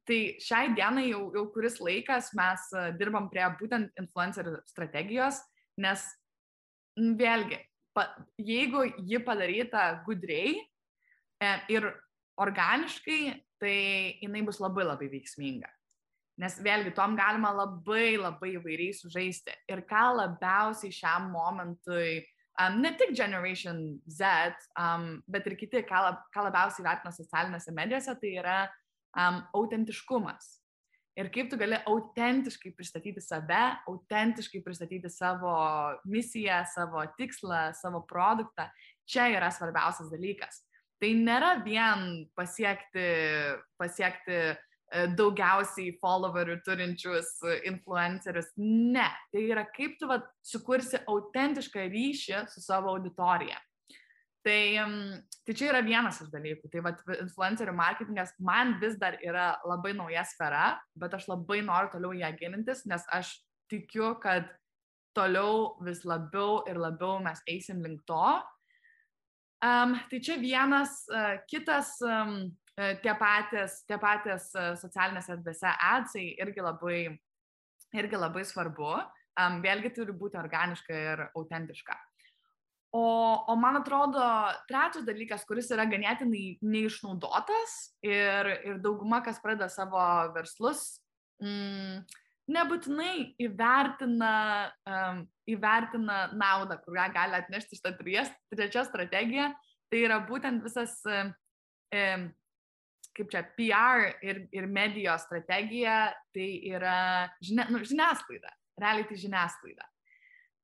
tai 0.02 0.18
šiai 0.42 0.74
dienai 0.74 1.08
jau, 1.12 1.28
jau 1.36 1.44
kuris 1.54 1.78
laikas 1.78 2.32
mes 2.38 2.66
dirbam 2.98 3.30
prie 3.30 3.46
būtent 3.60 4.02
influencerių 4.02 4.56
strategijos 4.66 5.38
Nes 5.78 6.04
vėlgi, 6.98 7.58
pa, 7.94 8.08
jeigu 8.42 8.84
ji 9.06 9.20
padaryta 9.24 9.88
gudriai 10.06 10.56
e, 10.58 11.50
ir 11.70 11.86
organiškai, 12.38 13.20
tai 13.58 13.78
jinai 14.22 14.44
bus 14.46 14.60
labai 14.62 14.86
labai 14.86 15.10
veiksminga. 15.12 15.70
Nes 16.38 16.58
vėlgi, 16.62 16.92
tom 16.94 17.16
galima 17.18 17.50
labai 17.50 18.18
labai 18.18 18.52
įvairiai 18.54 18.94
sužaisti. 18.94 19.54
Ir 19.70 19.82
ką 19.90 20.04
labiausiai 20.20 20.94
šiam 20.94 21.32
momentui, 21.34 22.20
um, 22.62 22.78
ne 22.82 22.92
tik 22.98 23.10
Generation 23.18 23.98
Z, 24.06 24.54
um, 24.78 25.16
bet 25.26 25.48
ir 25.50 25.56
kiti, 25.58 25.82
ką, 25.86 26.04
lab, 26.04 26.20
ką 26.34 26.46
labiausiai 26.46 26.86
vertina 26.86 27.10
socialinėse 27.14 27.74
medijose, 27.74 28.14
tai 28.22 28.36
yra 28.38 28.60
um, 29.18 29.42
autentiškumas 29.58 30.58
ir 31.18 31.30
kaip 31.34 31.50
tu 31.50 31.58
gali 31.58 31.78
autentiškai 31.88 32.72
pristatyti 32.76 33.22
save, 33.22 33.62
autentiškai 33.90 34.62
pristatyti 34.64 35.10
savo 35.10 35.54
misiją, 36.06 36.62
savo 36.74 37.02
tikslą, 37.18 37.68
savo 37.78 38.04
produktą. 38.06 38.68
Čia 39.08 39.28
yra 39.34 39.50
svarbiausias 39.54 40.10
dalykas. 40.12 40.62
Tai 40.98 41.12
nėra 41.14 41.52
vien 41.62 42.24
pasiekti, 42.36 43.04
pasiekti 43.78 44.36
e, 44.38 44.56
daugiausiai 45.18 45.94
followerių 46.02 46.58
turinčius 46.66 47.36
influencerius. 47.70 48.50
Ne, 48.58 49.06
tai 49.32 49.46
yra 49.46 49.64
kaip 49.74 49.96
tu 50.00 50.10
vat, 50.10 50.26
sukursi 50.42 51.00
autentišką 51.06 51.86
ryšį 51.94 52.44
su 52.52 52.62
savo 52.64 52.92
auditorija. 52.96 53.58
Tai, 54.46 54.62
tai 55.44 55.54
čia 55.56 55.72
yra 55.72 55.80
vienas 55.84 56.20
iš 56.22 56.30
dalykų. 56.32 56.70
Tai 56.72 56.82
vat, 56.86 57.00
influencerių 57.24 57.74
marketingas 57.76 58.32
man 58.38 58.76
vis 58.82 58.94
dar 59.00 59.18
yra 59.24 59.50
labai 59.66 59.92
nauja 59.98 60.22
sfera, 60.28 60.78
bet 60.98 61.16
aš 61.18 61.26
labai 61.30 61.58
noriu 61.66 61.90
toliau 61.92 62.14
ją 62.16 62.30
gilintis, 62.38 62.84
nes 62.88 63.04
aš 63.12 63.34
tikiu, 63.68 64.14
kad 64.22 64.46
toliau 65.16 65.74
vis 65.84 66.04
labiau 66.06 66.62
ir 66.70 66.78
labiau 66.78 67.18
mes 67.24 67.42
eisim 67.50 67.82
link 67.84 68.06
to. 68.06 68.22
Um, 69.58 69.96
tai 70.06 70.20
čia 70.22 70.38
vienas, 70.38 71.02
uh, 71.10 71.40
kitas, 71.50 71.96
um, 72.06 72.52
tie 72.78 73.14
patys, 73.18 73.80
tie 73.90 73.98
patys 73.98 74.52
uh, 74.54 74.76
socialinėse 74.78 75.34
erdvėse 75.34 75.72
adsai 75.90 76.28
irgi 76.38 76.62
labai, 76.62 77.00
irgi 77.98 78.20
labai 78.20 78.44
svarbu. 78.46 78.92
Um, 79.38 79.58
vėlgi 79.62 79.90
turi 79.94 80.14
būti 80.14 80.38
organiška 80.38 80.94
ir 80.94 81.24
autentiška. 81.32 81.98
O, 82.90 83.44
o 83.48 83.56
man 83.56 83.76
atrodo, 83.76 84.22
trečias 84.68 85.04
dalykas, 85.04 85.42
kuris 85.44 85.68
yra 85.74 85.84
ganėtinai 85.84 86.56
neišnaudotas 86.64 87.74
ir, 88.00 88.48
ir 88.64 88.78
dauguma, 88.80 89.20
kas 89.24 89.42
pradeda 89.42 89.68
savo 89.68 90.00
verslus, 90.32 90.96
mm, 91.44 92.06
nebūtinai 92.48 93.12
įvertina, 93.44 94.32
um, 94.88 95.20
įvertina 95.52 96.30
naudą, 96.32 96.78
kurią 96.86 97.10
gali 97.12 97.36
atnešti 97.42 97.76
šitą 97.76 97.92
trečią 98.00 98.86
strategiją. 98.88 99.50
Tai 99.92 100.00
yra 100.04 100.18
būtent 100.24 100.64
visas, 100.64 100.96
um, 101.04 102.24
kaip 103.16 103.30
čia, 103.34 103.44
PR 103.52 104.08
ir, 104.24 104.46
ir 104.56 104.64
medijos 104.64 105.28
strategija, 105.28 106.06
tai 106.32 106.48
yra 106.72 107.28
žinia, 107.44 107.68
nu, 107.68 107.84
žiniasklaida, 107.84 108.56
realiai 108.80 109.08
tai 109.12 109.20
žiniasklaida. 109.20 109.92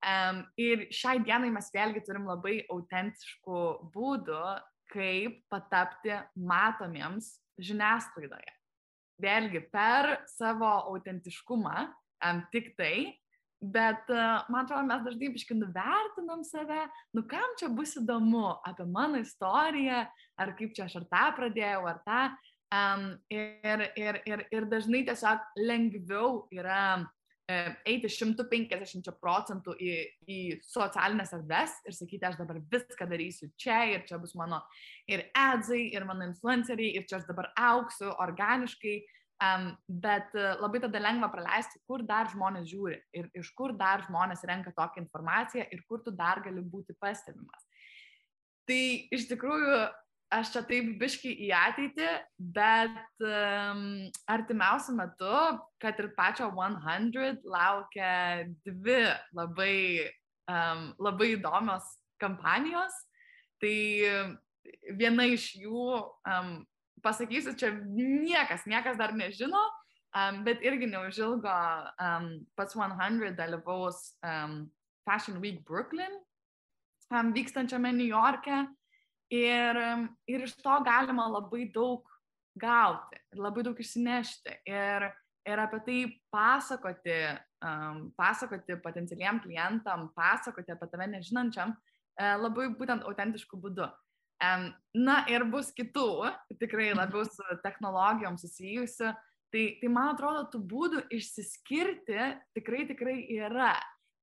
Um, 0.05 0.43
ir 0.61 0.87
šiai 0.93 1.23
dienai 1.25 1.49
mes 1.53 1.71
vėlgi 1.73 2.03
turim 2.05 2.27
labai 2.29 2.59
autentiškų 2.73 3.61
būdų, 3.95 4.43
kaip 4.93 5.39
patapti 5.49 6.19
matomiems 6.37 7.39
žiniasklaidoje. 7.57 8.53
Vėlgi 9.25 9.63
per 9.73 10.19
savo 10.29 10.69
autentiškumą, 10.93 11.87
um, 12.29 12.43
tik 12.53 12.75
tai 12.77 13.15
Bet 13.65 14.11
uh, 14.11 14.45
man 14.53 14.67
atrodo, 14.67 14.85
mes 14.85 15.05
dažnai 15.07 15.31
biškai 15.33 15.55
nuvertinam 15.57 16.43
save, 16.45 16.83
nu 17.17 17.23
kam 17.29 17.55
čia 17.57 17.71
bus 17.73 17.95
įdomu 17.97 18.59
apie 18.67 18.85
mano 18.85 19.21
istoriją, 19.23 20.03
ar 20.37 20.53
kaip 20.59 20.75
čia 20.77 20.85
aš 20.85 20.99
ar 21.01 21.07
tą 21.09 21.23
pradėjau, 21.39 21.87
ar 21.89 22.03
tą. 22.05 22.19
Um, 22.75 23.07
ir, 23.33 23.87
ir, 23.97 24.19
ir, 24.29 24.45
ir 24.53 24.67
dažnai 24.69 25.05
tiesiog 25.09 25.47
lengviau 25.63 26.43
yra 26.53 27.07
eiti 27.49 28.09
150 28.09 29.11
procentų 29.21 29.75
į, 29.77 29.95
į 30.25 30.39
socialinės 30.65 31.35
erdves 31.37 31.75
ir 31.85 31.97
sakyti, 31.97 32.25
aš 32.25 32.39
dabar 32.39 32.61
viską 32.73 33.09
darysiu 33.11 33.51
čia 33.61 33.83
ir 33.93 34.07
čia 34.09 34.19
bus 34.23 34.33
mano 34.39 34.63
ir 35.11 35.27
edzai, 35.29 35.83
ir 35.93 36.07
mano 36.09 36.25
influenceriai, 36.31 36.95
ir 36.97 37.05
čia 37.09 37.21
aš 37.21 37.29
dabar 37.29 37.53
auksiu 37.57 38.15
organiškai. 38.25 39.03
Um, 39.45 39.73
bet 39.91 40.31
uh, 40.39 40.55
labai 40.63 40.79
tada 40.81 41.01
lengva 41.03 41.27
praleisti, 41.29 41.81
kur 41.91 42.05
dar 42.07 42.29
žmonės 42.31 42.69
žiūri 42.71 43.01
ir 43.19 43.27
iš 43.35 43.49
kur 43.59 43.73
dar 43.77 44.05
žmonės 44.07 44.45
renka 44.47 44.71
tokią 44.73 45.03
informaciją 45.03 45.67
ir 45.75 45.83
kur 45.91 46.05
tu 46.07 46.15
dar 46.15 46.39
gali 46.41 46.63
būti 46.63 46.95
pastebimas. 47.03 47.67
Tai 48.65 48.79
iš 49.13 49.27
tikrųjų 49.33 49.81
aš 50.35 50.51
čia 50.55 50.62
taip 50.66 50.91
biški 51.01 51.30
į 51.47 51.51
ateitį, 51.55 52.09
bet 52.57 53.24
um, 53.24 53.85
artimiausiu 54.30 54.97
metu, 54.99 55.32
kad 55.82 55.99
ir 56.03 56.11
pačio 56.16 56.51
100 56.55 57.45
laukia 57.47 58.45
dvi 58.66 59.01
labai, 59.37 59.76
um, 60.51 60.91
labai 60.99 61.35
įdomios 61.37 61.87
kampanijos. 62.22 62.97
Tai 63.62 63.76
viena 64.99 65.26
iš 65.30 65.53
jų 65.62 65.87
um, 66.03 66.53
pasakysiu, 67.05 67.55
čia 67.59 67.72
niekas, 67.85 68.66
niekas 68.68 68.99
dar 69.01 69.14
nežino, 69.16 69.61
um, 70.16 70.43
bet 70.47 70.64
irgi 70.64 70.89
neužilgo 70.91 71.57
um, 72.01 72.30
pats 72.59 72.76
100 72.76 73.35
dalyvaus 73.39 74.14
um, 74.24 74.64
Fashion 75.05 75.41
Week 75.41 75.61
Brooklyn 75.64 76.12
um, 77.12 77.32
vykstančiame 77.37 77.93
New 77.93 78.09
York'e 78.09 78.64
ir, 79.35 79.80
um, 79.80 80.07
ir 80.30 80.47
iš 80.47 80.57
to 80.62 80.78
galima 80.87 81.26
labai 81.32 81.66
daug 81.74 82.07
gauti 82.61 83.18
labai 83.35 83.64
daug 83.66 83.80
išsinešti 83.80 84.61
ir, 84.70 85.09
ir 85.49 85.62
apie 85.64 85.80
tai 85.87 85.99
pasakoti, 86.35 87.18
um, 87.66 88.07
pasakoti 88.18 88.78
potencialiem 88.85 89.43
klientam, 89.43 90.09
pasakoti 90.16 90.74
apie 90.74 90.89
tave 90.93 91.11
nežinančiam 91.11 91.74
uh, 91.74 92.35
labai 92.39 92.70
būtent 92.78 93.07
autentiškų 93.09 93.61
būdų. 93.66 93.91
Na 94.95 95.14
ir 95.30 95.45
bus 95.49 95.70
kitų, 95.72 96.26
tikrai 96.61 96.91
labiau 96.93 97.24
su 97.24 97.45
technologijom 97.62 98.37
susijusių. 98.37 99.14
Tai, 99.55 99.62
tai 99.78 99.89
man 99.89 100.11
atrodo, 100.11 100.43
tų 100.51 100.61
būdų 100.68 101.05
išsiskirti 101.14 102.18
tikrai 102.59 102.82
tikrai 102.91 103.14
yra. 103.39 103.76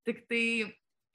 Tik 0.06 0.26
tai 0.30 0.44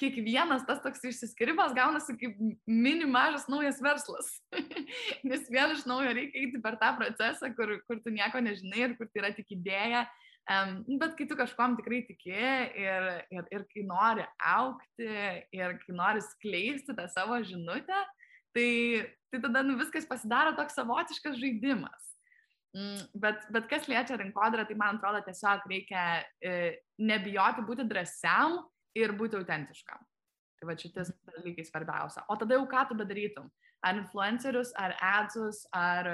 kiekvienas 0.01 0.67
tas 0.69 0.83
toks 0.85 1.05
išsiskirimas 1.09 1.75
gaunasi 1.77 2.17
kaip 2.21 2.37
mini 2.69 3.09
mažas 3.09 3.49
naujas 3.53 3.81
verslas. 3.85 4.29
Nes 5.29 5.49
vėl 5.53 5.75
iš 5.77 5.87
naujo 5.89 6.13
reikia 6.17 6.45
eiti 6.45 6.63
per 6.63 6.79
tą 6.83 6.93
procesą, 6.99 7.53
kur, 7.57 7.79
kur 7.89 8.03
tu 8.05 8.15
nieko 8.15 8.43
nežinai 8.45 8.87
ir 8.89 8.97
kur 8.99 9.11
tai 9.11 9.25
yra 9.25 9.35
tik 9.37 9.57
idėja. 9.59 10.07
Um, 10.47 10.85
bet 11.01 11.17
kai 11.19 11.25
tu 11.27 11.35
kažkom 11.35 11.75
tikrai 11.75 12.05
tiki 12.07 12.31
ir, 12.31 13.07
ir, 13.35 13.49
ir 13.51 13.65
kai 13.67 13.83
nori 13.83 14.23
aukti 14.47 15.09
ir 15.59 15.73
kai 15.81 15.97
nori 15.97 16.23
skleisti 16.23 16.95
tą 16.95 17.09
savo 17.11 17.41
žinutę, 17.43 17.99
Tai, 18.57 19.05
tai 19.29 19.41
tada 19.41 19.61
nu, 19.63 19.77
viskas 19.77 20.07
pasidaro 20.09 20.55
toks 20.57 20.79
savotiškas 20.79 21.37
žaidimas. 21.37 22.05
Mm, 22.77 23.03
bet, 23.21 23.43
bet 23.53 23.67
kas 23.69 23.85
liečia 23.89 24.17
rinkodarą, 24.17 24.65
tai 24.69 24.77
man 24.81 24.97
atrodo 24.97 25.21
tiesiog 25.27 25.67
reikia 25.69 26.05
e, 26.41 26.55
nebijoti 26.97 27.65
būti 27.69 27.85
drąsiam 27.89 28.57
ir 28.97 29.15
būti 29.17 29.39
autentiškam. 29.39 30.03
Tai 30.57 30.69
va 30.71 30.77
šitas 30.81 31.13
dalykai 31.29 31.67
svarbiausia. 31.69 32.25
O 32.33 32.37
tada 32.41 32.57
jau 32.57 32.67
ką 32.71 32.87
tu 32.89 32.97
bedarytum? 32.97 33.49
Ar 33.85 33.99
influencerius, 34.01 34.73
ar 34.81 34.95
adsus, 35.05 35.65
ar, 35.77 36.09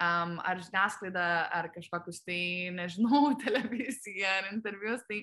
um, 0.00 0.38
ar 0.40 0.62
žiniasklaidą, 0.64 1.26
ar 1.58 1.68
kažkokius 1.74 2.22
tai, 2.24 2.40
nežinau, 2.76 3.34
televiziją, 3.44 4.30
ar 4.40 4.48
intervius, 4.54 5.04
tai, 5.10 5.20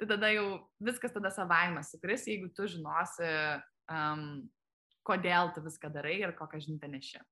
tai 0.00 0.10
tada 0.16 0.32
jau 0.34 0.48
viskas 0.82 1.14
tada 1.14 1.30
savaime 1.30 1.84
sukris, 1.86 2.26
jeigu 2.26 2.50
tu 2.56 2.66
žinosi, 2.70 3.30
um, 3.92 4.26
kodėl 5.06 5.54
tu 5.54 5.62
viską 5.62 5.92
darai 5.94 6.18
ir 6.24 6.34
kokią 6.38 6.62
žinutę 6.66 6.90
neši. 6.90 7.22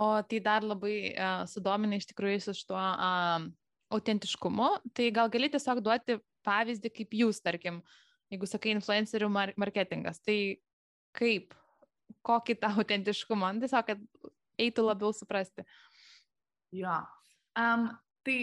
O 0.00 0.14
tai 0.24 0.38
dar 0.40 0.64
labai 0.64 1.12
uh, 1.12 1.42
sudomina 1.48 1.98
iš 2.00 2.06
tikrųjų 2.12 2.44
su 2.44 2.54
šituo 2.56 2.80
uh, 2.80 3.48
autentiškumu. 3.92 4.68
Tai 4.96 5.08
gal 5.16 5.32
gali 5.32 5.50
tiesiog 5.52 5.82
duoti 5.84 6.16
pavyzdį, 6.46 6.92
kaip 6.94 7.16
jūs, 7.22 7.40
tarkim, 7.44 7.80
jeigu 8.32 8.48
sakai 8.48 8.74
influencerių 8.76 9.30
mar 9.32 9.54
marketingas, 9.60 10.22
tai 10.24 10.60
kaip, 11.16 11.54
kokį 12.26 12.58
tą 12.62 12.72
autentiškumą, 12.80 13.54
nu, 13.56 13.64
tiesiog, 13.64 13.92
kad 13.92 14.30
eitų 14.60 14.86
labiau 14.86 15.14
suprasti. 15.16 15.64
Jo. 16.76 17.00
Um, 17.58 17.88
tai 18.26 18.38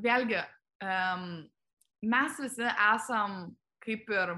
vėlgi, 0.00 0.40
um, 0.84 1.26
mes 2.06 2.38
visi 2.40 2.66
esam 2.66 3.50
kaip 3.84 4.08
ir 4.10 4.36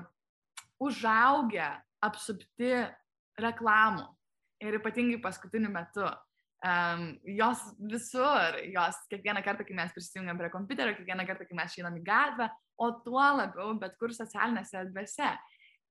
užaugę 0.82 1.68
apsupti 2.04 2.72
reklamų. 3.38 4.06
Ir 4.58 4.80
ypatingai 4.80 5.20
paskutiniu 5.22 5.70
metu. 5.70 6.06
Um, 6.66 7.12
jos 7.22 7.60
visur, 7.78 8.56
jos 8.72 8.96
kiekvieną 9.12 9.44
kartą, 9.46 9.62
kai 9.66 9.76
mes 9.78 9.92
prisijungiam 9.94 10.40
prie 10.40 10.50
kompiuterio, 10.50 10.96
kiekvieną 10.96 11.26
kartą, 11.28 11.46
kai 11.46 11.58
mes 11.60 11.70
išeinam 11.70 12.00
į 12.00 12.02
gatvę, 12.06 12.48
o 12.78 12.90
tuo 13.04 13.24
labiau 13.40 13.74
bet 13.80 13.96
kur 14.00 14.14
socialinėse 14.14 14.78
erdvėse. 14.80 15.32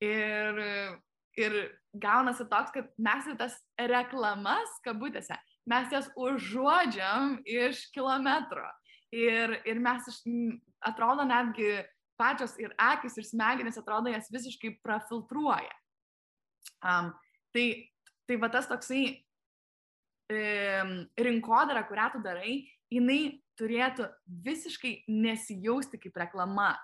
Ir, 0.03 0.61
ir 1.37 1.57
gaunasi 1.97 2.45
toks, 2.49 2.73
kad 2.75 2.89
mes 3.01 3.27
į 3.31 3.35
tas 3.39 3.57
reklamas, 3.89 4.77
kabutėse, 4.85 5.37
mes 5.69 5.93
jas 5.93 6.09
užuodžiam 6.15 7.39
iš 7.43 7.87
kilometro. 7.95 8.65
Ir, 9.15 9.59
ir 9.67 9.79
mes 9.79 10.07
iš, 10.11 10.21
atrodo 10.85 11.25
netgi 11.27 11.81
pačios 12.19 12.55
ir 12.59 12.73
akis, 12.81 13.17
ir 13.17 13.27
smegenys 13.27 13.77
atrodo 13.79 14.11
jas 14.11 14.29
visiškai 14.33 14.77
prafiltruoja. 14.83 15.75
Um, 16.83 17.13
tai, 17.55 17.67
tai 18.27 18.37
va 18.41 18.49
tas 18.53 18.67
toksai 18.69 19.03
e, 20.29 20.39
rinkodara, 21.17 21.85
kurią 21.87 22.09
tu 22.13 22.21
darai, 22.25 22.57
jinai 22.91 23.37
turėtų 23.59 24.07
visiškai 24.45 24.93
nesijausti 25.09 25.99
kaip 26.01 26.17
reklama. 26.21 26.75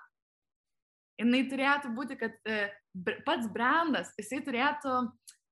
Jinai 1.21 1.43
turėtų 1.49 1.91
būti, 1.93 2.17
kad 2.17 2.35
e, 2.49 2.71
pats 3.25 3.49
brandas, 3.53 4.13
jisai 4.17 4.41
turėtų, 4.45 4.95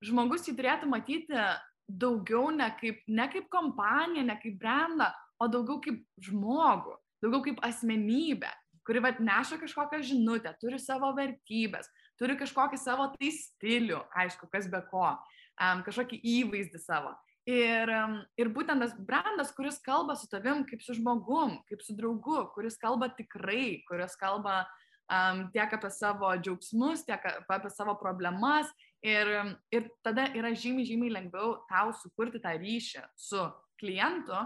žmogus 0.06 0.48
jį 0.50 0.56
turėtų 0.58 0.90
matyti 0.90 1.38
daugiau 1.92 2.50
ne 2.56 2.70
kaip, 2.80 3.04
ne 3.08 3.28
kaip 3.32 3.50
kompaniją, 3.52 4.26
ne 4.26 4.38
kaip 4.42 4.58
brandą, 4.62 5.12
o 5.42 5.48
daugiau 5.52 5.82
kaip 5.84 6.02
žmogų, 6.26 6.96
daugiau 7.24 7.44
kaip 7.46 7.62
asmenybę, 7.66 8.50
kuri 8.88 9.02
vat, 9.04 9.20
neša 9.22 9.60
kažkokią 9.62 10.02
žinutę, 10.06 10.54
turi 10.62 10.80
savo 10.82 11.12
vertybės, 11.18 11.90
turi 12.20 12.38
kažkokį 12.40 12.80
savo 12.82 13.10
tai 13.16 13.32
stilių, 13.36 14.02
aišku, 14.24 14.50
kas 14.52 14.70
be 14.72 14.82
ko, 14.90 15.12
um, 15.14 15.84
kažkokį 15.86 16.22
įvaizdį 16.38 16.82
savo. 16.82 17.14
Ir, 17.50 17.90
ir 18.38 18.50
būtent 18.54 18.84
tas 18.84 18.92
brandas, 19.02 19.50
kuris 19.58 19.80
kalba 19.82 20.14
su 20.14 20.28
tavim 20.30 20.62
kaip 20.68 20.84
su 20.86 20.94
žmogum, 20.94 21.56
kaip 21.66 21.82
su 21.82 21.96
draugu, 21.98 22.44
kuris 22.54 22.78
kalba 22.78 23.10
tikrai, 23.18 23.82
kuris 23.88 24.14
kalba 24.20 24.60
um, 25.10 25.48
tiek 25.54 25.74
apie 25.74 25.90
savo 25.90 26.30
džiaugsmus, 26.38 27.06
tiek 27.08 27.26
apie 27.50 27.74
savo 27.74 27.98
problemas. 27.98 28.70
Ir, 29.02 29.26
ir 29.74 29.90
tada 30.06 30.28
yra 30.38 30.52
žymiai, 30.54 30.86
žymiai 30.86 31.16
lengviau 31.16 31.56
tau 31.66 31.90
sukurti 31.98 32.38
tą 32.44 32.54
ryšį 32.62 33.02
su 33.18 33.48
klientu, 33.82 34.38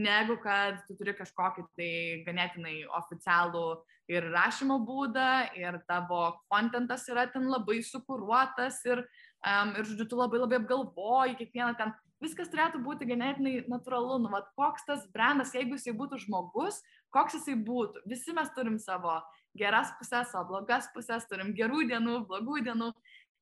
negu 0.00 0.38
kad 0.40 0.80
tu 0.88 0.96
turi 0.96 1.12
kažkokį 1.18 1.66
tai 1.76 1.92
ganėtinai 2.24 2.78
oficialų 2.96 3.66
ir 4.08 4.30
rašymo 4.32 4.78
būdą, 4.88 5.52
ir 5.60 5.76
tavo 5.84 6.38
kontentas 6.48 7.04
yra 7.12 7.26
ten 7.28 7.50
labai 7.52 7.82
sukūruotas 7.84 8.80
ir, 8.88 9.04
um, 9.44 9.76
ir 9.76 9.84
žodžiu, 9.84 10.08
tu 10.08 10.20
labai 10.24 10.40
labai 10.40 10.62
apgalvoji 10.62 11.36
kiekvieną 11.42 11.74
ten. 11.76 11.92
Viskas 12.22 12.50
turėtų 12.50 12.80
būti 12.82 13.06
ganėtinai 13.06 13.60
natūralu, 13.70 14.16
nu, 14.24 14.30
vat, 14.32 14.48
koks 14.58 14.86
tas 14.88 15.04
brandas, 15.14 15.54
jeigu 15.54 15.76
jisai 15.78 15.94
būtų 15.98 16.18
žmogus, 16.24 16.80
koks 17.14 17.38
jisai 17.38 17.54
būtų. 17.68 18.02
Visi 18.10 18.34
mes 18.34 18.50
turim 18.56 18.80
savo 18.82 19.20
geras 19.58 19.92
pusės, 20.00 20.32
savo 20.32 20.48
blogas 20.50 20.90
pusės, 20.94 21.28
turim 21.30 21.54
gerų 21.54 21.84
dienų, 21.92 22.18
blogų 22.26 22.62
dienų. 22.66 22.90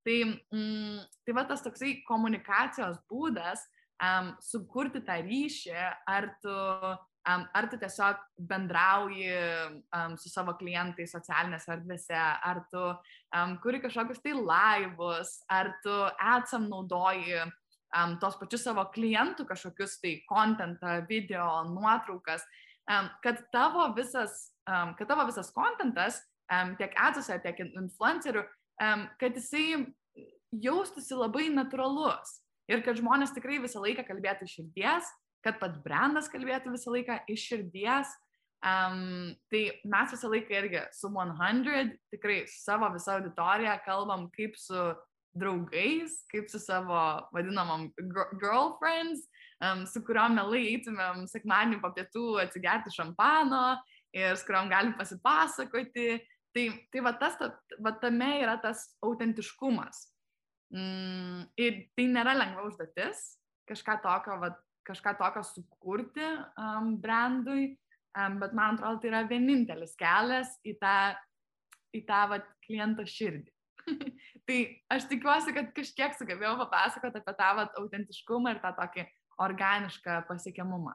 Tai, 0.06 0.18
mm, 0.54 1.00
tai 1.26 1.34
va 1.34 1.46
tas 1.48 1.64
toksai 1.64 1.96
komunikacijos 2.06 3.00
būdas, 3.10 3.64
um, 3.98 4.34
sukurti 4.44 5.02
tą 5.04 5.18
ryšį, 5.24 5.76
ar 6.06 6.30
tu 6.44 6.54
um, 7.26 7.44
ar 7.54 7.68
tu 7.70 7.78
tiesiog 7.80 8.20
bendrauji 8.48 9.32
um, 9.34 10.16
su 10.20 10.30
savo 10.30 10.54
klientais 10.60 11.12
socialinėse 11.16 11.72
erdvėse, 11.74 12.16
ar 12.20 12.62
tu 12.70 12.82
um, 12.86 13.56
kuri 13.62 13.80
kažkokius 13.82 14.22
tai 14.24 14.36
laivus, 14.36 15.40
ar 15.50 15.72
tu 15.84 15.94
atsam 16.22 16.68
naudoji 16.70 17.40
um, 17.94 18.16
tos 18.22 18.38
pačius 18.40 18.66
savo 18.66 18.86
klientų 18.94 19.46
kažkokius 19.48 19.98
tai 20.02 20.16
kontentą, 20.30 20.98
video, 21.08 21.46
nuotraukas, 21.70 22.44
um, 22.90 23.10
kad 23.24 23.44
tavo 23.54 23.88
visas, 23.96 24.52
um, 24.68 24.94
kad 24.98 25.10
tavo 25.10 25.26
visas 25.28 25.52
kontentas 25.54 26.20
um, 26.50 26.74
tiek 26.80 26.96
atsose, 27.00 27.38
tiek 27.44 27.62
influencerių, 27.66 28.44
um, 28.82 29.06
kad 29.20 29.38
jisai 29.38 29.86
jaustųsi 30.62 31.16
labai 31.18 31.48
natūralus 31.52 32.40
ir 32.70 32.82
kad 32.86 32.98
žmonės 32.98 33.34
tikrai 33.36 33.60
visą 33.62 33.82
laiką 33.82 34.06
kalbėtų 34.06 34.46
iš 34.46 34.60
širdies, 34.60 35.10
kad 35.46 35.58
pats 35.60 35.82
brandas 35.84 36.30
kalbėtų 36.32 36.72
visą 36.74 36.94
laiką 36.94 37.20
iš 37.30 37.50
širdies. 37.52 38.14
Um, 38.66 39.36
tai 39.52 39.66
mes 39.86 40.14
visą 40.14 40.30
laiką 40.32 40.54
irgi 40.56 40.80
su 40.96 41.10
100, 41.12 41.82
tikrai 42.10 42.38
su 42.48 42.56
savo 42.64 42.88
visą 42.94 43.18
auditoriją 43.18 43.74
kalbam 43.84 44.24
kaip 44.32 44.56
su 44.58 44.80
draugais, 45.36 46.22
kaip 46.32 46.48
su 46.50 46.60
savo 46.62 46.98
vadinamom 47.34 47.88
girlfriends, 48.40 49.26
um, 49.60 49.84
su 49.88 50.02
kuriuom 50.06 50.36
melai 50.38 50.64
eitumėm 50.72 51.26
sekmadienį 51.30 51.80
po 51.82 51.92
pietų 51.96 52.26
atsigerti 52.44 52.94
šampano 52.94 53.78
ir 54.16 54.36
su 54.36 54.48
kuriuom 54.48 54.72
galim 54.72 54.96
pasipasakoti. 54.98 56.16
Tai, 56.56 56.68
tai 56.88 57.00
va, 57.04 57.12
tas, 57.20 57.34
va 57.84 57.92
tame 58.00 58.30
yra 58.40 58.54
tas 58.62 58.86
autentiškumas. 59.04 60.06
Mm, 60.72 61.42
ir 61.60 61.82
tai 61.94 62.06
nėra 62.10 62.32
lengva 62.34 62.64
užduotis 62.66 63.20
kažką 63.68 63.98
tokio, 64.02 64.38
va, 64.40 64.50
kažką 64.86 65.12
tokio 65.18 65.42
sukurti 65.46 66.24
um, 66.58 66.94
brandui, 67.02 67.74
um, 68.18 68.38
bet 68.40 68.54
man 68.56 68.76
atrodo, 68.76 69.02
tai 69.02 69.12
yra 69.12 69.22
vienintelis 69.28 69.94
kelias 69.98 70.54
į 70.66 70.76
tą, 70.80 70.96
į 71.94 72.02
tą 72.08 72.22
va, 72.32 72.40
kliento 72.66 73.06
širdį. 73.06 73.52
tai 74.46 74.58
aš 74.92 75.08
tikiuosi, 75.10 75.54
kad 75.56 75.72
kažkiek 75.76 76.14
sugebėjau 76.18 76.56
papasakoti 76.62 77.22
apie 77.22 77.34
tą 77.38 77.50
vat, 77.58 77.74
autentiškumą 77.80 78.54
ir 78.54 78.62
tą 78.62 78.72
tokį 78.78 79.06
organišką 79.46 80.22
pasiekiamumą. 80.30 80.94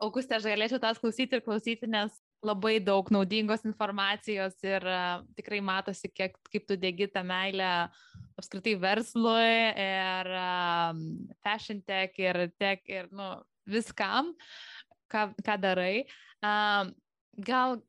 Augustė, 0.00 0.38
aš 0.38 0.46
galėčiau 0.46 0.78
tas 0.80 1.00
klausyti 1.02 1.36
ir 1.36 1.42
klausyti, 1.44 1.88
nes 1.90 2.14
labai 2.46 2.78
daug 2.80 3.10
naudingos 3.12 3.66
informacijos 3.68 4.54
ir 4.64 4.86
uh, 4.88 5.20
tikrai 5.36 5.58
matosi, 5.64 6.08
kiek, 6.08 6.38
kaip 6.52 6.68
tu 6.68 6.78
dėgi 6.80 7.10
tą 7.12 7.24
meilę 7.26 7.68
apskritai 8.40 8.76
verslui 8.80 9.50
ir 9.74 10.30
um, 10.40 11.02
fashion 11.44 11.82
tech 11.84 12.16
ir 12.22 12.46
tech 12.56 12.86
ir 12.88 13.10
nu, 13.12 13.34
viskam, 13.68 14.32
ką, 15.12 15.26
ką 15.44 15.58
darai. 15.60 16.06
Um, 16.40 16.94
gal 17.44 17.80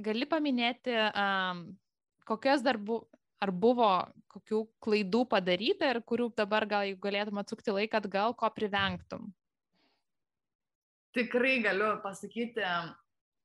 gali 0.00 0.28
paminėti, 0.30 0.96
um, 1.10 1.66
kokios 2.28 2.64
dar 2.64 2.78
bu, 2.78 3.00
ar 3.40 3.52
buvo 3.52 3.90
kokių 4.30 4.62
klaidų 4.84 5.24
padaryta 5.30 5.90
ir 5.90 6.02
kurių 6.06 6.30
dabar 6.38 6.66
gal 6.68 6.94
galėtum 7.02 7.40
atsukti 7.42 7.74
laiką 7.74 8.00
atgal, 8.02 8.34
ko 8.36 8.50
privengtum? 8.54 9.30
Tikrai 11.16 11.58
galiu 11.64 11.96
pasakyti, 12.04 12.62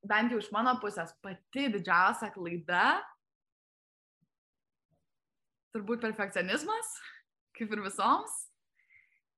bent 0.05 0.33
jau 0.33 0.41
iš 0.41 0.51
mano 0.53 0.75
pusės, 0.81 1.15
pati 1.25 1.69
didžiausia 1.73 2.29
klaida 2.35 2.85
turbūt 5.75 6.03
perfekcionizmas, 6.05 6.91
kaip 7.57 7.73
ir 7.73 7.81
visoms. 7.83 8.35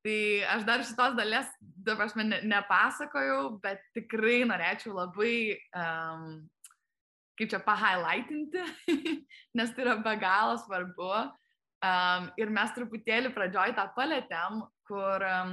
Tai 0.05 0.19
aš 0.53 0.65
dar 0.67 0.83
šitos 0.85 1.15
dalies, 1.17 1.47
dabar 1.83 2.07
aš 2.07 2.13
ne, 2.19 2.41
nepasakojau, 2.47 3.57
bet 3.63 3.81
tikrai 3.97 4.43
norėčiau 4.47 4.93
labai 4.95 5.57
um, 5.75 6.45
kaip 7.37 7.51
čia 7.51 7.59
pahighlightinti, 7.63 8.63
nes 9.57 9.73
tai 9.75 9.85
yra 9.85 9.97
be 10.01 10.15
galo 10.21 10.57
svarbu. 10.63 11.11
Um, 11.77 12.31
ir 12.41 12.49
mes 12.49 12.71
truputėlį 12.73 13.29
pradžioj 13.35 13.75
tą 13.77 13.83
palėtėm, 13.93 14.63
kur, 14.89 15.21
um, 15.21 15.51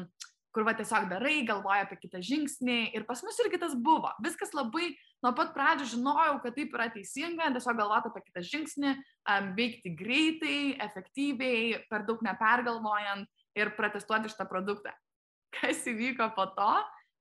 kur 0.56 0.64
va 0.64 0.72
tiesiog 0.78 1.10
darai, 1.10 1.42
galvoja 1.44 1.84
apie 1.84 1.98
kitą 2.00 2.22
žingsnį 2.24 2.94
ir 2.96 3.04
pas 3.04 3.20
mus 3.26 3.36
irgi 3.44 3.60
tas 3.60 3.74
buvo. 3.76 4.08
Viskas 4.24 4.54
labai, 4.56 4.94
nuo 5.20 5.34
pat 5.36 5.52
pradžių 5.52 5.90
žinojau, 5.92 6.38
kad 6.40 6.56
taip 6.56 6.72
yra 6.78 6.88
teisinga, 6.94 7.50
tiesiog 7.52 7.76
galvoti 7.76 8.08
apie 8.08 8.24
kitą 8.30 8.44
žingsnį, 8.54 8.94
um, 8.96 9.52
veikti 9.58 9.92
greitai, 9.98 10.58
efektyviai, 10.86 11.84
per 11.92 12.08
daug 12.08 12.24
nepergalvojant 12.24 13.28
ir 13.60 13.74
protestuoti 13.76 14.32
šitą 14.32 14.48
produktą. 14.48 14.96
Kas 15.60 15.84
įvyko 15.92 16.32
po 16.38 16.48
to? 16.56 16.72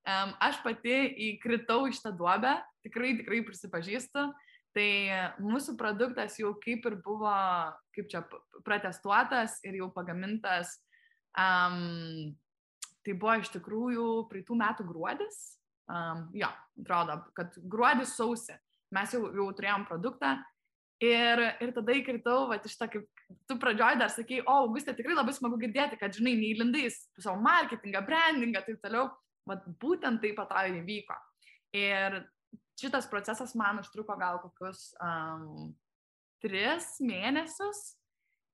Um, 0.04 0.34
aš 0.44 0.58
pati 0.64 0.96
įkritau 1.32 1.86
į 1.88 1.94
šitą 1.96 2.16
duobę, 2.20 2.58
tikrai, 2.84 3.14
tikrai 3.20 3.44
prisipažįstu. 3.48 4.26
Tai 4.74 4.90
mūsų 5.38 5.76
produktas 5.78 6.40
jau 6.42 6.56
kaip 6.62 6.86
ir 6.90 6.96
buvo, 7.06 7.34
kaip 7.94 8.08
čia, 8.10 8.24
protestuotas 8.66 9.60
ir 9.68 9.78
jau 9.78 9.92
pagamintas. 9.94 10.80
Um, 11.38 12.34
tai 13.06 13.14
buvo 13.14 13.36
iš 13.42 13.52
tikrųjų 13.54 14.08
praeitų 14.32 14.58
metų 14.58 14.88
gruodis. 14.90 15.38
Um, 15.92 16.26
jo, 16.34 16.50
atrodo, 16.82 17.20
kad 17.38 17.54
gruodis 17.70 18.16
sausį 18.18 18.56
mes 18.96 19.14
jau, 19.14 19.28
jau 19.36 19.48
turėjom 19.54 19.86
produktą. 19.90 20.38
Ir, 21.04 21.42
ir 21.60 21.74
tada 21.76 21.96
įkritau, 21.98 22.46
va, 22.48 22.58
iš 22.64 22.78
to, 22.80 22.88
kaip 22.88 23.24
tu 23.50 23.58
pradžioj 23.60 23.98
dar 24.00 24.12
sakai, 24.14 24.40
o, 24.46 24.54
Augustė, 24.64 24.94
tikrai 24.96 25.18
labai 25.18 25.34
smagu 25.36 25.58
girdėti, 25.60 25.98
kad, 26.00 26.14
žinai, 26.16 26.36
neįlindai 26.40 26.86
savo 26.94 27.36
marketingą, 27.44 28.04
brandingą 28.08 28.62
ir 28.62 28.68
taip 28.70 28.86
toliau. 28.86 29.10
Vat 29.50 29.66
būtent 29.82 30.22
taip 30.24 30.38
pat 30.40 30.54
to 30.54 30.62
įvyko. 30.80 31.18
Ir 31.76 32.22
šitas 32.80 33.10
procesas 33.10 33.56
man 33.56 33.80
užtruko 33.82 34.16
gal 34.20 34.40
kokius 34.44 34.92
um, 35.02 35.74
tris 36.44 36.98
mėnesius 37.04 37.94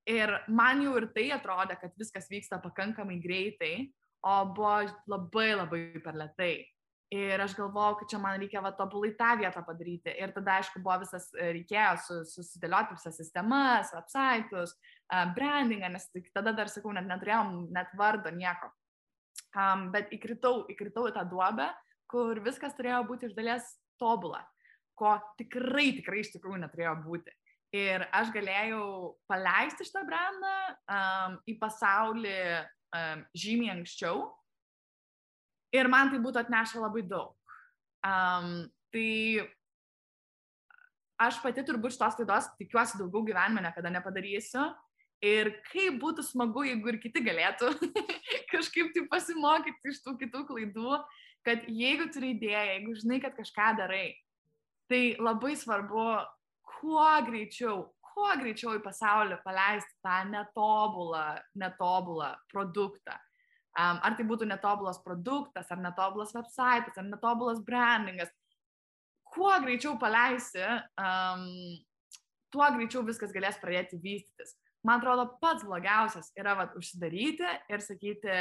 ir 0.10 0.34
man 0.48 0.82
jau 0.84 0.98
ir 1.00 1.10
tai 1.16 1.30
atrodė, 1.36 1.78
kad 1.82 1.96
viskas 2.00 2.30
vyksta 2.32 2.60
pakankamai 2.64 3.20
greitai, 3.24 3.90
o 4.26 4.36
buvo 4.56 4.82
labai 5.10 5.54
labai 5.56 5.82
per 6.04 6.18
lietai. 6.20 6.54
Ir 7.10 7.42
aš 7.42 7.56
galvojau, 7.58 7.96
kad 7.98 8.12
čia 8.12 8.20
man 8.22 8.36
reikia 8.38 8.62
va 8.62 8.70
tobulai 8.78 9.16
tą 9.18 9.32
vietą 9.40 9.64
padaryti. 9.66 10.12
Ir 10.22 10.30
tada, 10.36 10.60
aišku, 10.60 10.82
buvo 10.86 11.00
visas, 11.02 11.26
e, 11.34 11.48
reikėjo 11.56 12.20
susidėlioti 12.30 12.98
visas 13.00 13.18
sistemas, 13.18 13.90
websaitus, 13.96 14.76
brandingą, 15.34 15.90
nes 15.90 16.06
tada 16.36 16.54
dar, 16.54 16.70
sakau, 16.70 16.94
net 16.94 17.10
neturėjom 17.10 17.72
net 17.74 17.96
vardo 17.98 18.30
nieko. 18.30 18.70
Um, 19.58 19.88
bet 19.90 20.14
įkritau, 20.14 20.68
įkritau 20.70 21.08
į 21.10 21.16
tą 21.16 21.24
duobę, 21.32 21.72
kur 22.10 22.38
viskas 22.46 22.78
turėjo 22.78 23.02
būti 23.10 23.32
iš 23.32 23.34
dalies 23.34 23.66
tobulą, 24.00 24.42
ko 25.00 25.18
tikrai, 25.40 25.92
tikrai 26.00 26.24
iš 26.24 26.34
tikrųjų 26.36 26.64
neturėjo 26.64 26.96
būti. 27.06 27.36
Ir 27.76 28.08
aš 28.16 28.32
galėjau 28.34 29.14
paleisti 29.30 29.86
šitą 29.86 30.02
brandą 30.08 30.54
um, 30.90 31.36
į 31.46 31.54
pasaulį 31.62 32.40
um, 32.98 33.22
žymiai 33.38 33.76
anksčiau 33.76 34.24
ir 35.76 35.90
man 35.92 36.10
tai 36.10 36.18
būtų 36.24 36.42
atnešę 36.42 36.82
labai 36.82 37.04
daug. 37.06 37.36
Um, 38.06 38.66
tai 38.94 39.46
aš 41.22 41.40
pati 41.44 41.66
turbūt 41.68 41.94
šitos 41.94 42.18
klaidos 42.18 42.50
tikiuosi 42.58 43.00
daugiau 43.00 43.26
gyvenime 43.28 43.64
niekada 43.66 43.92
nepadarysiu. 43.94 44.70
Ir 45.20 45.52
kaip 45.68 45.98
būtų 46.00 46.24
smagu, 46.24 46.64
jeigu 46.64 46.94
ir 46.94 46.98
kiti 47.04 47.20
galėtų 47.20 47.74
kažkaip 48.54 48.94
tai 48.96 49.04
pasimokyti 49.12 49.92
iš 49.92 50.00
tų 50.06 50.16
kitų 50.22 50.46
klaidų 50.48 51.02
kad 51.48 51.64
jeigu 51.68 52.10
turi 52.14 52.34
idėją, 52.36 52.66
jeigu 52.74 52.98
žinai, 53.00 53.22
kad 53.24 53.38
kažką 53.38 53.70
darai, 53.80 54.08
tai 54.90 55.16
labai 55.22 55.56
svarbu 55.60 56.06
kuo 56.80 57.08
greičiau, 57.28 57.84
kuo 58.12 58.30
greičiau 58.42 58.76
į 58.78 58.84
pasaulį 58.84 59.40
paleisti 59.46 59.96
tą 60.06 60.22
netobulą, 60.30 61.26
netobulą 61.60 62.34
produktą. 62.52 63.18
Um, 63.80 64.00
ar 64.04 64.16
tai 64.18 64.26
būtų 64.28 64.48
netobulas 64.50 64.98
produktas, 65.06 65.70
ar 65.72 65.80
netobulas 65.80 66.34
websitas, 66.36 66.98
ar 66.98 67.06
netobulas 67.08 67.62
brandingas. 67.64 68.32
Kuo 69.30 69.52
greičiau 69.62 69.94
paleisi, 70.02 70.66
um, 71.00 71.46
tuo 72.52 72.66
greičiau 72.76 73.06
viskas 73.08 73.32
galės 73.36 73.62
pradėti 73.62 74.02
vystytis. 74.02 74.56
Man 74.84 75.02
atrodo, 75.02 75.28
pats 75.44 75.66
blogiausias 75.68 76.32
yra 76.40 76.56
vat, 76.58 76.76
užsidaryti 76.80 77.48
ir 77.70 77.84
sakyti, 77.84 78.36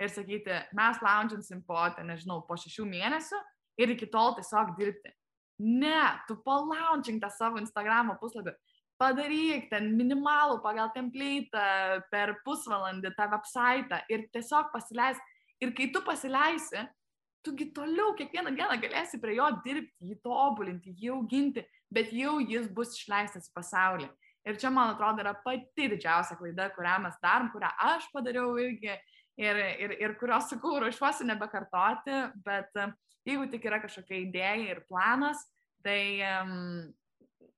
ir 0.00 0.12
sakyti, 0.12 0.58
mes 0.76 1.00
launčinsim 1.04 1.62
po, 1.66 1.78
ten, 1.96 2.08
nežinau, 2.10 2.40
po 2.48 2.56
šešių 2.60 2.86
mėnesių 2.88 3.40
ir 3.80 3.94
iki 3.94 4.08
tol 4.12 4.34
tiesiog 4.38 4.74
dirbti. 4.78 5.12
Ne, 5.60 6.04
tu 6.28 6.38
palaunčink 6.44 7.20
tą 7.20 7.28
savo 7.34 7.60
Instagram 7.60 8.14
puslapį, 8.20 8.54
padaryk 9.00 9.68
ten 9.72 9.90
minimalų 9.96 10.60
pagal 10.64 10.88
template 10.94 11.66
per 12.12 12.38
pusvalandį 12.46 13.12
tą 13.16 13.28
website 13.32 14.00
ir 14.12 14.24
tiesiog 14.32 14.72
pasileisk. 14.72 15.20
Ir 15.60 15.74
kai 15.76 15.90
tu 15.92 16.00
pasileisi, 16.00 16.80
tugi 17.44 17.66
toliau 17.76 18.14
kiekvieną 18.16 18.54
dieną 18.56 18.78
galėsi 18.80 19.20
prie 19.20 19.36
jo 19.36 19.48
dirbti, 19.64 20.08
jį 20.08 20.16
tobulinti, 20.24 20.94
jį 20.96 21.12
auginti, 21.16 21.64
bet 21.92 22.12
jau 22.16 22.38
jis 22.40 22.68
bus 22.72 22.96
išleistas 22.96 23.48
į 23.48 23.54
pasaulį. 23.56 24.08
Ir 24.48 24.56
čia, 24.56 24.70
man 24.72 24.94
atrodo, 24.94 25.20
yra 25.20 25.34
pati 25.44 25.88
didžiausia 25.92 26.38
klaida, 26.40 26.70
kurią 26.72 26.96
mes 27.04 27.16
darom, 27.20 27.50
kurią 27.52 27.68
aš 27.90 28.06
padariau 28.12 28.54
irgi 28.60 28.94
ir, 29.40 29.60
ir, 29.80 29.96
ir 30.04 30.14
kurios, 30.20 30.48
sakau, 30.52 30.76
ruošiuosi 30.82 31.26
nebekartoti, 31.28 32.16
bet 32.44 32.76
e, 32.76 32.88
jeigu 33.28 33.48
tik 33.52 33.66
yra 33.70 33.80
kažkokia 33.82 34.18
idėja 34.26 34.74
ir 34.74 34.82
planas, 34.88 35.42
tai 35.84 36.20
um, 36.28 36.90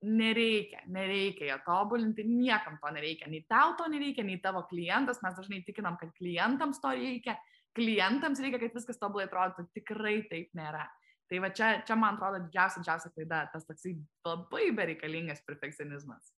nereikia, 0.06 0.82
nereikia 0.94 1.48
jo 1.50 1.58
tobulinti, 1.66 2.24
niekam 2.26 2.78
to 2.82 2.92
nereikia, 2.94 3.30
nei 3.30 3.42
tau 3.50 3.74
to 3.78 3.88
nereikia, 3.90 4.24
nei 4.26 4.38
tavo 4.42 4.64
klientas, 4.70 5.22
mes 5.24 5.34
dažnai 5.38 5.62
tikinam, 5.66 5.98
kad 5.98 6.12
klientams 6.18 6.82
to 6.82 6.92
reikia, 6.98 7.36
klientams 7.76 8.42
reikia, 8.42 8.60
kad 8.62 8.78
viskas 8.78 9.00
tobulai 9.00 9.26
atrodytų, 9.28 9.66
tikrai 9.74 10.20
taip 10.30 10.52
nėra. 10.58 10.86
Tai 11.30 11.40
va 11.40 11.48
čia, 11.54 11.72
čia 11.88 11.96
man 11.96 12.18
atrodo 12.18 12.42
didžiausia, 12.44 12.82
didžiausia 12.82 13.10
klaida, 13.14 13.44
tas 13.54 13.64
toksai 13.64 13.94
labai 14.26 14.66
bereikalingas 14.76 15.40
perfekcionizmas. 15.46 16.28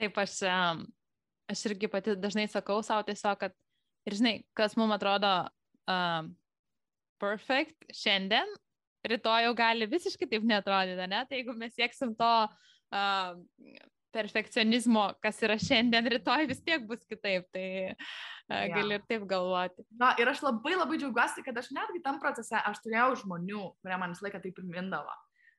Taip, 0.00 0.16
aš, 0.22 0.38
aš 1.52 1.64
irgi 1.68 1.90
pati 1.92 2.14
dažnai 2.16 2.46
sakau 2.52 2.78
savo 2.86 3.04
tiesiog, 3.06 3.36
kad 3.42 3.54
ir 4.06 4.16
žinai, 4.18 4.36
kas 4.56 4.76
mums 4.78 4.96
atrodo 4.96 5.32
um, 5.90 6.30
perfect 7.22 7.88
šiandien, 7.94 8.48
rytoj 9.06 9.46
jau 9.46 9.52
gali 9.58 9.88
visiškai 9.90 10.28
taip 10.30 10.46
netrodyti, 10.46 11.10
ne? 11.10 11.20
Tai 11.28 11.38
jeigu 11.38 11.54
mes 11.58 11.74
sieksim 11.76 12.14
to 12.18 12.32
uh, 12.46 13.36
perfekcionizmo, 14.16 15.10
kas 15.22 15.38
yra 15.44 15.58
šiandien, 15.60 16.08
rytoj 16.16 16.48
vis 16.50 16.62
tiek 16.64 16.86
bus 16.88 17.04
kitaip, 17.08 17.46
tai 17.54 17.66
uh, 17.92 18.16
ja. 18.50 18.66
gali 18.72 18.98
ir 18.98 19.04
taip 19.08 19.26
galvoti. 19.28 19.84
Na, 20.00 20.14
ir 20.20 20.30
aš 20.32 20.42
labai 20.46 20.76
labai 20.76 20.98
džiaugiuosi, 21.00 21.44
kad 21.46 21.58
aš 21.60 21.72
netgi 21.76 22.02
tam 22.04 22.20
procese, 22.22 22.58
aš 22.58 22.82
turėjau 22.84 23.12
žmonių, 23.24 23.64
kurie 23.82 24.00
man 24.00 24.14
visą 24.14 24.28
laiką 24.28 24.42
taip 24.44 24.58
primindavo. 24.58 25.14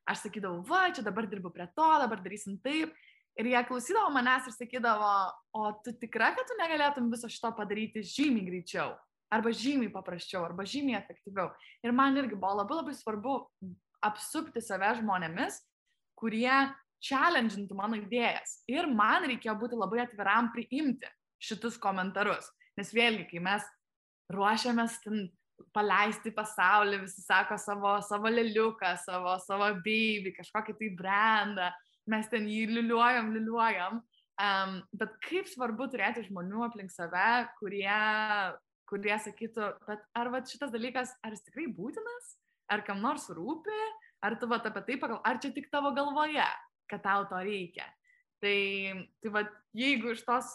Aš 0.08 0.24
sakydavau, 0.24 0.62
va, 0.64 0.86
čia 0.96 1.04
dabar 1.04 1.28
dirbu 1.28 1.52
prie 1.52 1.68
to, 1.76 1.88
dabar 2.00 2.22
darysim 2.24 2.56
taip. 2.64 2.96
Ir 3.38 3.52
jie 3.52 3.60
klausydavo 3.70 4.10
manęs 4.16 4.48
ir 4.50 4.56
sakydavo, 4.56 5.12
o 5.54 5.70
tu 5.86 5.94
tikra, 6.02 6.32
kad 6.34 6.48
tu 6.50 6.56
negalėtum 6.58 7.12
viso 7.14 7.30
šito 7.30 7.52
padaryti 7.58 8.02
žymiai 8.02 8.48
greičiau 8.48 8.96
arba 9.34 9.52
žymiai 9.52 9.92
paprasčiau, 9.92 10.46
arba 10.48 10.66
žymiai 10.68 10.98
efektyviau. 11.02 11.52
Ir 11.84 11.94
man 11.96 12.18
irgi 12.20 12.38
buvo 12.38 12.62
labai 12.62 12.80
labai 12.80 12.96
svarbu 12.96 13.38
apsupti 14.08 14.64
save 14.64 14.94
žmonėmis, 15.02 15.60
kurie 16.18 16.54
challengintų 17.04 17.78
mano 17.78 18.00
idėjas. 18.00 18.62
Ir 18.72 18.88
man 18.90 19.28
reikėjo 19.30 19.58
būti 19.60 19.80
labai 19.80 20.06
atviram 20.06 20.52
priimti 20.54 21.10
šitus 21.44 21.78
komentarus. 21.82 22.48
Nes 22.78 22.94
vėlgi, 22.94 23.28
kai 23.32 23.42
mes 23.44 23.66
ruošiamės 24.34 25.02
paleisti 25.74 26.32
pasaulį, 26.36 27.02
visi 27.04 27.24
sako 27.26 27.58
savo, 27.62 27.96
savo 28.06 28.30
leliuką, 28.32 28.94
savo, 29.02 29.36
savo 29.46 29.72
baby, 29.82 30.34
kažkokį 30.38 30.78
tai 30.80 30.90
brandą, 30.98 31.70
mes 32.12 32.30
ten 32.32 32.48
jį 32.50 32.68
liuliuojam, 32.76 33.34
liuliuojam. 33.36 34.02
Um, 34.38 34.80
bet 34.94 35.16
kaip 35.26 35.48
svarbu 35.50 35.88
turėti 35.90 36.28
žmonių 36.28 36.68
aplink 36.68 36.94
save, 36.94 37.48
kurie 37.58 37.90
kurie 38.88 39.16
sakytų, 39.20 39.72
bet 39.88 40.04
ar 40.18 40.32
va, 40.34 40.42
šitas 40.48 40.72
dalykas, 40.74 41.14
ar 41.26 41.36
jis 41.36 41.44
tikrai 41.46 41.68
būtinas, 41.76 42.36
ar 42.72 42.84
kam 42.88 43.02
nors 43.04 43.28
rūpi, 43.34 43.80
ar 44.24 44.38
tu 44.40 44.50
va 44.50 44.62
apie 44.62 44.84
tai 44.88 45.00
pagal, 45.02 45.20
ar 45.28 45.42
čia 45.44 45.52
tik 45.56 45.70
tavo 45.74 45.94
galvoje, 45.96 46.46
kad 46.92 47.04
tau 47.04 47.28
to 47.30 47.42
reikia. 47.44 47.88
Tai, 48.44 48.58
tai 49.24 49.34
va, 49.34 49.44
jeigu 49.76 50.14
iš 50.14 50.24
tos 50.28 50.54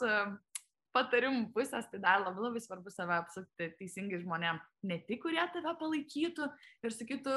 patarimų 0.92 1.48
pusės, 1.54 1.86
tai 1.88 1.98
dar 2.02 2.20
labai 2.20 2.44
labai 2.46 2.60
svarbu 2.60 2.92
save 2.92 3.16
apsukti 3.16 3.70
teisingai 3.78 4.20
žmonėm. 4.22 4.60
Ne 4.88 5.00
tik, 5.08 5.22
kurie 5.24 5.42
tave 5.54 5.72
palaikytų 5.80 6.48
ir 6.84 6.94
sakytų, 6.94 7.36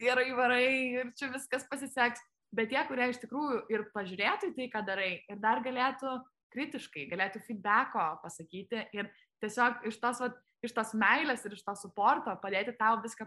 gerai 0.00 0.28
varai 0.36 0.66
ir 1.00 1.12
čia 1.18 1.30
viskas 1.32 1.64
pasiseks, 1.70 2.22
bet 2.54 2.70
tie, 2.72 2.80
kurie 2.88 3.10
iš 3.10 3.20
tikrųjų 3.24 3.64
ir 3.72 3.86
pažiūrėtų 3.94 4.52
į 4.52 4.56
tai, 4.58 4.70
ką 4.72 4.84
darai 4.86 5.10
ir 5.28 5.42
dar 5.42 5.62
galėtų 5.64 6.16
kritiškai, 6.54 7.08
galėtų 7.10 7.42
feedbacko 7.44 8.06
pasakyti 8.22 8.86
ir 8.94 9.10
tiesiog 9.42 9.86
iš 9.90 9.98
tos, 10.02 10.22
vat, 10.22 10.36
iš 10.64 10.74
tos 10.76 10.94
meilės 10.98 11.44
ir 11.44 11.56
iš 11.56 11.64
to 11.66 11.74
suporto 11.78 12.34
padėti 12.42 12.76
tau 12.78 12.98
viską 13.02 13.26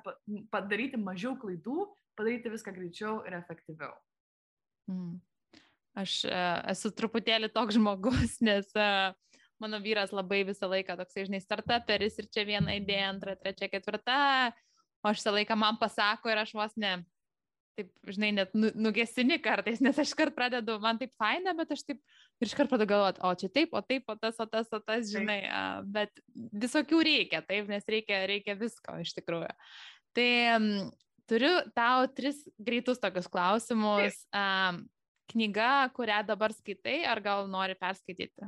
padaryti 0.53 0.99
mažiau 1.01 1.35
klaidų, 1.39 1.89
padaryti 2.17 2.53
viską 2.53 2.73
greičiau 2.75 3.19
ir 3.27 3.37
efektyviau. 3.41 3.95
Mm. 4.91 5.17
Aš 5.97 6.21
uh, 6.29 6.61
esu 6.71 6.91
truputėlį 6.93 7.49
toks 7.53 7.77
žmogus, 7.77 8.37
nes 8.47 8.69
uh, 8.77 9.11
mano 9.61 9.81
vyras 9.83 10.13
labai 10.13 10.43
visą 10.47 10.69
laiką 10.69 10.97
toksai, 10.99 11.27
žinai, 11.27 11.41
startuperis 11.43 12.19
ir 12.21 12.29
čia 12.31 12.45
viena 12.47 12.77
idėja, 12.77 13.11
antra, 13.11 13.35
trečia, 13.39 13.69
ketvirta, 13.71 14.17
o 15.01 15.11
aš 15.11 15.21
visą 15.21 15.33
laiką 15.39 15.57
man 15.57 15.79
pasako 15.81 16.31
ir 16.31 16.43
aš 16.43 16.53
vos 16.57 16.77
ne, 16.79 16.99
taip, 17.77 17.89
žinai, 18.09 18.31
net 18.35 18.53
nu, 18.57 18.71
nugesini 18.75 19.37
kartais, 19.43 19.79
nes 19.83 19.97
aš 20.01 20.13
kart 20.17 20.35
pradedu, 20.35 20.77
man 20.83 20.99
taip 20.99 21.13
faina, 21.19 21.53
bet 21.57 21.71
aš 21.75 21.85
taip 21.87 22.01
ir 22.41 22.49
iškart 22.49 22.71
pradedu 22.71 22.89
galvoti, 22.91 23.23
o 23.23 23.33
čia 23.39 23.49
taip, 23.53 23.75
o 23.77 23.81
taip, 23.85 24.07
o 24.09 24.17
tas, 24.19 24.39
o 24.41 24.47
tas, 24.49 24.69
o 24.73 24.81
tas, 24.81 25.07
žinai, 25.13 25.39
taip. 25.45 25.91
bet 25.95 26.23
visokių 26.65 27.01
reikia, 27.07 27.43
taip, 27.45 27.69
nes 27.71 27.87
reikia, 27.89 28.23
reikia 28.29 28.57
visko 28.59 28.97
iš 29.03 29.13
tikrųjų. 29.19 29.53
Tai 30.17 30.29
turiu 31.29 31.53
tau 31.77 32.05
tris 32.17 32.41
greitus 32.57 33.01
tokius 33.03 33.29
klausimus. 33.31 34.21
Um, 34.33 34.85
knyga, 35.31 35.89
kurią 35.95 36.21
dabar 36.27 36.53
skaitai, 36.55 37.01
ar 37.05 37.19
gal 37.23 37.49
nori 37.51 37.75
perskaityti? 37.77 38.47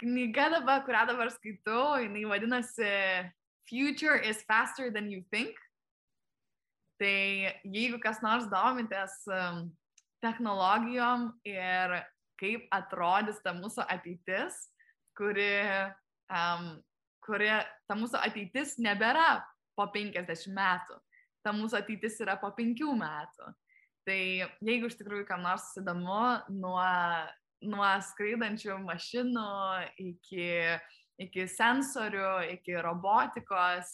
Knyga 0.00 0.50
dabar, 0.58 0.82
kurią 0.84 1.06
dabar 1.08 1.30
skaitau, 1.32 1.96
jinai 2.02 2.26
vadinasi 2.28 2.92
Future 3.64 4.16
is 4.20 4.42
faster 4.44 4.90
than 4.90 5.10
you 5.10 5.24
think. 5.32 5.56
Tai 7.04 7.52
jeigu 7.68 7.98
kas 8.00 8.22
nors 8.24 8.46
domitės 8.48 9.18
um, 9.28 9.66
technologijom 10.24 11.26
ir 11.44 11.98
kaip 12.40 12.64
atrodys 12.72 13.42
ta 13.44 13.52
mūsų 13.52 13.84
ateitis, 13.92 14.56
kuri, 15.18 15.50
um, 16.32 16.70
kuri 17.26 17.50
ta 17.84 17.98
mūsų 18.00 18.22
ateitis 18.24 18.78
nebėra 18.80 19.42
po 19.76 19.84
50 19.92 20.48
metų, 20.56 20.96
ta 21.44 21.52
mūsų 21.52 21.82
ateitis 21.82 22.16
yra 22.24 22.38
po 22.40 22.48
5 22.56 22.88
metų. 23.02 23.52
Tai 24.08 24.18
jeigu 24.64 24.88
iš 24.88 24.96
tikrųjų 24.96 25.28
kam 25.28 25.44
nors 25.44 25.68
įdomu, 25.76 26.22
nuo, 26.56 26.88
nuo 27.68 27.92
skraidančių 28.08 28.80
mašinų 28.80 29.50
iki 30.08 30.48
iki 31.20 31.46
sensorių, 31.50 32.28
iki 32.56 32.74
robotikos, 32.82 33.92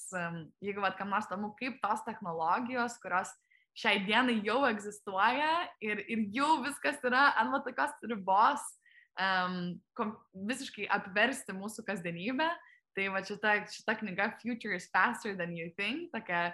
jeigu 0.65 0.85
vad 0.85 0.97
kam 0.99 1.13
nors 1.13 1.29
įdomu, 1.29 1.53
kaip 1.59 1.81
tos 1.83 2.05
technologijos, 2.07 2.97
kurios 3.03 3.33
šiai 3.77 4.03
dienai 4.07 4.41
jau 4.45 4.63
egzistuoja 4.69 5.51
ir, 5.85 6.03
ir 6.11 6.25
jau 6.35 6.61
viskas 6.65 7.01
yra 7.07 7.31
ant 7.41 7.53
va 7.55 7.61
tokios 7.65 7.93
ribos 8.09 8.65
um, 9.21 9.77
kom, 9.97 10.17
visiškai 10.49 10.89
apversti 10.91 11.55
mūsų 11.57 11.87
kasdienybę. 11.89 12.49
Tai 12.99 13.05
va 13.15 13.21
šita, 13.23 13.53
šita 13.71 13.95
knyga 14.01 14.33
Future 14.41 14.75
is 14.75 14.89
faster 14.91 15.37
than 15.39 15.55
you 15.55 15.71
think, 15.79 16.09
tokia 16.11 16.49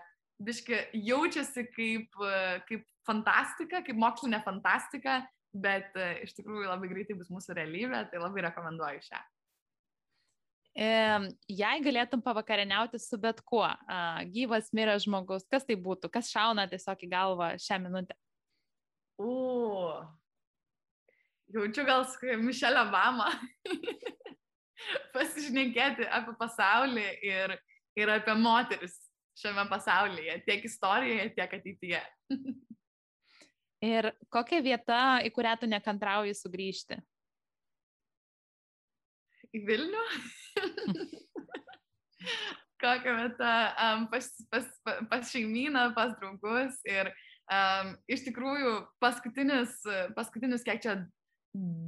biški 0.45 0.83
jaučiasi 1.07 1.64
kaip, 1.73 2.19
kaip 2.69 2.85
fantastika, 3.09 3.81
kaip 3.87 3.97
mokslinė 3.97 4.43
fantastika, 4.45 5.23
bet 5.57 5.97
uh, 5.97 6.12
iš 6.27 6.37
tikrųjų 6.37 6.69
labai 6.69 6.91
greitai 6.93 7.17
bus 7.17 7.33
mūsų 7.33 7.57
realybė, 7.57 8.05
tai 8.11 8.21
labai 8.21 8.45
rekomenduoju 8.51 9.01
šią. 9.09 9.23
Jei 10.77 11.81
galėtum 11.81 12.20
pavakarieniauti 12.20 12.99
su 13.01 13.16
bet 13.20 13.41
kuo, 13.49 13.68
gyvas, 14.29 14.68
miręs 14.77 15.07
žmogus, 15.07 15.47
kas 15.49 15.64
tai 15.64 15.79
būtų, 15.81 16.11
kas 16.12 16.29
šauna 16.29 16.66
tiesiog 16.68 17.01
į 17.07 17.09
galvą 17.14 17.49
šią 17.64 17.79
minutę? 17.87 18.16
U, 19.16 19.33
jaučiu 21.49 21.87
gal 21.89 22.05
Mišelę 22.43 22.83
Obamą 22.85 23.31
pasišnekėti 25.16 26.05
apie 26.12 26.37
pasaulį 26.37 27.09
ir, 27.24 27.57
ir 27.97 28.12
apie 28.18 28.37
moteris 28.37 28.99
šiame 29.41 29.64
pasaulyje, 29.72 30.43
tiek 30.45 30.64
istorijoje, 30.68 31.31
tiek 31.37 31.57
ateityje. 31.57 32.05
ir 33.97 34.12
kokia 34.29 34.61
vieta, 34.61 35.03
į 35.24 35.33
kurią 35.33 35.57
tu 35.61 35.72
nekantrauji 35.72 36.37
sugrįžti? 36.37 37.01
Į 39.57 39.65
Vilnių? 39.71 40.05
kokią 42.81 43.17
vietą 43.17 43.69
um, 43.83 44.09
pas, 44.09 44.45
pas, 44.51 44.65
pas 45.11 45.31
šeimyną, 45.31 45.95
pas 45.95 46.15
draugus. 46.21 46.81
Ir 46.89 47.11
um, 47.51 47.95
iš 48.11 48.25
tikrųjų 48.27 48.79
paskutinius, 49.03 49.79
paskutinius 50.17 50.67
kiek 50.67 50.83
čia 50.85 50.99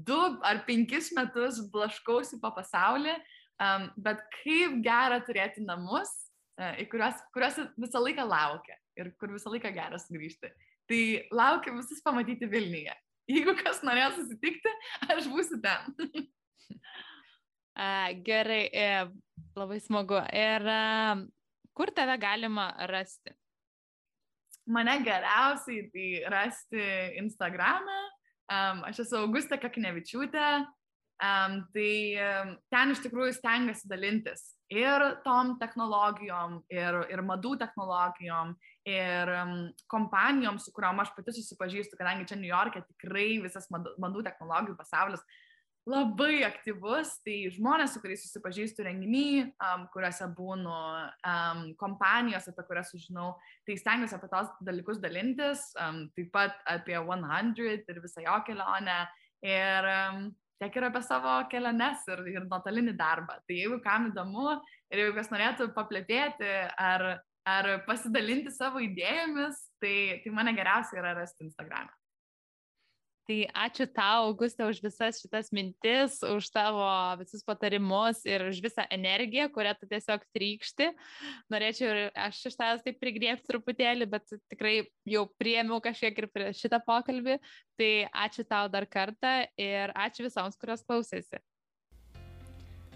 du 0.09 0.21
ar 0.47 0.62
penkis 0.69 1.11
metus 1.16 1.61
blaškausi 1.73 2.41
po 2.43 2.53
pasaulį, 2.57 3.16
um, 3.61 3.91
bet 4.01 4.25
kaip 4.41 4.79
gera 4.85 5.21
turėti 5.25 5.64
namus, 5.66 6.12
uh, 6.61 6.75
į 6.81 6.89
kuriuos, 6.93 7.21
kuriuos 7.37 7.61
visą 7.77 8.03
laiką 8.05 8.25
laukia 8.29 8.79
ir 8.99 9.12
kur 9.21 9.35
visą 9.35 9.53
laiką 9.53 9.73
gera 9.77 10.01
sugrįžti. 10.01 10.51
Tai 10.89 11.03
laukiu 11.37 11.77
visus 11.77 12.01
pamatyti 12.03 12.49
Vilniuje. 12.49 12.97
Jeigu 13.29 13.53
kas 13.59 13.83
norės 13.85 14.14
susitikti, 14.16 14.71
aš 15.12 15.29
būsiu 15.29 15.61
ten. 15.61 15.93
Gerai, 18.26 18.62
e, 18.74 18.87
labai 19.55 19.79
smagu. 19.79 20.18
Ir 20.35 20.64
kur 21.76 21.93
tave 21.95 22.16
galima 22.18 22.72
rasti? 22.91 23.31
Mane 24.66 24.99
geriausiai 25.05 25.87
tai 25.93 26.09
rasti 26.29 26.83
Instagram'e. 27.22 28.01
Um, 28.49 28.83
aš 28.89 29.05
esu 29.05 29.22
Augusta 29.22 29.59
Kaknevičiūtė. 29.61 30.49
Um, 31.18 31.62
tai 31.74 31.93
um, 32.22 32.51
ten 32.70 32.93
iš 32.95 33.01
tikrųjų 33.03 33.33
stengiasi 33.35 33.89
dalintis 33.91 34.45
ir 34.70 35.03
tom 35.24 35.57
technologijom, 35.59 36.61
ir, 36.70 37.01
ir 37.11 37.22
madų 37.26 37.57
technologijom, 37.59 38.53
ir 38.87 39.33
um, 39.35 39.55
kompanijom, 39.91 40.61
su 40.62 40.70
kuriuom 40.76 41.03
aš 41.03 41.11
pati 41.16 41.35
susipažįstu, 41.35 41.99
kadangi 41.99 42.29
čia 42.29 42.39
New 42.39 42.51
York'e 42.51 42.85
tikrai 42.85 43.41
visas 43.43 43.66
madų, 43.72 43.97
madų 44.05 44.22
technologijų 44.29 44.76
pasaulis 44.79 45.24
labai 45.89 46.43
aktyvus, 46.47 47.14
tai 47.24 47.36
žmonės, 47.55 47.95
su 47.95 48.03
kuriais 48.03 48.24
susipažįstu 48.26 48.84
renginiai, 48.86 49.47
um, 49.64 49.86
kuriuose 49.93 50.28
būnu, 50.36 50.74
um, 51.32 51.62
kompanijos, 51.80 52.49
apie 52.51 52.64
kurias 52.68 52.93
sužinau, 52.93 53.30
tai 53.66 53.78
stengiuosi 53.80 54.16
apie 54.18 54.30
tos 54.32 54.51
dalykus 54.64 55.01
dalintis, 55.03 55.64
um, 55.80 56.05
taip 56.16 56.28
pat 56.34 56.59
apie 56.68 56.99
100 56.99 57.89
ir 57.89 58.03
visą 58.05 58.24
jo 58.26 58.36
kelionę. 58.47 58.99
Ir 59.47 59.86
um, 59.95 60.28
tiek 60.59 60.76
ir 60.76 60.89
apie 60.89 61.03
savo 61.07 61.36
keliones 61.53 62.05
ir, 62.11 62.24
ir 62.34 62.49
nuotolinį 62.49 62.97
darbą. 62.99 63.39
Tai 63.47 63.59
jeigu 63.61 63.78
kam 63.84 64.11
įdomu 64.11 64.59
ir 64.93 65.05
jeigu 65.05 65.16
kas 65.18 65.30
norėtų 65.32 65.70
paplėtėti 65.76 66.51
ar, 66.74 67.07
ar 67.49 67.70
pasidalinti 67.86 68.53
savo 68.55 68.82
idėjomis, 68.82 69.62
tai, 69.82 69.97
tai 70.24 70.34
mane 70.34 70.57
geriausia 70.59 71.01
yra 71.01 71.14
rasti 71.20 71.47
Instagram'e. 71.47 71.97
Tai 73.29 73.43
ačiū 73.61 73.85
tau, 73.93 74.31
Augustė, 74.31 74.64
už 74.64 74.79
visas 74.81 75.18
šitas 75.20 75.51
mintis, 75.53 76.14
už 76.24 76.47
tavo 76.49 76.85
visus 77.20 77.43
patarimus 77.45 78.22
ir 78.24 78.47
už 78.47 78.62
visą 78.64 78.87
energiją, 78.89 79.51
kurią 79.53 79.74
tu 79.76 79.89
tiesiog 79.91 80.22
trykšti. 80.33 80.87
Norėčiau 81.53 81.91
ir 81.91 82.01
aš 82.16 82.39
iš 82.49 82.57
tavęs 82.57 82.87
taip 82.87 82.97
prigriepti 83.03 83.45
truputėlį, 83.51 84.07
bet 84.09 84.33
tikrai 84.49 84.79
jau 85.05 85.26
priemiau 85.37 85.76
kažkiek 85.85 86.16
ir 86.22 86.49
šitą 86.57 86.81
pokalbį. 86.87 87.37
Tai 87.76 87.91
ačiū 88.24 88.47
tau 88.49 88.64
dar 88.72 88.89
kartą 88.89 89.35
ir 89.61 89.93
ačiū 89.93 90.24
visoms, 90.24 90.57
kurios 90.57 90.81
klausėsi. 90.89 91.43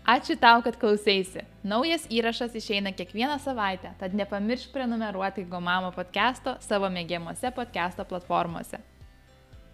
Ačiū 0.08 0.38
tau, 0.40 0.64
kad 0.64 0.80
klausėsi. 0.80 1.44
Naujas 1.60 2.08
įrašas 2.08 2.56
išeina 2.56 2.94
kiekvieną 2.96 3.36
savaitę, 3.44 3.92
tad 4.00 4.16
nepamiršk 4.16 4.72
prenumeruoti 4.72 5.44
Gomamo 5.44 5.92
podcast'o 5.92 6.56
savo 6.64 6.88
mėgiamuose 6.88 7.52
podcast'o 7.52 8.08
platformose. 8.08 8.80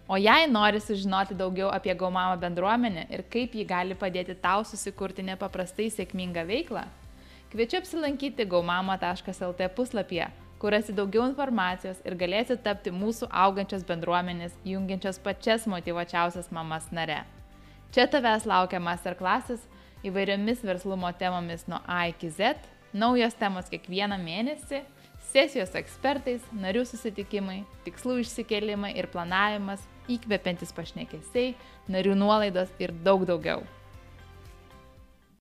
O 0.09 0.17
jei 0.17 0.47
nori 0.49 0.79
sužinoti 0.81 1.35
daugiau 1.37 1.67
apie 1.69 1.93
Gaumamo 1.93 2.37
bendruomenę 2.41 3.03
ir 3.13 3.21
kaip 3.29 3.53
ji 3.53 3.65
gali 3.69 3.93
padėti 3.93 4.33
tau 4.41 4.63
susikurti 4.65 5.21
nepaprastai 5.21 5.85
sėkmingą 5.93 6.47
veiklą, 6.49 6.81
kviečiu 7.51 7.77
apsilankyti 7.77 8.47
gaumamo.lt 8.49 9.67
puslapyje, 9.77 10.31
kur 10.57 10.73
rasi 10.73 10.95
daugiau 10.97 11.27
informacijos 11.29 11.99
ir 12.09 12.15
galėsi 12.17 12.57
tapti 12.57 12.89
mūsų 12.89 13.29
augančios 13.43 13.85
bendruomenės, 13.91 14.55
jungiančios 14.65 15.21
pačias 15.27 15.67
motivuočiausias 15.69 16.49
mamas 16.57 16.89
nare. 16.89 17.19
Čia 17.93 18.07
tavęs 18.09 18.49
laukia 18.49 18.81
masterclasses 18.81 19.61
įvairiomis 20.01 20.65
verslumo 20.65 21.13
temomis 21.21 21.67
nuo 21.69 21.83
A 21.85 22.07
iki 22.09 22.31
Z, 22.33 22.57
naujos 22.97 23.37
temos 23.37 23.69
kiekvieną 23.69 24.17
mėnesį 24.25 24.81
sesijos 25.29 25.77
ekspertais, 25.77 26.41
narių 26.49 26.81
susitikimai, 26.89 27.61
tikslų 27.85 28.23
išsikelimai 28.23 28.95
ir 28.97 29.05
planavimas, 29.13 29.85
įkvepiantis 30.15 30.73
pašnekesiai, 30.75 31.53
narių 31.91 32.15
nuolaidos 32.19 32.71
ir 32.81 32.95
daug 33.05 33.27
daugiau. 33.29 33.65